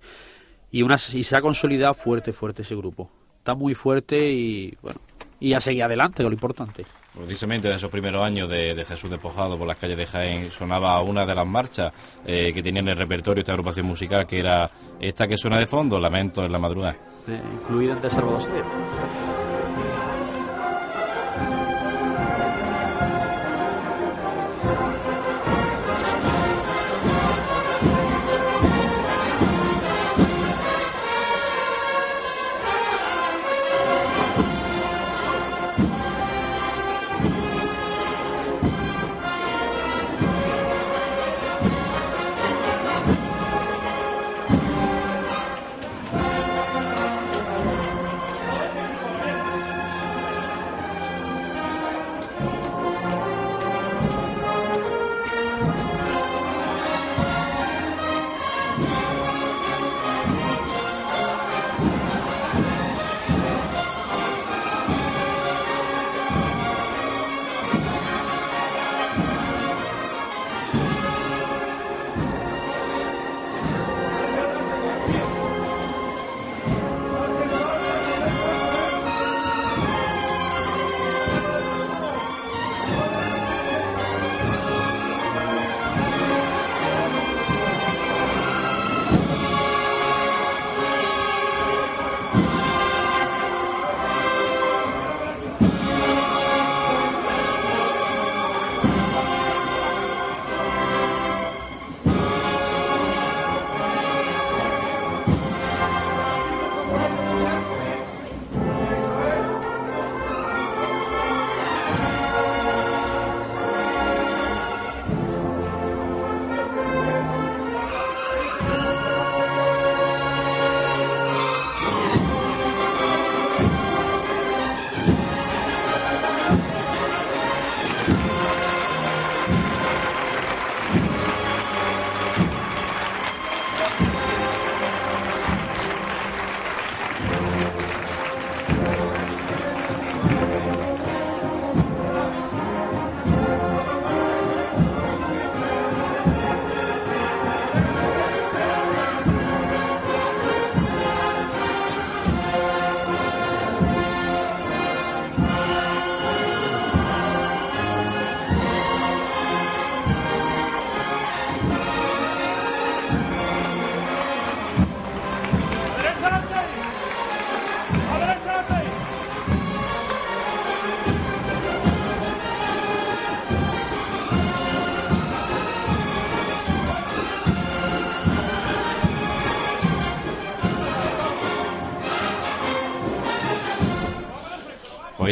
Y 0.72 0.82
una 0.82 0.96
y 0.96 1.24
se 1.24 1.36
ha 1.36 1.42
consolidado 1.42 1.94
fuerte, 1.94 2.34
fuerte 2.34 2.64
ese 2.64 2.76
grupo. 2.76 3.10
Está 3.38 3.56
muy 3.56 3.76
fuerte 3.76 4.32
y 4.32 4.78
bueno, 4.82 5.00
y 5.40 5.54
a 5.54 5.60
seguir 5.60 5.84
adelante, 5.84 6.18
que 6.18 6.24
es 6.24 6.30
lo 6.30 6.34
importante. 6.34 6.86
Precisamente 7.16 7.68
de 7.68 7.76
esos 7.76 7.92
primeros 7.92 8.24
años 8.24 8.50
de, 8.50 8.74
de 8.74 8.86
Jesús 8.86 9.12
despojado 9.12 9.58
por 9.58 9.68
las 9.68 9.78
calles 9.78 9.98
de 9.98 10.06
Jaén 10.08 10.50
sonaba 10.50 11.00
una 11.02 11.26
de 11.28 11.36
las 11.36 11.46
marchas 11.46 11.94
eh, 12.26 12.52
que 12.54 12.64
tenía 12.64 12.82
en 12.82 12.88
el 12.88 12.96
repertorio 12.96 13.42
esta 13.42 13.52
agrupación 13.52 13.86
musical, 13.86 14.26
que 14.26 14.40
era 14.40 14.72
esta 15.00 15.28
que 15.28 15.38
suena 15.38 15.60
de 15.60 15.68
fondo, 15.68 16.00
Lamento 16.00 16.44
en 16.44 16.52
la 16.52 16.58
madrugada. 16.58 16.96
Eh, 17.28 17.42
incluida 17.62 17.94
entre 17.94 18.10
Salvador 18.10 18.42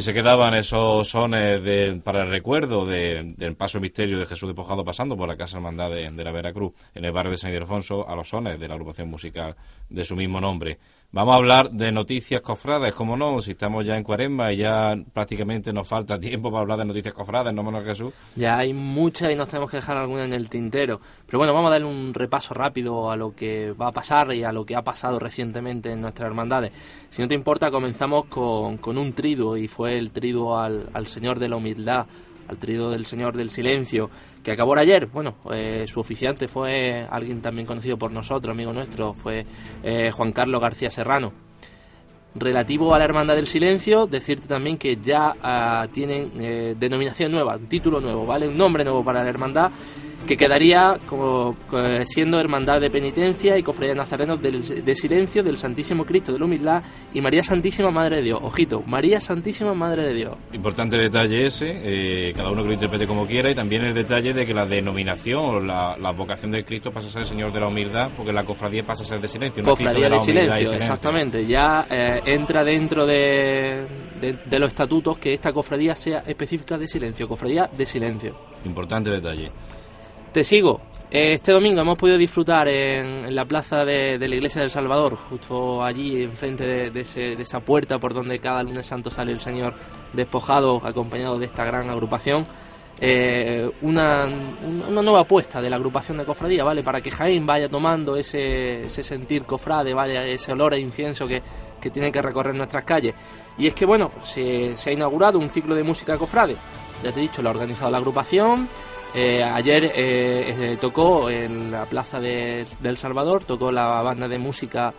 ahí 0.01 0.03
se 0.03 0.13
quedaban 0.15 0.55
esos 0.55 1.09
sones 1.09 1.63
de, 1.63 2.01
para 2.03 2.23
el 2.23 2.31
recuerdo 2.31 2.87
de- 2.87 3.35
del 3.37 3.55
paso 3.55 3.79
misterio 3.79 4.17
de 4.17 4.25
Jesús 4.25 4.49
despojado 4.49 4.83
pasando 4.83 5.15
por 5.15 5.27
la 5.27 5.37
Casa 5.37 5.57
Hermandad 5.57 5.91
de, 5.91 6.09
de 6.09 6.23
la 6.23 6.31
Veracruz, 6.31 6.73
en 6.95 7.05
el 7.05 7.11
barrio 7.11 7.31
de 7.33 7.37
San 7.37 7.51
Ildefonso, 7.53 8.09
a 8.09 8.15
los 8.15 8.29
sones 8.29 8.59
de 8.59 8.67
la 8.67 8.73
agrupación 8.73 9.09
musical 9.09 9.55
de 9.89 10.03
su 10.03 10.15
mismo 10.15 10.41
nombre. 10.41 10.79
Vamos 11.13 11.33
a 11.33 11.37
hablar 11.39 11.71
de 11.71 11.91
noticias 11.91 12.39
cofrades, 12.39 12.95
como 12.95 13.17
no, 13.17 13.41
si 13.41 13.51
estamos 13.51 13.85
ya 13.85 13.97
en 13.97 14.03
cuaresma 14.03 14.53
y 14.53 14.57
ya 14.57 14.95
prácticamente 15.11 15.73
nos 15.73 15.85
falta 15.85 16.17
tiempo 16.17 16.49
para 16.49 16.61
hablar 16.61 16.79
de 16.79 16.85
noticias 16.85 17.13
cofrades, 17.13 17.53
no 17.53 17.63
menos 17.63 17.83
Jesús. 17.83 18.13
Ya 18.37 18.57
hay 18.57 18.73
muchas 18.73 19.29
y 19.29 19.35
nos 19.35 19.49
tenemos 19.49 19.69
que 19.69 19.75
dejar 19.75 19.97
alguna 19.97 20.23
en 20.23 20.31
el 20.31 20.49
tintero. 20.49 21.01
Pero 21.25 21.39
bueno, 21.39 21.53
vamos 21.53 21.67
a 21.67 21.71
darle 21.71 21.87
un 21.87 22.13
repaso 22.13 22.53
rápido 22.53 23.11
a 23.11 23.17
lo 23.17 23.35
que 23.35 23.73
va 23.73 23.87
a 23.87 23.91
pasar 23.91 24.33
y 24.33 24.45
a 24.45 24.53
lo 24.53 24.65
que 24.65 24.73
ha 24.73 24.83
pasado 24.83 25.19
recientemente 25.19 25.91
en 25.91 25.99
nuestras 25.99 26.27
hermandades. 26.27 26.71
Si 27.09 27.21
no 27.21 27.27
te 27.27 27.35
importa, 27.35 27.71
comenzamos 27.71 28.23
con, 28.27 28.77
con 28.77 28.97
un 28.97 29.11
triduo 29.11 29.57
y 29.57 29.67
fue 29.67 29.97
el 29.97 30.11
triduo 30.11 30.57
al, 30.57 30.91
al 30.93 31.07
Señor 31.07 31.39
de 31.39 31.49
la 31.49 31.57
Humildad, 31.57 32.05
al 32.51 32.57
triduo 32.57 32.91
del 32.91 33.05
Señor 33.05 33.35
del 33.35 33.49
Silencio, 33.49 34.09
que 34.43 34.51
acabó 34.51 34.75
ayer. 34.75 35.07
Bueno, 35.07 35.35
eh, 35.51 35.85
su 35.87 35.99
oficiante 35.99 36.47
fue 36.47 37.07
alguien 37.09 37.41
también 37.41 37.65
conocido 37.65 37.97
por 37.97 38.11
nosotros, 38.11 38.53
amigo 38.53 38.73
nuestro, 38.73 39.13
fue 39.13 39.45
eh, 39.83 40.11
Juan 40.13 40.33
Carlos 40.33 40.61
García 40.61 40.91
Serrano. 40.91 41.31
Relativo 42.35 42.93
a 42.93 42.99
la 42.99 43.05
Hermandad 43.05 43.35
del 43.35 43.47
Silencio, 43.47 44.05
decirte 44.05 44.47
también 44.47 44.77
que 44.77 44.97
ya 44.97 45.35
ah, 45.41 45.87
tienen 45.91 46.31
eh, 46.39 46.75
denominación 46.79 47.31
nueva, 47.31 47.57
título 47.57 47.99
nuevo, 47.99 48.25
¿vale? 48.25 48.47
Un 48.47 48.57
nombre 48.57 48.83
nuevo 48.83 49.03
para 49.03 49.23
la 49.23 49.29
hermandad 49.29 49.71
que 50.25 50.37
quedaría 50.37 50.97
como 51.05 51.55
siendo 52.05 52.39
Hermandad 52.39 52.79
de 52.81 52.89
Penitencia 52.89 53.57
y 53.57 53.63
Cofradía 53.63 53.93
de 53.93 53.97
Nazarenos 53.97 54.41
del, 54.41 54.83
de 54.83 54.95
Silencio 54.95 55.43
del 55.43 55.57
Santísimo 55.57 56.05
Cristo 56.05 56.31
de 56.31 56.39
la 56.39 56.45
Humildad 56.45 56.83
y 57.13 57.21
María 57.21 57.43
Santísima 57.43 57.91
Madre 57.91 58.17
de 58.17 58.21
Dios. 58.23 58.39
Ojito, 58.41 58.83
María 58.85 59.19
Santísima 59.21 59.73
Madre 59.73 60.03
de 60.03 60.13
Dios. 60.13 60.37
Importante 60.53 60.97
detalle 60.97 61.45
ese, 61.45 61.81
eh, 61.83 62.33
cada 62.35 62.51
uno 62.51 62.61
que 62.61 62.67
lo 62.67 62.73
interprete 62.73 63.07
como 63.07 63.25
quiera, 63.25 63.49
y 63.49 63.55
también 63.55 63.83
el 63.83 63.93
detalle 63.93 64.33
de 64.33 64.45
que 64.45 64.53
la 64.53 64.65
denominación 64.65 65.43
o 65.43 65.59
la, 65.59 65.97
la 65.97 66.11
vocación 66.11 66.51
del 66.51 66.65
Cristo 66.65 66.91
pasa 66.91 67.07
a 67.07 67.11
ser 67.11 67.25
Señor 67.25 67.51
de 67.51 67.59
la 67.59 67.67
Humildad, 67.67 68.11
porque 68.15 68.31
la 68.31 68.43
cofradía 68.43 68.83
pasa 68.83 69.03
a 69.03 69.07
ser 69.07 69.21
de 69.21 69.27
silencio. 69.27 69.63
Cofradía 69.63 70.09
de 70.09 70.19
silencio, 70.19 70.73
exactamente. 70.73 71.45
Ya 71.45 71.85
eh, 71.89 72.21
entra 72.25 72.63
dentro 72.63 73.05
de, 73.05 73.87
de, 74.19 74.33
de 74.45 74.59
los 74.59 74.69
estatutos 74.69 75.17
que 75.17 75.33
esta 75.33 75.51
cofradía 75.51 75.95
sea 75.95 76.19
específica 76.19 76.77
de 76.77 76.87
silencio, 76.87 77.27
cofradía 77.27 77.69
de 77.75 77.85
silencio. 77.85 78.35
Importante 78.65 79.09
detalle. 79.09 79.51
Te 80.31 80.43
sigo. 80.43 80.79
Este 81.09 81.51
domingo 81.51 81.81
hemos 81.81 81.97
podido 81.99 82.17
disfrutar 82.17 82.69
en, 82.69 83.25
en 83.25 83.35
la 83.35 83.43
plaza 83.43 83.83
de, 83.83 84.17
de 84.17 84.27
la 84.29 84.35
Iglesia 84.35 84.61
del 84.61 84.69
Salvador, 84.69 85.17
justo 85.17 85.83
allí 85.83 86.23
enfrente 86.23 86.65
de, 86.65 86.89
de 86.89 87.01
ese- 87.01 87.35
de 87.35 87.43
esa 87.43 87.59
puerta 87.59 87.99
por 87.99 88.13
donde 88.13 88.39
cada 88.39 88.63
lunes 88.63 88.85
santo 88.85 89.09
sale 89.09 89.33
el 89.33 89.39
Señor 89.39 89.73
despojado, 90.13 90.81
acompañado 90.85 91.37
de 91.37 91.45
esta 91.47 91.65
gran 91.65 91.89
agrupación. 91.89 92.47
eh, 93.03 93.69
una, 93.81 94.25
un- 94.25 94.83
una 94.87 95.01
nueva 95.01 95.21
apuesta 95.21 95.59
de 95.59 95.69
la 95.71 95.75
agrupación 95.77 96.17
de 96.19 96.25
cofradía, 96.25 96.63
¿vale? 96.63 96.83
Para 96.83 97.01
que 97.01 97.09
Jaén 97.09 97.45
vaya 97.47 97.67
tomando 97.67 98.15
ese, 98.15 98.83
ese 98.85 99.01
sentir 99.01 99.43
cofrade, 99.43 99.93
¿vale? 99.93 100.33
Ese 100.33 100.51
olor 100.51 100.73
a 100.73 100.77
incienso 100.77 101.27
que, 101.27 101.41
que 101.81 101.89
tiene 101.89 102.11
que 102.11 102.21
recorrer 102.21 102.53
nuestras 102.53 102.83
calles. 102.83 103.15
Y 103.57 103.65
es 103.65 103.73
que, 103.73 103.85
bueno, 103.85 104.11
se, 104.21 104.77
se 104.77 104.91
ha 104.91 104.93
inaugurado 104.93 105.39
un 105.39 105.49
ciclo 105.49 105.73
de 105.73 105.81
música 105.83 106.15
cofrade. 106.17 106.55
Ya 107.03 107.11
te 107.11 107.19
he 107.19 107.23
dicho, 107.23 107.41
lo 107.41 107.49
ha 107.49 107.53
organizado 107.53 107.89
la 107.89 107.97
agrupación. 107.97 108.69
Eh, 109.13 109.43
ayer 109.43 109.83
eh, 109.85 109.91
eh, 109.95 110.77
tocó 110.79 111.29
en 111.29 111.69
la 111.71 111.85
plaza 111.85 112.19
de, 112.19 112.65
Salvador, 112.95 113.43
tocó 113.43 113.71
la 113.71 114.01
banda 114.01 114.27
de 114.27 114.39
música, 114.39 114.93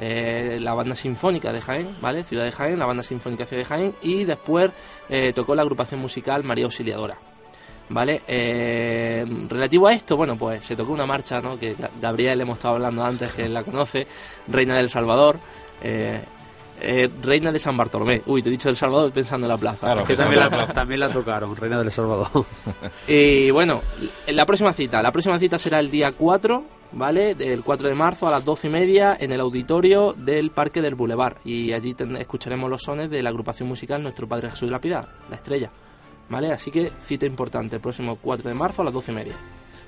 la 0.00 0.74
banda 0.74 0.94
sinfónica 0.94 1.52
de 1.52 1.60
Jaén, 1.62 1.96
¿vale? 2.00 2.24
Ciudad 2.24 2.44
de 2.44 2.52
Jaén, 2.52 2.78
la 2.78 2.84
banda 2.86 3.02
sinfónica 3.02 3.46
Ciudad 3.46 3.62
de 3.62 3.68
Jaén, 3.68 3.94
y 4.02 4.24
después 4.24 4.70
tocó 5.34 5.54
la 5.54 5.62
agrupación 5.62 6.00
musical 6.00 6.44
María 6.44 6.64
Auxiliadora. 6.66 7.16
¿Vale? 7.88 8.22
Relativo 9.48 9.86
a 9.88 9.92
esto, 9.92 10.16
bueno, 10.16 10.36
pues 10.36 10.64
se 10.64 10.74
tocó 10.74 10.92
una 10.92 11.06
marcha, 11.06 11.40
¿no? 11.40 11.58
Que 11.58 11.76
Ga- 11.76 11.90
Gabriel 12.00 12.40
hemos 12.40 12.58
estado 12.58 12.74
hablando 12.74 13.04
antes, 13.04 13.30
que 13.32 13.48
la 13.48 13.62
conoce, 13.62 14.06
Reina 14.48 14.76
del 14.76 14.88
Salvador, 14.90 15.38
eh, 16.80 17.08
Reina 17.22 17.50
de 17.52 17.58
San 17.58 17.76
Bartolomé. 17.76 18.22
Uy, 18.26 18.42
te 18.42 18.48
he 18.48 18.52
dicho 18.52 18.68
del 18.68 18.76
Salvador 18.76 19.12
pensando 19.12 19.46
en 19.46 19.48
la 19.48 19.56
plaza. 19.58 19.86
Claro, 19.86 20.04
que 20.04 20.16
también 20.16 20.40
la- 20.40 20.48
También 20.50 20.68
la, 20.68 20.74
también 20.74 21.00
la 21.00 21.08
tocaron, 21.10 21.56
Reina 21.56 21.78
del 21.78 21.92
Salvador. 21.92 22.28
y 23.08 23.50
bueno, 23.50 23.80
la 24.28 24.46
próxima 24.46 24.72
cita. 24.72 25.02
La 25.02 25.12
próxima 25.12 25.38
cita 25.38 25.58
será 25.58 25.78
el 25.80 25.90
día 25.90 26.12
4, 26.12 26.64
¿vale? 26.92 27.36
El 27.38 27.62
4 27.62 27.88
de 27.88 27.94
marzo 27.94 28.28
a 28.28 28.30
las 28.30 28.44
12 28.44 28.66
y 28.66 28.70
media 28.70 29.16
en 29.18 29.32
el 29.32 29.40
auditorio 29.40 30.14
del 30.16 30.50
Parque 30.50 30.82
del 30.82 30.94
Boulevard. 30.94 31.36
Y 31.44 31.72
allí 31.72 31.94
ten- 31.94 32.16
escucharemos 32.16 32.68
los 32.70 32.82
sones 32.82 33.10
de 33.10 33.22
la 33.22 33.30
agrupación 33.30 33.68
musical 33.68 34.02
Nuestro 34.02 34.28
Padre 34.28 34.50
Jesús 34.50 34.68
de 34.68 34.72
la 34.72 34.80
Piedad, 34.80 35.08
la 35.30 35.36
estrella. 35.36 35.70
¿Vale? 36.28 36.50
Así 36.52 36.70
que 36.70 36.90
cita 37.04 37.26
importante, 37.26 37.76
el 37.76 37.82
próximo 37.82 38.16
4 38.20 38.48
de 38.48 38.54
marzo 38.54 38.80
a 38.80 38.86
las 38.86 38.94
12 38.94 39.12
y 39.12 39.14
media. 39.14 39.36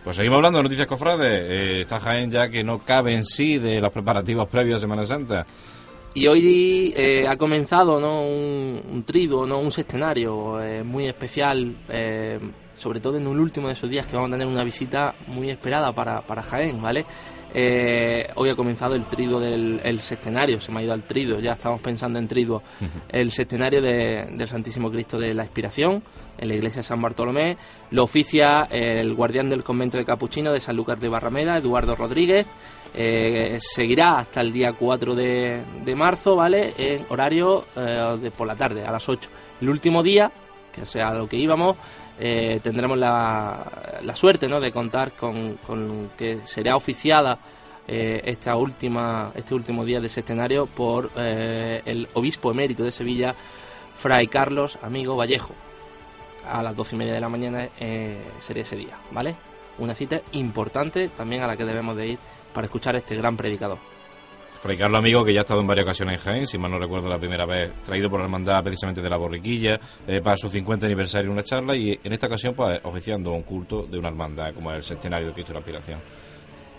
Pues 0.04 0.16
seguimos 0.16 0.36
hablando 0.36 0.58
de 0.58 0.62
noticias 0.64 0.86
cofrades. 0.86 1.42
Eh, 1.50 1.80
está 1.80 1.98
Jaén 1.98 2.30
ya 2.30 2.48
que 2.50 2.62
no 2.62 2.78
cabe 2.84 3.14
en 3.14 3.24
sí 3.24 3.58
de 3.58 3.80
los 3.80 3.90
preparativos 3.90 4.46
previos 4.46 4.76
a 4.76 4.80
Semana 4.80 5.02
Santa. 5.04 5.44
Y 6.16 6.26
hoy 6.28 6.94
eh, 6.96 7.26
ha 7.28 7.36
comenzado 7.36 8.00
¿no? 8.00 8.22
un, 8.22 8.80
un 8.90 9.04
¿no? 9.46 9.58
un 9.58 9.70
sextenario 9.70 10.62
eh, 10.62 10.82
muy 10.82 11.06
especial, 11.06 11.76
eh, 11.90 12.40
sobre 12.74 13.00
todo 13.00 13.18
en 13.18 13.26
el 13.26 13.38
último 13.38 13.66
de 13.66 13.74
esos 13.74 13.90
días 13.90 14.06
que 14.06 14.16
vamos 14.16 14.30
a 14.30 14.32
tener 14.32 14.46
una 14.46 14.64
visita 14.64 15.14
muy 15.26 15.50
esperada 15.50 15.92
para, 15.92 16.22
para 16.22 16.42
Jaén, 16.42 16.80
¿vale? 16.80 17.04
Eh, 17.58 18.28
hoy 18.36 18.48
ha 18.48 18.54
comenzado 18.56 18.94
el 18.94 19.04
triduo 19.04 19.40
del 19.40 19.80
el 19.84 20.00
sextenario, 20.00 20.58
se 20.58 20.72
me 20.72 20.80
ha 20.80 20.82
ido 20.84 20.92
al 20.94 21.04
triduo, 21.04 21.38
ya 21.38 21.52
estamos 21.52 21.80
pensando 21.82 22.18
en 22.18 22.26
triduo. 22.28 22.62
El 23.10 23.30
sextenario 23.30 23.82
de- 23.82 24.26
del 24.32 24.48
Santísimo 24.48 24.90
Cristo 24.90 25.18
de 25.18 25.34
la 25.34 25.44
Expiración 25.44 26.02
en 26.38 26.48
la 26.48 26.54
iglesia 26.54 26.78
de 26.80 26.82
San 26.84 27.00
Bartolomé. 27.00 27.56
Lo 27.90 28.04
oficia 28.04 28.66
el 28.70 29.14
guardián 29.14 29.48
del 29.50 29.62
convento 29.64 29.96
de 29.98 30.04
Capuchino 30.06 30.50
de 30.52 30.60
San 30.60 30.76
Lucas 30.76 30.98
de 31.00 31.08
Barrameda, 31.10 31.56
Eduardo 31.58 31.94
Rodríguez. 31.94 32.46
Eh, 32.98 33.58
seguirá 33.60 34.20
hasta 34.20 34.40
el 34.40 34.50
día 34.50 34.72
4 34.72 35.14
de, 35.14 35.60
de 35.84 35.94
marzo, 35.94 36.34
¿vale? 36.34 36.72
En 36.78 37.04
horario 37.10 37.66
eh, 37.76 38.18
de 38.22 38.30
por 38.30 38.46
la 38.46 38.56
tarde, 38.56 38.86
a 38.86 38.90
las 38.90 39.06
8. 39.06 39.28
El 39.60 39.68
último 39.68 40.02
día, 40.02 40.32
que 40.72 40.86
sea 40.86 41.12
lo 41.12 41.28
que 41.28 41.36
íbamos, 41.36 41.76
eh, 42.18 42.58
tendremos 42.62 42.96
la, 42.96 44.00
la 44.02 44.16
suerte 44.16 44.48
¿no? 44.48 44.60
de 44.60 44.72
contar 44.72 45.12
con, 45.12 45.58
con 45.66 46.12
que 46.16 46.38
será 46.44 46.74
oficiada 46.74 47.38
esta 47.88 48.56
última, 48.56 49.30
este 49.36 49.54
último 49.54 49.84
día 49.84 50.00
de 50.00 50.08
sextenario 50.08 50.66
por 50.66 51.08
el 51.16 52.08
obispo 52.14 52.50
emérito 52.50 52.82
de 52.82 52.90
Sevilla, 52.90 53.32
Fray 53.94 54.26
Carlos 54.26 54.76
Amigo 54.82 55.14
Vallejo. 55.14 55.54
A 56.50 56.64
las 56.64 56.74
doce 56.74 56.96
y 56.96 56.98
media 56.98 57.12
de 57.12 57.20
la 57.20 57.28
mañana 57.28 57.68
sería 58.40 58.64
ese 58.64 58.74
día, 58.74 58.98
¿vale? 59.12 59.36
Una 59.78 59.94
cita 59.94 60.20
importante 60.32 61.08
también 61.10 61.42
a 61.42 61.46
la 61.46 61.56
que 61.56 61.64
debemos 61.64 61.96
de 61.96 62.08
ir 62.08 62.18
para 62.56 62.64
escuchar 62.64 62.94
a 62.94 62.98
este 62.98 63.14
gran 63.14 63.36
predicador. 63.36 63.76
Fray 64.62 64.78
Carlos 64.78 64.98
Amigo, 64.98 65.22
que 65.26 65.34
ya 65.34 65.40
ha 65.40 65.42
estado 65.42 65.60
en 65.60 65.66
varias 65.66 65.84
ocasiones 65.84 66.14
en 66.14 66.24
Jaén, 66.24 66.46
si 66.46 66.56
mal 66.56 66.70
no 66.70 66.78
recuerdo 66.78 67.06
la 67.06 67.18
primera 67.18 67.44
vez, 67.44 67.70
traído 67.84 68.08
por 68.08 68.18
la 68.18 68.24
hermandad 68.24 68.64
precisamente 68.64 69.02
de 69.02 69.10
la 69.10 69.18
borriquilla, 69.18 69.78
eh, 70.08 70.22
para 70.22 70.38
su 70.38 70.48
50 70.48 70.86
aniversario 70.86 71.30
una 71.30 71.42
charla 71.42 71.76
y 71.76 72.00
en 72.02 72.12
esta 72.14 72.28
ocasión 72.28 72.54
pues 72.54 72.80
oficiando 72.82 73.30
un 73.32 73.42
culto 73.42 73.82
de 73.82 73.98
una 73.98 74.08
hermandad 74.08 74.54
como 74.54 74.72
el 74.72 74.82
centenario 74.82 75.28
de 75.28 75.34
Cristo 75.34 75.52
de 75.52 75.54
la 75.54 75.60
Aspiración. 75.60 76.00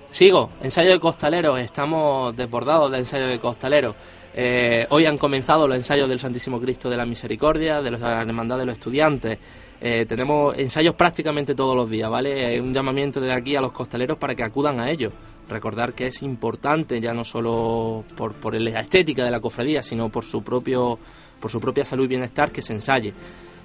Sigo, 0.09 0.49
ensayo 0.61 0.89
de 0.89 0.99
costaleros, 0.99 1.59
estamos 1.59 2.35
desbordados 2.35 2.91
de 2.91 2.97
ensayo 2.97 3.27
de 3.27 3.37
costaleros. 3.37 3.95
Eh, 4.33 4.87
hoy 4.89 5.05
han 5.05 5.17
comenzado 5.17 5.67
los 5.67 5.77
ensayos 5.77 6.09
del 6.09 6.19
Santísimo 6.19 6.59
Cristo 6.59 6.89
de 6.89 6.97
la 6.97 7.05
Misericordia, 7.05 7.81
de 7.81 7.91
la 7.91 8.21
Hermandad 8.23 8.57
de 8.57 8.65
los 8.65 8.73
Estudiantes. 8.73 9.37
Eh, 9.79 10.05
tenemos 10.07 10.57
ensayos 10.57 10.95
prácticamente 10.95 11.53
todos 11.53 11.75
los 11.75 11.89
días, 11.89 12.09
¿vale? 12.09 12.59
Un 12.59 12.73
llamamiento 12.73 13.21
desde 13.21 13.35
aquí 13.35 13.55
a 13.55 13.61
los 13.61 13.71
costaleros 13.71 14.17
para 14.17 14.33
que 14.33 14.43
acudan 14.43 14.79
a 14.79 14.89
ellos. 14.89 15.13
Recordar 15.49 15.93
que 15.93 16.07
es 16.07 16.21
importante 16.23 16.99
ya 16.99 17.13
no 17.13 17.23
solo 17.23 18.03
por, 18.15 18.33
por 18.33 18.59
la 18.59 18.79
estética 18.79 19.23
de 19.23 19.31
la 19.31 19.39
cofradía, 19.39 19.81
sino 19.81 20.09
por 20.09 20.25
su 20.25 20.43
propio 20.43 20.99
por 21.39 21.51
su 21.51 21.59
propia 21.59 21.85
salud 21.85 22.05
y 22.05 22.07
bienestar 22.07 22.51
que 22.51 22.61
se 22.61 22.73
ensaye. 22.73 23.13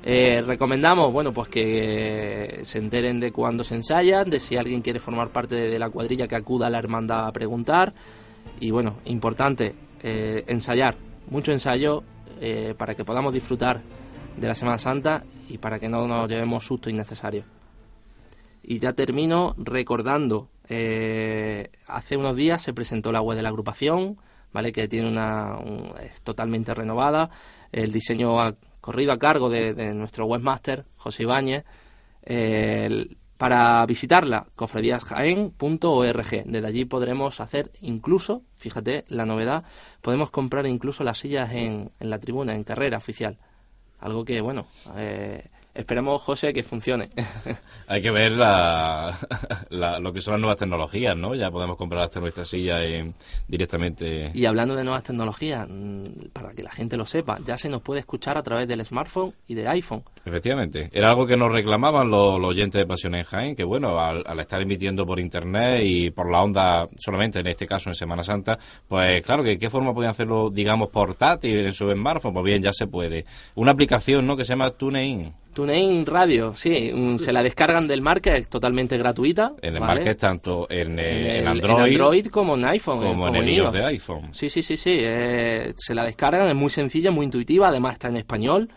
Eh, 0.05 0.43
recomendamos, 0.45 1.13
bueno, 1.13 1.33
pues 1.33 1.49
que 1.49 2.61
se 2.63 2.79
enteren 2.79 3.21
de 3.21 3.31
cuándo 3.31 3.63
se 3.63 3.77
ensayan, 3.77 4.29
de 4.29 4.41
si 4.41 4.57
alguien 4.57 4.83
quiere 4.83 4.99
formar 4.99 5.29
parte 5.29 5.55
de, 5.55 5.79
la 5.79 5.91
cuadrilla 5.91 6.27
que 6.27 6.35
acuda 6.35 6.67
a 6.67 6.71
la 6.71 6.79
hermandad 6.79 7.27
a 7.27 7.33
preguntar. 7.33 7.93
Y 8.59 8.71
bueno, 8.71 8.97
importante, 9.05 9.75
eh, 10.03 10.45
ensayar, 10.49 10.97
mucho 11.31 11.53
ensayo 11.53 12.03
eh, 12.41 12.75
para 12.77 12.95
que 12.95 13.05
podamos 13.05 13.33
disfrutar 13.33 13.81
de 14.37 14.47
la 14.47 14.55
Semana 14.55 14.79
Santa 14.79 15.23
y 15.49 15.59
para 15.59 15.79
que 15.79 15.89
no 15.89 16.09
nos 16.09 16.29
llevemos 16.29 16.67
susto 16.67 16.91
innecesario. 16.91 17.62
Y 18.63 18.79
ya 18.79 18.93
termino 18.93 19.55
recordando, 19.59 20.49
eh, 20.69 21.71
hace 21.87 22.17
unos 22.17 22.37
días 22.37 22.63
se 22.63 22.73
presentó 22.73 23.11
la 23.13 23.21
web 23.21 23.37
de 23.37 23.43
la 23.43 23.49
agrupación, 23.49 24.19
¿vale? 24.53 24.73
que 24.73 24.87
tiene 24.89 25.09
una, 25.09 25.57
un- 25.59 25.93
es 26.01 26.23
totalmente 26.23 26.73
renovada, 26.75 27.31
el 27.73 27.91
diseño 27.93 28.41
ha 28.41 28.55
corrido 28.81 29.13
a 29.13 29.19
cargo 29.19 29.49
de, 29.51 29.95
nuestro 29.95 30.27
webmaster, 30.27 30.85
José 30.97 31.25
Ibáñez, 31.25 31.65
eh, 32.25 33.09
para 33.37 33.85
visitarla, 33.87 34.47
cofradíasjaen.org. 34.55 36.45
Desde 36.47 36.67
allí 36.67 36.85
podremos 36.85 37.41
hacer 37.41 37.73
incluso, 37.81 38.43
fíjate 38.57 39.05
la 39.09 39.27
novedad, 39.27 39.65
podemos 40.01 40.31
comprar 40.31 40.67
incluso 40.67 41.03
las 41.05 41.19
sillas 41.19 41.51
en, 41.53 41.91
en 41.99 42.11
la 42.11 42.19
tribuna, 42.21 42.55
en 42.55 42.63
carrera 42.65 42.99
oficial. 42.99 43.39
Algo 43.99 44.25
que, 44.25 44.41
bueno, 44.41 44.67
eh, 44.97 45.49
esperemos, 45.75 46.21
José, 46.23 46.53
que 46.53 46.63
funcione. 46.63 47.09
Hay 47.87 48.03
que 48.03 48.11
ver 48.11 48.33
la, 48.33 49.17
la- 49.71 49.99
lo 49.99 50.13
que 50.13 50.21
son 50.21 50.33
las 50.33 50.41
nuevas 50.41 50.57
tecnologías, 50.59 51.17
¿no? 51.17 51.35
Ya 51.35 51.51
podemos 51.51 51.77
comprar 51.77 52.03
hasta 52.03 52.21
nuestra 52.21 52.45
silla 52.45 52.85
en- 52.85 53.15
directamente. 53.49 54.31
y 54.35 54.45
hablando 54.47 54.75
de 54.77 54.85
nuevas 54.85 55.03
tecnologías, 55.03 55.67
mm, 55.69 56.29
para 56.33 56.53
que 56.53 56.63
la 56.63 56.71
gente 56.71 56.97
lo 56.97 57.07
sepa, 57.07 57.39
ya 57.45 57.57
se 57.59 57.69
nos 57.69 57.83
puede 57.83 58.01
escuchar 58.01 58.37
a 58.39 58.43
través 58.43 58.67
del 58.69 58.85
smartphone 58.85 59.33
y 59.47 59.55
de 59.55 59.69
iPhone. 59.69 60.03
Efectivamente. 60.25 60.89
Era 60.93 61.09
algo 61.11 61.27
que 61.27 61.37
nos 61.37 61.51
reclamaban 61.51 62.09
los, 62.09 62.39
los 62.41 62.51
oyentes 62.51 62.79
de 62.79 62.87
Pasión 62.87 63.15
en 63.17 63.25
Jaén, 63.25 63.57
que 63.57 63.65
bueno, 63.65 63.99
al, 63.99 64.23
al 64.27 64.39
estar 64.41 64.61
emitiendo 64.63 65.05
por 65.05 65.19
internet 65.19 65.83
y 65.85 66.11
por 66.11 66.31
la 66.31 66.43
onda, 66.43 66.89
solamente 66.97 67.41
en 67.41 67.47
este 67.49 67.67
caso 67.67 67.91
en 67.91 67.95
Semana 67.95 68.23
Santa, 68.23 68.59
pues 68.87 69.21
claro, 69.23 69.43
que 69.43 69.59
qué 69.59 69.69
forma 69.69 69.93
podían 69.93 70.13
hacerlo, 70.13 70.49
digamos, 70.51 70.91
portátil 70.91 71.67
en 71.67 71.73
su 71.73 71.91
smartphone, 71.91 72.35
pues 72.35 72.45
bien, 72.45 72.63
ya 72.63 72.73
se 72.73 72.87
puede. 72.87 73.25
Una 73.57 73.73
aplicación, 73.73 74.27
¿no?, 74.27 74.37
que 74.37 74.45
se 74.45 74.51
llama 74.53 74.71
TuneIn. 74.71 75.33
TuneIn 75.55 76.07
Radio, 76.07 76.55
sí, 76.57 76.93
mm, 76.95 77.19
se 77.19 77.31
la 77.33 77.43
descargan 77.43 77.87
del 77.87 78.01
market, 78.01 78.35
es 78.37 78.49
totalmente 78.49 78.97
gratuita. 78.97 79.53
En 79.61 79.75
el 79.75 79.81
¿vale? 79.81 79.95
market, 79.97 80.19
tanto 80.19 80.67
en, 80.71 80.99
eh, 80.99 81.39
En 81.41 81.49
en 81.49 81.49
el- 81.49 81.71
Android, 81.71 82.27
como 82.29 82.55
en 82.55 82.65
iPhone. 82.67 83.01
como 83.03 83.29
en 83.29 83.37
el 83.37 83.49
iOS 83.51 83.73
de 83.73 83.85
iPhone. 83.85 84.29
Sí, 84.33 84.49
sí, 84.49 84.63
sí, 84.63 84.77
sí. 84.79 84.99
eh, 85.01 85.73
se 85.77 85.95
la 85.95 86.05
descargan, 86.05 86.49
es 86.49 86.55
muy 86.55 86.71
sencilla, 86.71 87.11
muy 87.11 87.25
intuitiva, 87.25 87.69
además 87.69 87.95
está 87.95 88.09
en 88.09 88.17
español. 88.17 88.71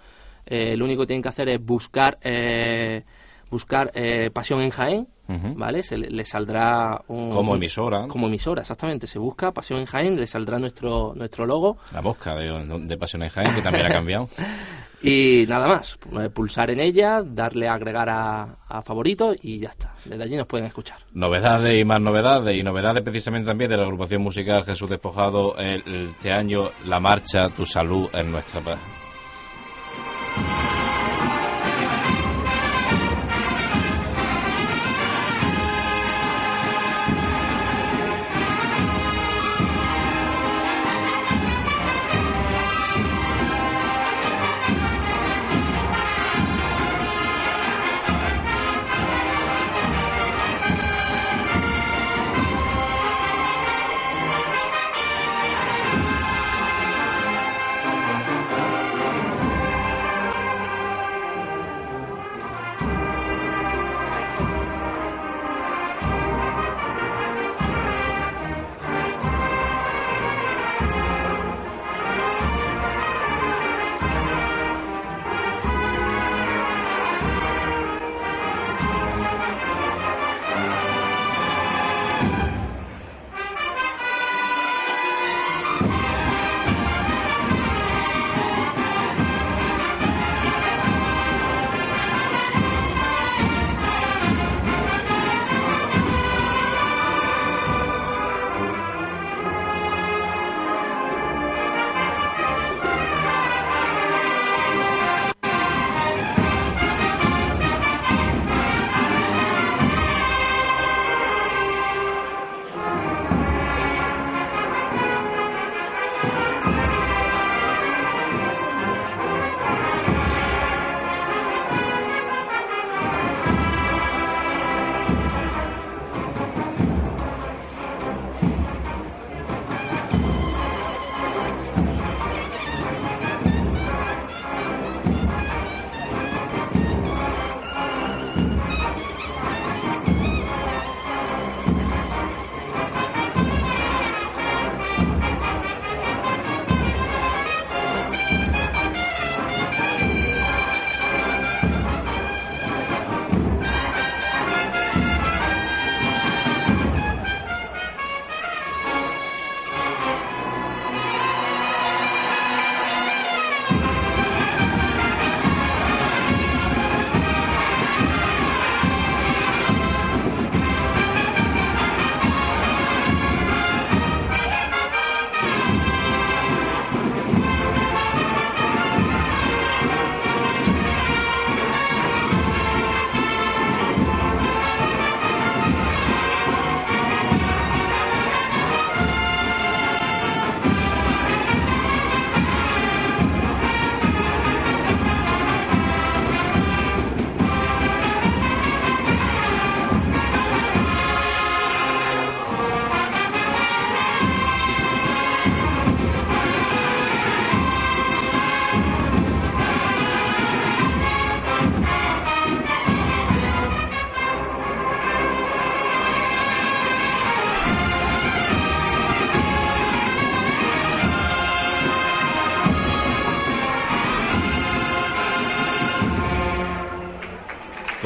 Eh, 0.46 0.76
lo 0.78 0.86
único 0.86 1.02
que 1.02 1.08
tienen 1.08 1.24
que 1.24 1.30
hacer 1.30 1.50
es 1.50 1.64
buscar 1.64 2.18
eh, 2.22 3.04
buscar 3.50 3.92
eh, 3.96 4.30
Pasión 4.34 4.62
en 4.62 4.70
Jaén. 4.70 5.08
¿vale? 5.28 5.82
Se 5.82 5.98
le, 5.98 6.12
le 6.12 6.24
saldrá 6.24 7.02
un... 7.08 7.32
Como 7.32 7.56
emisora. 7.56 8.08
Como 8.08 8.28
emisora, 8.28 8.62
exactamente. 8.62 9.08
Se 9.08 9.18
busca 9.18 9.52
Pasión 9.52 9.80
en 9.80 9.86
Jaén, 9.88 10.20
le 10.20 10.28
saldrá 10.28 10.60
nuestro, 10.60 11.14
nuestro 11.16 11.48
logo 11.48 11.78
La 11.94 12.02
mosca 12.04 12.36
de, 12.36 12.52
de 12.86 12.98
Pasión 12.98 13.24
en 13.24 13.30
Jaén, 13.30 13.56
que 13.56 13.62
también 13.64 13.88
ha 13.88 13.90
cambiado. 13.90 14.30
y 15.02 15.46
nada 15.48 15.68
más. 15.68 15.98
Eh, 16.22 16.30
Pulsar 16.30 16.70
en 16.70 16.80
ella, 16.80 17.24
darle 17.26 17.68
a 17.68 17.74
agregar 17.74 18.08
a, 18.08 18.58
a 18.68 18.82
favoritos 18.84 19.36
y 19.42 19.58
ya 19.58 19.70
está. 19.70 19.96
Desde 20.06 20.22
allí 20.24 20.36
nos 20.38 20.46
pueden 20.46 20.68
escuchar. 20.68 21.00
Novedades 21.14 21.80
y 21.82 21.84
más 21.86 22.00
novedades, 22.02 22.56
y 22.56 22.62
novedades 22.62 23.02
precisamente 23.02 23.48
también 23.48 23.72
de 23.72 23.78
la 23.78 23.84
agrupación 23.84 24.22
musical 24.22 24.64
Jesús 24.64 24.92
Despojado, 24.92 25.58
el- 25.58 25.82
el- 25.88 26.10
este 26.10 26.32
año 26.32 26.70
la 26.86 27.00
marcha 27.00 27.50
Tu 27.50 27.66
Salud 27.66 28.10
en 28.14 28.32
nuestra 28.32 28.62
paz. 28.62 28.78
Bye. 30.36 30.85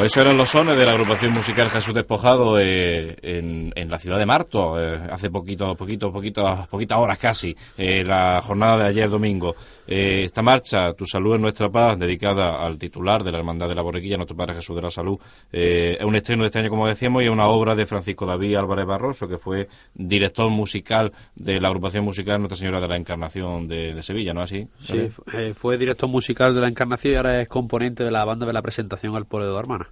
Eso 0.04 0.22
eran 0.22 0.38
los 0.38 0.50
sones 0.50 0.78
de 0.78 0.86
la 0.86 0.94
agrupación 0.94 1.34
musical 1.34 1.70
Jesús 1.70 1.94
Despojado 1.94 2.58
eh, 2.58 3.18
en, 3.22 3.74
en, 3.76 3.90
la 3.92 4.00
ciudad 4.00 4.18
de 4.18 4.26
Marto, 4.26 4.82
eh, 4.82 4.98
hace 5.12 5.30
poquito, 5.30 5.76
poquito, 5.76 6.10
poquito, 6.10 6.68
poquitas 6.70 6.98
horas 6.98 7.18
casi, 7.18 7.54
eh, 7.78 8.06
la 8.06 8.42
jornada 8.42 8.78
de 8.78 8.86
ayer 8.86 9.10
domingo. 9.10 9.56
Eh, 9.92 10.22
esta 10.26 10.44
marcha, 10.44 10.94
Tu 10.94 11.08
Salud 11.08 11.34
en 11.34 11.42
Nuestra 11.42 11.68
Paz, 11.68 11.98
dedicada 11.98 12.64
al 12.64 12.78
titular 12.78 13.24
de 13.24 13.32
la 13.32 13.40
Hermandad 13.40 13.68
de 13.68 13.74
la 13.74 13.82
Borrequilla, 13.82 14.18
nuestro 14.18 14.38
Padre 14.38 14.54
Jesús 14.54 14.76
de 14.76 14.84
la 14.84 14.92
Salud, 14.92 15.18
eh, 15.52 15.98
es 16.00 16.06
un 16.06 16.16
estreno 16.16 16.44
de 16.44 16.48
este 16.50 16.60
año, 16.60 16.70
como 16.70 16.88
decíamos, 16.88 17.24
y 17.24 17.26
es 17.26 17.32
una 17.32 17.48
obra 17.48 17.74
de 17.74 17.88
Francisco 17.88 18.28
David 18.28 18.54
Álvarez 18.54 18.86
Barroso, 18.86 19.28
que 19.28 19.40
fue 19.40 19.68
director 19.96 20.48
musical 20.52 21.12
de 21.34 21.60
la 21.60 21.70
agrupación 21.70 22.06
musical 22.06 22.40
Nuestra 22.40 22.58
Señora 22.58 22.80
de 22.80 22.88
la 22.88 22.98
Encarnación 22.98 23.68
de, 23.68 23.96
de 23.96 24.04
Sevilla, 24.04 24.32
¿no 24.32 24.44
así? 24.44 24.68
Sí, 24.80 25.10
eh, 25.34 25.54
fue 25.56 25.80
director 25.80 26.08
musical 26.08 26.54
de 26.54 26.62
la 26.62 26.68
Encarnación 26.68 27.14
y 27.16 27.18
ahora 27.18 27.42
es 27.42 27.48
componente 27.48 28.04
de 28.04 28.12
la 28.12 28.24
banda 28.26 28.46
de 28.46 28.54
la 28.54 28.62
presentación 28.62 29.16
al 29.16 29.26
pueblo 29.26 29.52
de 29.52 29.58
Hermana. 29.58 29.90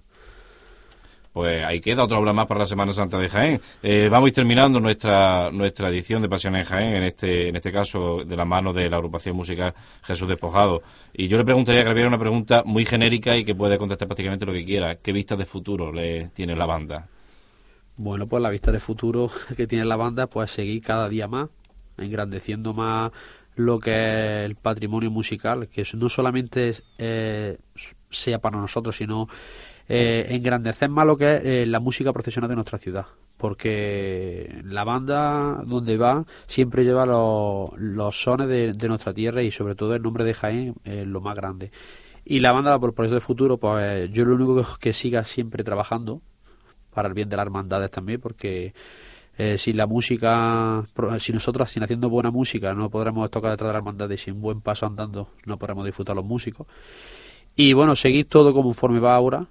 Pues 1.32 1.64
ahí 1.64 1.80
queda 1.80 2.04
otra 2.04 2.18
obra 2.18 2.32
más 2.32 2.46
para 2.46 2.60
la 2.60 2.66
Semana 2.66 2.92
Santa 2.92 3.18
de 3.18 3.28
Jaén. 3.28 3.60
Eh, 3.82 4.08
vamos 4.10 4.26
a 4.26 4.28
ir 4.28 4.34
terminando 4.34 4.80
nuestra 4.80 5.50
nuestra 5.52 5.88
edición 5.90 6.22
de 6.22 6.28
Pasión 6.28 6.56
en 6.56 6.64
Jaén, 6.64 6.94
en 6.94 7.02
este 7.04 7.48
en 7.48 7.56
este 7.56 7.70
caso 7.70 8.24
de 8.24 8.36
la 8.36 8.44
mano 8.44 8.72
de 8.72 8.88
la 8.88 8.96
agrupación 8.96 9.36
musical 9.36 9.74
Jesús 10.02 10.28
Despojado. 10.28 10.82
Y 11.12 11.28
yo 11.28 11.38
le 11.38 11.44
preguntaría 11.44 11.84
que 11.84 11.94
le 11.94 12.06
una 12.06 12.18
pregunta 12.18 12.62
muy 12.64 12.84
genérica 12.84 13.36
y 13.36 13.44
que 13.44 13.54
puede 13.54 13.78
contestar 13.78 14.08
prácticamente 14.08 14.46
lo 14.46 14.52
que 14.52 14.64
quiera. 14.64 14.96
¿Qué 14.96 15.12
vistas 15.12 15.38
de 15.38 15.44
futuro 15.44 15.92
le 15.92 16.28
tiene 16.28 16.56
la 16.56 16.66
banda? 16.66 17.08
Bueno, 17.96 18.28
pues 18.28 18.42
la 18.42 18.50
vista 18.50 18.70
de 18.70 18.80
futuro 18.80 19.30
que 19.56 19.66
tiene 19.66 19.84
la 19.84 19.96
banda, 19.96 20.26
pues 20.28 20.50
seguir 20.50 20.82
cada 20.82 21.08
día 21.08 21.26
más, 21.28 21.48
engrandeciendo 21.98 22.72
más 22.72 23.12
lo 23.56 23.80
que 23.80 23.90
es 23.90 24.44
el 24.44 24.54
patrimonio 24.54 25.10
musical, 25.10 25.66
que 25.66 25.84
no 25.94 26.08
solamente 26.08 26.74
eh, 26.96 27.58
sea 28.08 28.38
para 28.38 28.56
nosotros, 28.56 28.96
sino 28.96 29.28
eh, 29.88 30.26
engrandecer 30.30 30.90
más 30.90 31.06
lo 31.06 31.16
que 31.16 31.36
es 31.36 31.42
eh, 31.44 31.66
la 31.66 31.80
música 31.80 32.12
profesional 32.12 32.48
de 32.48 32.56
nuestra 32.56 32.78
ciudad. 32.78 33.06
Porque 33.36 34.60
la 34.64 34.84
banda 34.84 35.62
donde 35.64 35.96
va 35.96 36.24
siempre 36.46 36.84
lleva 36.84 37.06
los, 37.06 37.70
los 37.76 38.20
sones 38.20 38.48
de, 38.48 38.72
de, 38.72 38.88
nuestra 38.88 39.14
tierra 39.14 39.42
y 39.42 39.50
sobre 39.50 39.74
todo 39.74 39.94
el 39.94 40.02
nombre 40.02 40.24
de 40.24 40.34
Jaén 40.34 40.74
es 40.84 41.06
lo 41.06 41.20
más 41.20 41.36
grande. 41.36 41.70
Y 42.24 42.40
la 42.40 42.52
banda, 42.52 42.78
por 42.78 42.94
proyecto 42.94 43.14
de 43.14 43.20
futuro, 43.20 43.56
pues 43.56 44.10
yo 44.10 44.24
lo 44.24 44.34
único 44.34 44.56
que, 44.56 44.64
que 44.80 44.92
siga 44.92 45.24
siempre 45.24 45.64
trabajando 45.64 46.20
para 46.92 47.08
el 47.08 47.14
bien 47.14 47.28
de 47.28 47.36
las 47.36 47.46
hermandades 47.46 47.90
también, 47.90 48.20
porque 48.20 48.74
eh, 49.38 49.56
si 49.56 49.72
la 49.72 49.86
música, 49.86 50.82
si 51.20 51.32
nosotros 51.32 51.70
sin 51.70 51.84
haciendo 51.84 52.10
buena 52.10 52.32
música 52.32 52.74
no 52.74 52.90
podremos 52.90 53.30
tocar 53.30 53.52
detrás 53.52 53.68
de 53.68 53.72
la 53.72 53.78
hermandad 53.78 54.10
y 54.10 54.16
sin 54.16 54.40
buen 54.40 54.60
paso 54.60 54.84
andando 54.84 55.28
no 55.46 55.56
podremos 55.58 55.84
disfrutar 55.84 56.16
los 56.16 56.24
músicos. 56.24 56.66
Y 57.54 57.72
bueno, 57.72 57.94
seguir 57.94 58.28
todo 58.28 58.52
conforme 58.52 58.98
va 58.98 59.14
ahora, 59.14 59.46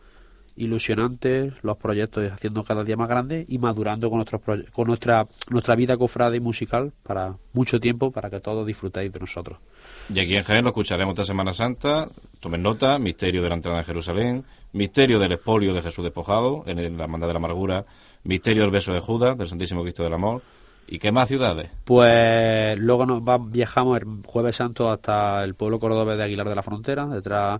ilusionantes, 0.58 1.54
los 1.62 1.78
proyectos 1.78 2.32
haciendo 2.32 2.64
cada 2.64 2.84
día 2.84 2.98
más 2.98 3.08
grandes 3.08 3.46
y 3.48 3.58
madurando 3.60 4.10
con, 4.10 4.18
nuestros 4.18 4.42
con 4.72 4.88
nuestra, 4.88 5.28
nuestra 5.50 5.76
vida 5.76 5.98
cofrade 5.98 6.38
y 6.38 6.40
musical 6.40 6.92
para 7.04 7.36
mucho 7.54 7.80
tiempo, 7.80 8.12
para 8.12 8.30
que 8.30 8.40
todos 8.40 8.66
disfrutéis 8.66 9.12
de 9.12 9.20
nosotros. 9.20 9.60
Y 10.14 10.20
aquí 10.20 10.36
en 10.36 10.44
Jaén 10.44 10.64
lo 10.64 10.70
escucharemos 10.70 11.14
esta 11.14 11.24
Semana 11.24 11.54
Santa. 11.54 12.08
Tomen 12.40 12.62
nota, 12.62 12.98
Misterio 13.00 13.42
de 13.42 13.50
la 13.50 13.56
Entrada 13.56 13.80
en 13.80 13.86
Jerusalén, 13.86 14.44
Misterio 14.74 15.20
del 15.20 15.34
Espolio 15.34 15.74
de 15.74 15.82
Jesús 15.82 16.04
Despojado, 16.04 16.64
en 16.66 16.98
la 16.98 17.04
Hermandad 17.04 17.28
de 17.28 17.34
la 17.34 17.38
Amargura, 17.38 17.86
Misterio 18.24 18.64
del 18.64 18.72
Beso 18.72 18.94
de 18.94 19.00
Judas, 19.00 19.38
del 19.38 19.48
Santísimo 19.48 19.84
Cristo 19.84 20.04
del 20.04 20.14
Amor. 20.14 20.42
¿Y 20.88 21.00
qué 21.00 21.12
más 21.12 21.28
ciudades? 21.28 21.70
Pues 21.84 22.80
luego 22.80 23.06
nos 23.06 23.22
va, 23.22 23.38
viajamos 23.38 24.00
el 24.00 24.06
Jueves 24.26 24.56
Santo 24.56 24.90
hasta 24.90 25.44
el 25.44 25.56
pueblo 25.56 25.80
cordobés 25.80 26.18
de 26.18 26.24
Aguilar 26.24 26.48
de 26.48 26.56
la 26.56 26.64
Frontera, 26.64 27.06
detrás 27.08 27.60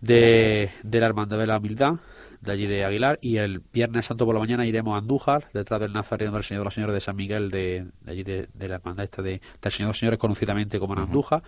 de, 0.00 0.70
de 0.82 1.00
la 1.00 1.06
Hermandad 1.06 1.38
de 1.38 1.46
la 1.46 1.58
Humildad, 1.58 1.94
de 2.42 2.52
allí 2.52 2.66
de 2.66 2.84
Aguilar, 2.84 3.18
y 3.22 3.36
el 3.38 3.60
Viernes 3.72 4.04
Santo 4.06 4.26
por 4.26 4.34
la 4.34 4.40
mañana 4.40 4.66
iremos 4.66 4.94
a 4.94 4.98
Andújar, 4.98 5.48
detrás 5.54 5.80
del 5.80 5.92
Nazareno 5.92 6.32
del 6.32 6.44
Señor 6.44 6.60
de 6.60 6.64
los 6.64 6.74
Señores 6.74 6.94
de 6.94 7.00
San 7.00 7.16
Miguel, 7.16 7.50
de, 7.50 7.86
de 8.00 8.12
allí 8.12 8.24
de, 8.24 8.48
de, 8.52 8.68
la 8.68 8.74
hermandad 8.76 9.04
esta 9.04 9.22
de, 9.22 9.40
del 9.60 9.72
Señor 9.72 9.86
de 9.86 9.90
los 9.90 9.98
Señores, 9.98 10.18
conocidamente 10.18 10.78
como 10.78 10.94
en 10.94 10.98
uh 10.98 11.02
-huh. 11.02 11.06
Andújar, 11.06 11.42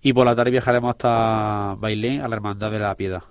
y 0.00 0.12
por 0.12 0.24
la 0.26 0.34
tarde 0.36 0.50
viajaremos 0.52 0.90
hasta 0.90 1.74
Bailén, 1.78 2.22
a 2.22 2.28
la 2.28 2.36
Hermandad 2.36 2.70
de 2.70 2.78
la 2.78 2.94
Piedad. 2.94 3.22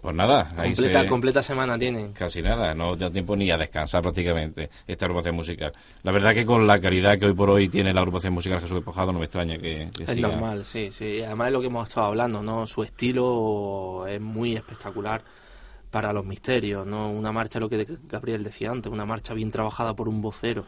Pues 0.00 0.14
nada, 0.14 0.52
ahí 0.56 0.72
completa, 0.72 1.02
se... 1.02 1.08
completa 1.08 1.42
semana 1.42 1.76
tienen. 1.76 2.12
Casi 2.12 2.40
nada, 2.40 2.72
no 2.74 2.94
da 2.94 3.10
tiempo 3.10 3.34
ni 3.34 3.50
a 3.50 3.58
descansar 3.58 4.02
prácticamente 4.02 4.70
esta 4.86 5.06
agrupación 5.06 5.34
musical. 5.34 5.72
La 6.04 6.12
verdad 6.12 6.32
que 6.32 6.46
con 6.46 6.64
la 6.64 6.78
calidad 6.80 7.18
que 7.18 7.26
hoy 7.26 7.34
por 7.34 7.50
hoy 7.50 7.68
tiene 7.68 7.92
la 7.92 8.02
agrupación 8.02 8.32
musical 8.32 8.60
Jesús 8.60 8.76
Despojado 8.76 9.12
no 9.12 9.18
me 9.18 9.24
extraña 9.24 9.58
que, 9.58 9.90
que 9.96 10.04
Es 10.04 10.10
siga. 10.10 10.28
normal, 10.28 10.64
sí, 10.64 10.90
sí. 10.92 11.22
Además 11.22 11.48
es 11.48 11.52
lo 11.54 11.60
que 11.60 11.66
hemos 11.66 11.88
estado 11.88 12.06
hablando, 12.06 12.40
¿no? 12.40 12.66
Su 12.66 12.84
estilo 12.84 14.06
es 14.06 14.20
muy 14.20 14.54
espectacular 14.54 15.22
para 15.96 16.12
los 16.12 16.26
misterios, 16.26 16.86
¿no? 16.86 17.10
Una 17.10 17.32
marcha, 17.32 17.58
lo 17.58 17.70
que 17.70 17.86
Gabriel 18.06 18.44
decía 18.44 18.70
antes, 18.70 18.92
una 18.92 19.06
marcha 19.06 19.32
bien 19.32 19.50
trabajada 19.50 19.96
por 19.96 20.10
un 20.10 20.20
vocero 20.20 20.62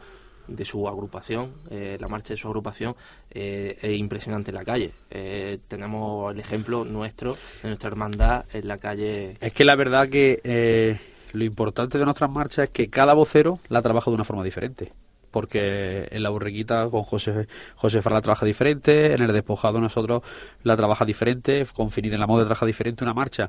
de 0.47 0.65
su 0.65 0.87
agrupación, 0.87 1.51
eh, 1.69 1.99
la 2.01 2.07
marcha 2.07 2.33
de 2.33 2.37
su 2.37 2.47
agrupación 2.47 2.95
eh, 3.29 3.77
es 3.79 3.95
impresionante 3.95 4.49
en 4.49 4.55
la 4.55 4.65
calle. 4.65 4.91
Eh, 5.11 5.59
tenemos 5.67 6.33
el 6.33 6.39
ejemplo 6.39 6.83
nuestro, 6.83 7.37
de 7.61 7.69
nuestra 7.69 7.89
hermandad 7.89 8.45
en 8.53 8.67
la 8.67 8.79
calle. 8.79 9.37
Es 9.39 9.53
que 9.53 9.65
la 9.65 9.75
verdad 9.75 10.09
que 10.09 10.41
eh, 10.43 10.99
lo 11.33 11.43
importante 11.43 11.99
de 11.99 12.05
nuestras 12.05 12.31
marchas 12.31 12.63
es 12.63 12.69
que 12.71 12.89
cada 12.89 13.13
vocero 13.13 13.59
la 13.67 13.83
trabaja 13.83 14.09
de 14.09 14.15
una 14.15 14.23
forma 14.23 14.43
diferente. 14.43 14.91
Porque 15.29 16.07
en 16.09 16.23
la 16.23 16.29
borriquita 16.29 16.89
con 16.89 17.03
José 17.03 17.47
José 17.75 18.01
Farla 18.01 18.19
trabaja 18.19 18.47
diferente, 18.47 19.13
en 19.13 19.21
el 19.21 19.31
despojado 19.31 19.79
nosotros 19.79 20.23
la 20.63 20.75
trabaja 20.75 21.05
diferente, 21.05 21.67
con 21.71 21.91
Finid 21.91 22.13
en 22.13 22.19
la 22.19 22.25
moda 22.25 22.45
trabaja 22.45 22.65
diferente 22.65 23.03
una 23.03 23.13
marcha 23.13 23.47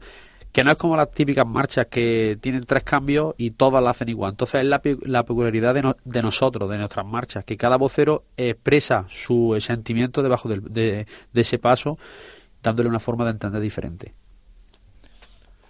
que 0.53 0.65
no 0.65 0.73
es 0.73 0.77
como 0.77 0.97
las 0.97 1.11
típicas 1.11 1.47
marchas 1.47 1.87
que 1.87 2.39
tienen 2.41 2.65
tres 2.65 2.83
cambios 2.83 3.35
y 3.37 3.53
todas 3.53 3.83
la 3.83 3.91
hacen 3.91 4.09
igual. 4.09 4.33
Entonces 4.33 4.63
es 4.63 4.67
la, 4.67 4.81
la 5.03 5.25
peculiaridad 5.25 5.75
de, 5.75 5.83
no, 5.83 5.97
de, 6.05 6.23
nosotros, 6.23 6.69
de 6.69 6.79
nuestras 6.79 7.07
marchas, 7.07 7.45
que 7.45 7.57
cada 7.57 7.77
vocero 7.77 8.25
expresa 8.37 9.07
su 9.09 9.57
sentimiento 9.61 10.23
debajo 10.23 10.49
de, 10.49 10.61
de, 10.61 11.41
ese 11.41 11.59
paso, 11.59 11.99
dándole 12.63 12.89
una 12.89 13.01
forma 13.01 13.25
de 13.25 13.31
entender 13.31 13.61
diferente. 13.61 14.15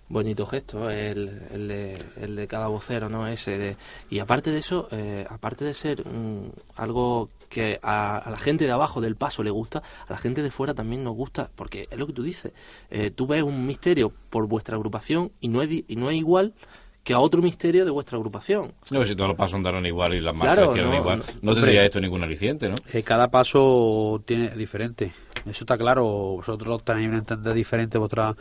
Bonito 0.09 0.45
gesto, 0.45 0.91
el, 0.91 1.41
el, 1.53 1.69
de, 1.69 2.03
el 2.21 2.35
de 2.35 2.49
cada 2.49 2.67
vocero, 2.67 3.09
¿no? 3.09 3.29
Ese 3.29 3.59
de, 3.59 3.77
y 4.09 4.19
aparte 4.19 4.51
de 4.51 4.59
eso, 4.59 4.89
eh, 4.91 5.25
aparte 5.29 5.65
de 5.65 5.73
ser 5.73 6.03
un, 6.09 6.53
algo 6.75 7.29
que 7.51 7.79
a, 7.83 8.17
a, 8.17 8.31
la 8.31 8.39
gente 8.39 8.65
de 8.65 8.71
abajo 8.71 9.03
del 9.03 9.17
paso 9.17 9.43
le 9.43 9.51
gusta, 9.51 9.83
a 10.09 10.13
la 10.13 10.17
gente 10.17 10.43
de 10.43 10.51
fuera 10.51 10.73
también 10.73 11.05
nos 11.05 11.15
gusta, 11.15 11.51
porque 11.55 11.89
es 11.91 11.99
lo 11.99 12.07
que 12.07 12.15
tú 12.15 12.23
dices. 12.23 12.53
Eh, 12.91 13.11
tú 13.11 13.27
ves 13.27 13.43
un 13.43 13.67
misterio 13.67 14.11
por 14.31 14.47
vuestra 14.47 14.77
agrupación 14.77 15.33
y 15.41 15.49
no 15.49 15.61
es, 15.61 15.69
y 15.71 15.97
no 15.97 16.09
es 16.09 16.17
igual 16.17 16.55
que 17.03 17.13
a 17.15 17.19
otro 17.19 17.43
misterio 17.43 17.85
de 17.85 17.91
vuestra 17.91 18.19
agrupación. 18.19 18.73
No, 18.91 19.05
si 19.05 19.17
todos 19.17 19.29
los 19.29 19.37
pasos 19.37 19.55
andaron 19.55 19.85
igual 19.85 20.15
y 20.15 20.21
las 20.21 20.35
marchas 20.35 20.59
claro, 20.59 20.71
hicieron 20.71 20.93
no, 20.93 20.99
igual, 20.99 21.19
no, 21.19 21.25
no 21.43 21.55
tendría 21.55 21.85
esto 21.85 22.01
ningún 22.01 22.23
aliciente, 22.23 22.69
¿no? 22.69 22.75
Eh, 22.93 23.03
cada 23.03 23.29
paso 23.29 24.23
tiene 24.25 24.51
diferente. 24.51 25.13
Eso 25.47 25.65
está 25.65 25.79
claro. 25.79 26.05
Vosotros 26.05 26.85
tenéis 26.85 27.09
un 27.09 27.15
entender 27.17 27.55
diferente 27.55 27.99
vuestra, 27.99 28.37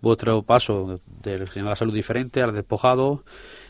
vuestro 0.00 0.42
paso 0.42 1.00
del 1.06 1.48
Señor 1.48 1.66
de 1.66 1.70
la 1.70 1.76
Salud 1.76 1.94
diferente 1.94 2.42
al 2.42 2.54
despojado 2.54 3.24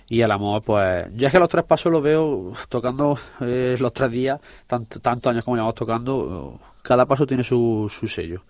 y 0.09 0.23
el 0.23 0.31
amor, 0.31 0.63
pues 0.63 1.07
yo 1.15 1.27
es 1.27 1.33
que 1.33 1.39
los 1.39 1.49
tres 1.49 1.65
pasos 1.65 1.93
los 1.93 2.03
veo 2.03 2.53
tocando 2.69 3.19
eh, 3.41 3.77
los 3.79 3.93
tres 3.93 4.11
días, 4.11 4.41
tantos 4.67 5.03
tanto 5.03 5.29
años 5.29 5.45
como 5.45 5.57
llevamos 5.57 5.75
tocando, 5.75 6.59
cada 6.83 7.05
paso 7.05 7.27
tiene 7.27 7.45
su, 7.45 7.93
su 7.95 8.07
sello. 8.07 8.43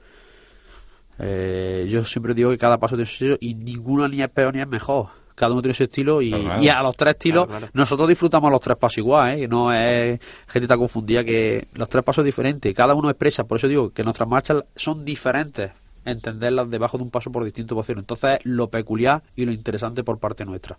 Eh, 1.19 1.89
yo 1.91 2.05
siempre 2.05 2.33
digo 2.33 2.51
que 2.51 2.59
cada 2.59 2.79
paso 2.79 2.95
tiene 2.95 3.07
su 3.07 3.17
sello 3.17 3.37
y 3.41 3.55
ninguno 3.55 4.07
ni 4.07 4.23
es 4.23 4.31
peor 4.31 4.55
ni 4.55 4.61
es 4.61 4.69
mejor. 4.69 5.09
Cada 5.35 5.53
uno 5.53 5.63
tiene 5.63 5.75
su 5.75 5.85
estilo 5.85 6.23
y, 6.23 6.31
claro. 6.31 6.63
y 6.63 6.69
a 6.69 6.83
los 6.83 6.97
tres 6.97 7.15
estilos 7.15 7.47
claro, 7.47 7.59
claro. 7.61 7.73
nosotros 7.73 8.09
disfrutamos 8.09 8.51
los 8.51 8.61
tres 8.61 8.77
pasos 8.77 8.99
igual, 8.99 9.39
¿eh? 9.39 9.49
no 9.49 9.73
es 9.73 10.19
gente 10.49 10.65
está 10.65 10.77
confundida 10.77 11.23
que 11.25 11.69
los 11.75 11.89
tres 11.89 12.03
pasos 12.05 12.25
diferentes, 12.25 12.75
cada 12.75 12.95
uno 12.95 13.09
expresa, 13.09 13.45
por 13.45 13.59
eso 13.59 13.69
digo 13.69 13.91
que 13.91 14.03
nuestras 14.03 14.29
marchas 14.29 14.65
son 14.75 15.05
diferentes, 15.05 15.71
entenderlas 16.05 16.71
debajo 16.71 16.99
de 16.99 17.05
un 17.05 17.11
paso 17.11 17.31
por 17.31 17.45
distintos 17.45 17.77
voceros. 17.77 18.03
Entonces, 18.03 18.41
lo 18.45 18.69
peculiar 18.69 19.23
y 19.37 19.45
lo 19.45 19.53
interesante 19.53 20.03
por 20.03 20.19
parte 20.19 20.45
nuestra. 20.45 20.79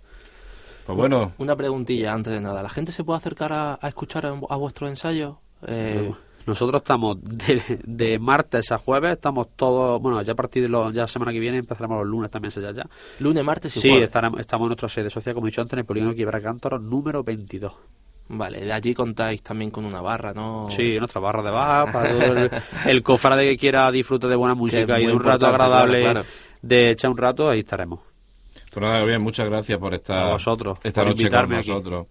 Pues 0.89 0.97
bueno. 0.97 1.33
Una 1.37 1.55
preguntilla 1.55 2.13
antes 2.13 2.33
de 2.33 2.41
nada. 2.41 2.63
¿La 2.63 2.69
gente 2.69 2.91
se 2.91 3.03
puede 3.03 3.17
acercar 3.17 3.53
a, 3.53 3.77
a 3.79 3.87
escuchar 3.87 4.25
a, 4.25 4.29
a 4.29 4.55
vuestros 4.55 4.89
ensayos? 4.89 5.35
Eh... 5.67 6.11
Nosotros 6.47 6.81
estamos 6.81 7.17
de, 7.21 7.79
de, 7.83 8.17
martes 8.17 8.71
a 8.71 8.79
jueves, 8.79 9.11
estamos 9.11 9.49
todos, 9.55 10.01
bueno, 10.01 10.19
ya 10.23 10.31
a 10.33 10.35
partir 10.35 10.63
de 10.63 10.69
los, 10.69 10.91
ya 10.91 11.01
la 11.01 11.07
semana 11.07 11.31
que 11.31 11.39
viene 11.39 11.59
empezaremos 11.59 11.99
los 11.99 12.07
lunes 12.07 12.31
también 12.31 12.51
ya 12.51 12.71
ya. 12.71 12.89
Lunes, 13.19 13.43
martes 13.43 13.77
y 13.77 13.81
sí, 13.81 13.89
jueves. 13.89 14.05
estaremos, 14.05 14.39
estamos 14.39 14.65
en 14.65 14.69
nuestra 14.69 14.89
sede 14.89 15.11
social, 15.11 15.35
como 15.35 15.45
he 15.45 15.51
dicho 15.51 15.61
antes, 15.61 15.73
en 15.73 15.79
el 15.79 15.85
Polígono 15.85 16.15
Quiebra 16.15 16.41
Cántaro 16.41 16.79
número 16.79 17.23
22. 17.23 17.71
Vale, 18.29 18.61
de 18.61 18.73
allí 18.73 18.95
contáis 18.95 19.43
también 19.43 19.69
con 19.69 19.85
una 19.85 20.01
barra, 20.01 20.33
¿no? 20.33 20.69
Sí, 20.71 20.97
nuestra 20.97 21.21
barra 21.21 21.43
de 21.43 21.51
baja, 21.51 21.91
para 21.91 22.09
todo 22.09 22.23
el, 22.23 22.51
el 22.87 23.03
cofrade 23.03 23.47
que 23.47 23.57
quiera 23.57 23.91
disfrutar 23.91 24.31
de 24.31 24.35
buena 24.35 24.55
música 24.55 24.99
y 24.99 25.05
de 25.05 25.13
un 25.13 25.23
rato 25.23 25.45
agradable 25.45 26.01
claro, 26.01 26.21
claro. 26.21 26.27
de 26.63 26.89
echar 26.89 27.11
un 27.11 27.17
rato, 27.17 27.47
ahí 27.47 27.59
estaremos. 27.59 28.08
Pues 28.71 28.81
nada, 28.81 28.99
Gabriel, 28.99 29.19
muchas 29.19 29.49
gracias 29.49 29.77
por 29.77 29.93
estar 29.93 30.31
vosotros, 30.31 30.79
esta 30.83 31.01
por 31.03 31.11
noche 31.11 31.29
con 31.29 31.49
nosotros. 31.49 32.07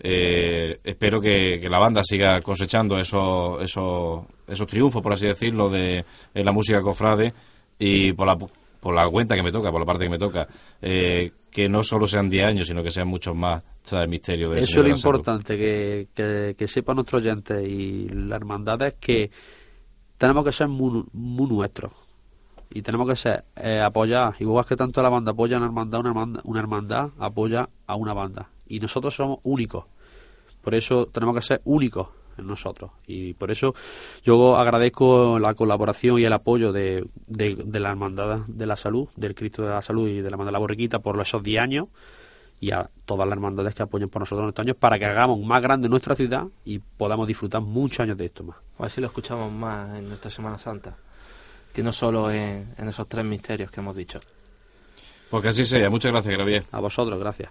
Eh, 0.00 0.78
espero 0.84 1.20
que, 1.20 1.58
que, 1.60 1.68
la 1.68 1.78
banda 1.78 2.02
siga 2.04 2.40
cosechando 2.40 2.98
esos, 2.98 3.60
esos, 3.62 4.24
esos 4.46 4.66
triunfos, 4.66 5.02
por 5.02 5.12
así 5.12 5.26
decirlo, 5.26 5.68
de 5.68 6.04
la 6.34 6.52
música 6.52 6.80
cofrade 6.80 7.34
y 7.78 8.12
por 8.12 8.26
la 8.26 8.38
por 8.80 8.94
la 8.94 9.08
cuenta 9.08 9.34
que 9.34 9.42
me 9.42 9.52
toca, 9.52 9.70
por 9.70 9.80
la 9.80 9.86
parte 9.86 10.04
que 10.04 10.10
me 10.10 10.18
toca, 10.18 10.46
eh, 10.80 11.32
que 11.50 11.68
no 11.68 11.82
solo 11.82 12.06
sean 12.06 12.30
10 12.30 12.46
años, 12.46 12.68
sino 12.68 12.82
que 12.82 12.90
sean 12.90 13.08
muchos 13.08 13.34
más 13.34 13.64
tras 13.82 14.02
el 14.02 14.08
misterio 14.08 14.50
de 14.50 14.60
Eso 14.60 14.80
es 14.80 14.88
lo 14.88 14.94
importante, 14.94 15.56
que, 15.56 16.08
que, 16.14 16.54
que 16.56 16.68
sepan 16.68 16.96
nuestros 16.96 17.22
oyentes 17.22 17.66
y 17.66 18.08
la 18.08 18.36
hermandad 18.36 18.80
es 18.82 18.94
que 18.94 19.30
tenemos 20.16 20.44
que 20.44 20.52
ser 20.52 20.68
muy, 20.68 21.04
muy 21.12 21.48
nuestros 21.48 21.92
y 22.70 22.82
tenemos 22.82 23.08
que 23.08 23.16
ser 23.16 23.44
eh, 23.56 23.80
apoyar, 23.80 24.34
igual 24.40 24.64
que 24.66 24.76
tanto 24.76 25.02
la 25.02 25.08
banda 25.08 25.32
apoya 25.32 25.56
a 25.56 25.58
una 25.58 25.66
hermandad, 25.66 26.00
una 26.00 26.10
hermandad, 26.10 26.40
una 26.44 26.60
hermandad 26.60 27.10
apoya 27.18 27.68
a 27.86 27.94
una 27.94 28.12
banda. 28.12 28.50
Y 28.66 28.80
nosotros 28.80 29.14
somos 29.14 29.38
únicos, 29.42 29.86
por 30.62 30.74
eso 30.74 31.06
tenemos 31.06 31.34
que 31.34 31.42
ser 31.42 31.60
únicos 31.64 32.08
en 32.36 32.46
nosotros. 32.46 32.90
Y 33.06 33.34
por 33.34 33.50
eso 33.50 33.74
yo 34.22 34.56
agradezco 34.56 35.38
la 35.38 35.54
colaboración 35.54 36.18
y 36.18 36.24
el 36.24 36.32
apoyo 36.32 36.72
de, 36.72 37.06
de, 37.26 37.80
la 37.80 37.90
hermandad 37.90 38.40
de 38.46 38.66
la 38.66 38.76
salud, 38.76 39.08
del 39.16 39.34
Cristo 39.34 39.62
de 39.62 39.70
la 39.70 39.82
Salud 39.82 40.08
y 40.08 40.20
de 40.20 40.30
la 40.30 40.34
hermandad 40.34 40.52
la 40.52 40.58
Borriquita 40.58 41.00
por 41.00 41.20
esos 41.20 41.42
10 41.42 41.60
años 41.60 41.88
y 42.60 42.72
a 42.72 42.90
todas 43.04 43.26
las 43.26 43.36
hermandades 43.36 43.74
que 43.74 43.82
apoyen 43.82 44.08
por 44.08 44.20
nosotros 44.20 44.44
en 44.44 44.48
estos 44.48 44.62
años 44.64 44.76
para 44.76 44.98
que 44.98 45.06
hagamos 45.06 45.40
más 45.40 45.62
grande 45.62 45.88
nuestra 45.88 46.14
ciudad 46.14 46.46
y 46.64 46.78
podamos 46.78 47.26
disfrutar 47.26 47.60
muchos 47.60 48.00
años 48.00 48.16
de 48.16 48.26
esto 48.26 48.44
más. 48.44 48.56
A 48.78 48.82
ver 48.82 48.90
si 48.90 49.00
lo 49.00 49.06
escuchamos 49.06 49.52
más 49.52 49.96
en 49.96 50.08
nuestra 50.08 50.30
Semana 50.30 50.58
Santa, 50.58 50.96
que 51.78 51.84
no 51.84 51.92
solo 51.92 52.28
en, 52.28 52.74
en 52.76 52.88
esos 52.88 53.06
tres 53.06 53.24
misterios 53.24 53.70
que 53.70 53.78
hemos 53.78 53.94
dicho. 53.94 54.18
Pues 55.30 55.42
que 55.44 55.48
así 55.50 55.64
sea. 55.64 55.88
Muchas 55.88 56.10
gracias, 56.10 56.34
Gravier. 56.34 56.64
A 56.72 56.80
vosotros, 56.80 57.20
gracias. 57.20 57.50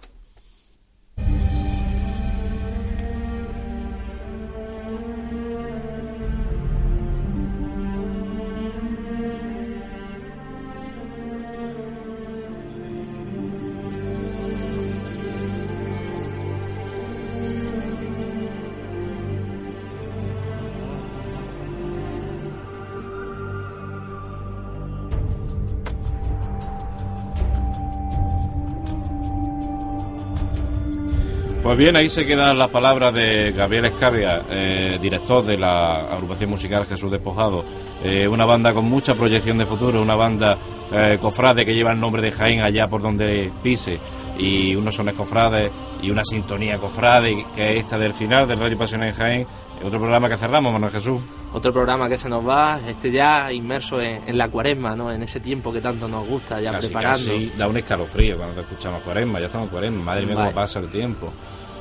Pues 31.77 31.85
bien, 31.85 31.95
ahí 31.95 32.09
se 32.09 32.25
quedan 32.25 32.57
las 32.57 32.69
palabras 32.69 33.13
de 33.13 33.51
Gabriel 33.51 33.85
Escavia, 33.85 34.41
eh, 34.49 34.97
director 34.99 35.45
de 35.45 35.59
la 35.59 36.11
agrupación 36.11 36.49
musical 36.49 36.87
Jesús 36.87 37.11
Despojado. 37.11 37.63
Eh, 38.03 38.27
una 38.27 38.45
banda 38.45 38.73
con 38.73 38.85
mucha 38.85 39.13
proyección 39.13 39.59
de 39.59 39.67
futuro, 39.67 40.01
una 40.01 40.15
banda 40.15 40.57
eh, 40.91 41.19
cofrade 41.21 41.67
que 41.67 41.75
lleva 41.75 41.91
el 41.91 41.99
nombre 41.99 42.23
de 42.23 42.31
Jaén 42.31 42.61
allá 42.61 42.87
por 42.87 43.03
donde 43.03 43.51
pise, 43.61 43.99
y 44.39 44.75
unos 44.75 44.95
sones 44.95 45.13
cofrades 45.13 45.69
y 46.01 46.09
una 46.09 46.23
sintonía 46.25 46.79
cofrade, 46.79 47.45
que 47.55 47.73
es 47.73 47.83
esta 47.83 47.99
del 47.99 48.15
final 48.15 48.47
del 48.47 48.57
Radio 48.57 48.75
Pasión 48.75 49.03
en 49.03 49.13
Jaén. 49.13 49.45
Otro 49.83 49.99
programa 49.99 50.27
que 50.29 50.37
cerramos, 50.37 50.73
Manuel 50.73 50.91
Jesús. 50.91 51.21
Otro 51.53 51.71
programa 51.71 52.09
que 52.09 52.17
se 52.17 52.27
nos 52.27 52.43
va, 52.43 52.79
este 52.87 53.11
ya 53.11 53.53
inmerso 53.53 54.01
en, 54.01 54.27
en 54.27 54.35
la 54.35 54.49
cuaresma, 54.49 54.95
¿no? 54.95 55.11
En 55.11 55.21
ese 55.21 55.39
tiempo 55.41 55.71
que 55.71 55.79
tanto 55.79 56.07
nos 56.07 56.27
gusta, 56.27 56.59
ya 56.59 56.71
Casi, 56.71 56.87
preparando. 56.87 57.19
casi 57.19 57.51
da 57.55 57.67
un 57.67 57.77
escalofrío 57.77 58.35
cuando 58.35 58.55
te 58.55 58.61
escuchamos 58.61 59.01
cuaresma, 59.01 59.39
ya 59.39 59.45
estamos 59.45 59.65
en 59.67 59.71
cuaresma, 59.71 60.03
madre 60.03 60.25
mía 60.25 60.33
Vale. 60.33 60.47
cómo 60.49 60.55
pasa 60.55 60.79
el 60.79 60.89
tiempo. 60.89 61.31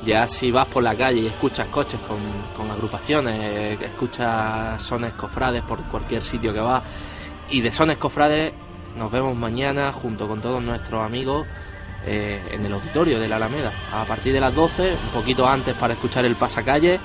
Ya 0.05 0.27
si 0.27 0.51
vas 0.51 0.67
por 0.67 0.83
la 0.83 0.95
calle 0.95 1.21
y 1.21 1.27
escuchas 1.27 1.67
coches 1.67 1.99
con, 2.01 2.19
con 2.55 2.71
agrupaciones, 2.71 3.81
escuchas 3.81 4.81
sones 4.81 5.13
cofrades 5.13 5.63
por 5.63 5.83
cualquier 5.83 6.23
sitio 6.23 6.53
que 6.53 6.59
vas, 6.59 6.83
y 7.49 7.61
de 7.61 7.71
sones 7.71 7.97
cofrades 7.97 8.53
nos 8.95 9.11
vemos 9.11 9.35
mañana 9.35 9.91
junto 9.91 10.27
con 10.27 10.41
todos 10.41 10.61
nuestros 10.61 11.05
amigos 11.05 11.45
eh, 12.05 12.41
en 12.51 12.65
el 12.65 12.73
auditorio 12.73 13.19
de 13.19 13.27
la 13.27 13.35
Alameda, 13.35 13.73
a 13.91 14.05
partir 14.05 14.33
de 14.33 14.39
las 14.39 14.53
12, 14.55 14.91
un 14.91 15.09
poquito 15.09 15.47
antes 15.47 15.75
para 15.75 15.93
escuchar 15.93 16.25
el 16.25 16.35
pasacalle, 16.35 16.99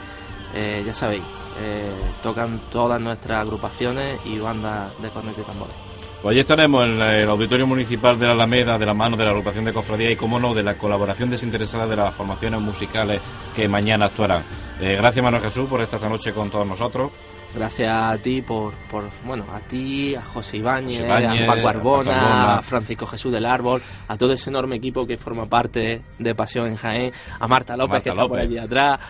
eh, 0.55 0.83
ya 0.87 0.95
sabéis, 0.95 1.23
eh, 1.61 1.91
tocan 2.23 2.61
todas 2.71 3.01
nuestras 3.01 3.41
agrupaciones 3.41 4.21
y 4.25 4.39
bandas 4.39 4.93
de 5.03 5.11
cornetas 5.11 5.45
y 5.45 5.47
tambores. 5.47 5.92
Pues 6.23 6.35
allí 6.35 6.41
estaremos 6.41 6.87
en 6.87 7.03
el 7.03 7.29
Auditorio 7.29 7.67
Municipal 7.67 8.17
de 8.17 8.27
la 8.27 8.33
Alameda, 8.33 8.79
de 8.79 8.87
la 8.87 8.95
mano 8.95 9.17
de 9.17 9.25
la 9.25 9.31
agrupación 9.31 9.65
de 9.65 9.73
cofradía 9.73 10.09
y, 10.09 10.15
como 10.15 10.39
no, 10.39 10.55
de 10.55 10.63
la 10.63 10.75
colaboración 10.75 11.29
desinteresada 11.29 11.89
de 11.89 11.97
las 11.97 12.15
formaciones 12.15 12.61
musicales 12.61 13.21
que 13.57 13.67
mañana 13.67 14.07
actuarán. 14.07 14.45
Eh, 14.81 14.95
gracias, 14.97 15.21
Manuel 15.21 15.43
Jesús, 15.43 15.69
por 15.69 15.81
estar 15.81 15.99
esta 15.99 16.09
noche 16.09 16.33
con 16.33 16.49
todos 16.49 16.65
nosotros. 16.65 17.11
Gracias 17.57 17.93
a 17.93 18.17
ti 18.19 18.41
por, 18.41 18.73
por 18.89 19.11
bueno, 19.25 19.47
a 19.53 19.59
ti, 19.61 20.15
a 20.15 20.23
José 20.23 20.59
Ibáñez, 20.59 21.01
a 21.01 21.47
Paco 21.47 21.69
Arbona, 21.69 22.59
a 22.59 22.63
Francisco 22.63 23.05
Jesús 23.05 23.33
del 23.33 23.45
Árbol, 23.45 23.83
a 24.07 24.17
todo 24.17 24.33
ese 24.33 24.49
enorme 24.49 24.77
equipo 24.77 25.05
que 25.05 25.19
forma 25.19 25.47
parte 25.47 26.03
de 26.21 26.35
Pasión 26.37 26.69
en 26.69 26.77
Jaén, 26.77 27.13
a 27.41 27.49
Marta 27.49 27.77
López 27.77 27.95
Marta 27.95 28.05
que 28.05 28.09
está 28.11 28.29
por 28.29 28.39
allí 28.39 28.59
atrás. 28.59 29.01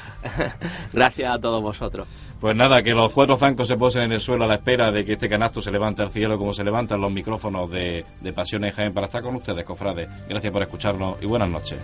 Gracias 0.94 1.30
a 1.30 1.38
todos 1.38 1.62
vosotros. 1.62 2.08
Pues 2.42 2.56
nada, 2.56 2.82
que 2.82 2.90
los 2.90 3.12
cuatro 3.12 3.36
zancos 3.36 3.68
se 3.68 3.76
posen 3.76 4.02
en 4.02 4.10
el 4.10 4.20
suelo 4.20 4.42
a 4.42 4.46
la 4.48 4.54
espera 4.54 4.90
de 4.90 5.04
que 5.04 5.12
este 5.12 5.28
canasto 5.28 5.62
se 5.62 5.70
levante 5.70 6.02
al 6.02 6.10
cielo 6.10 6.36
como 6.38 6.52
se 6.52 6.64
levantan 6.64 7.00
los 7.00 7.12
micrófonos 7.12 7.70
de, 7.70 8.04
de 8.20 8.32
Pasión 8.32 8.64
en 8.64 8.72
Jaén 8.72 8.92
para 8.92 9.06
estar 9.06 9.22
con 9.22 9.36
ustedes, 9.36 9.64
cofrades. 9.64 10.08
Gracias 10.28 10.52
por 10.52 10.60
escucharnos 10.60 11.22
y 11.22 11.26
buenas 11.26 11.48
noches. 11.48 11.78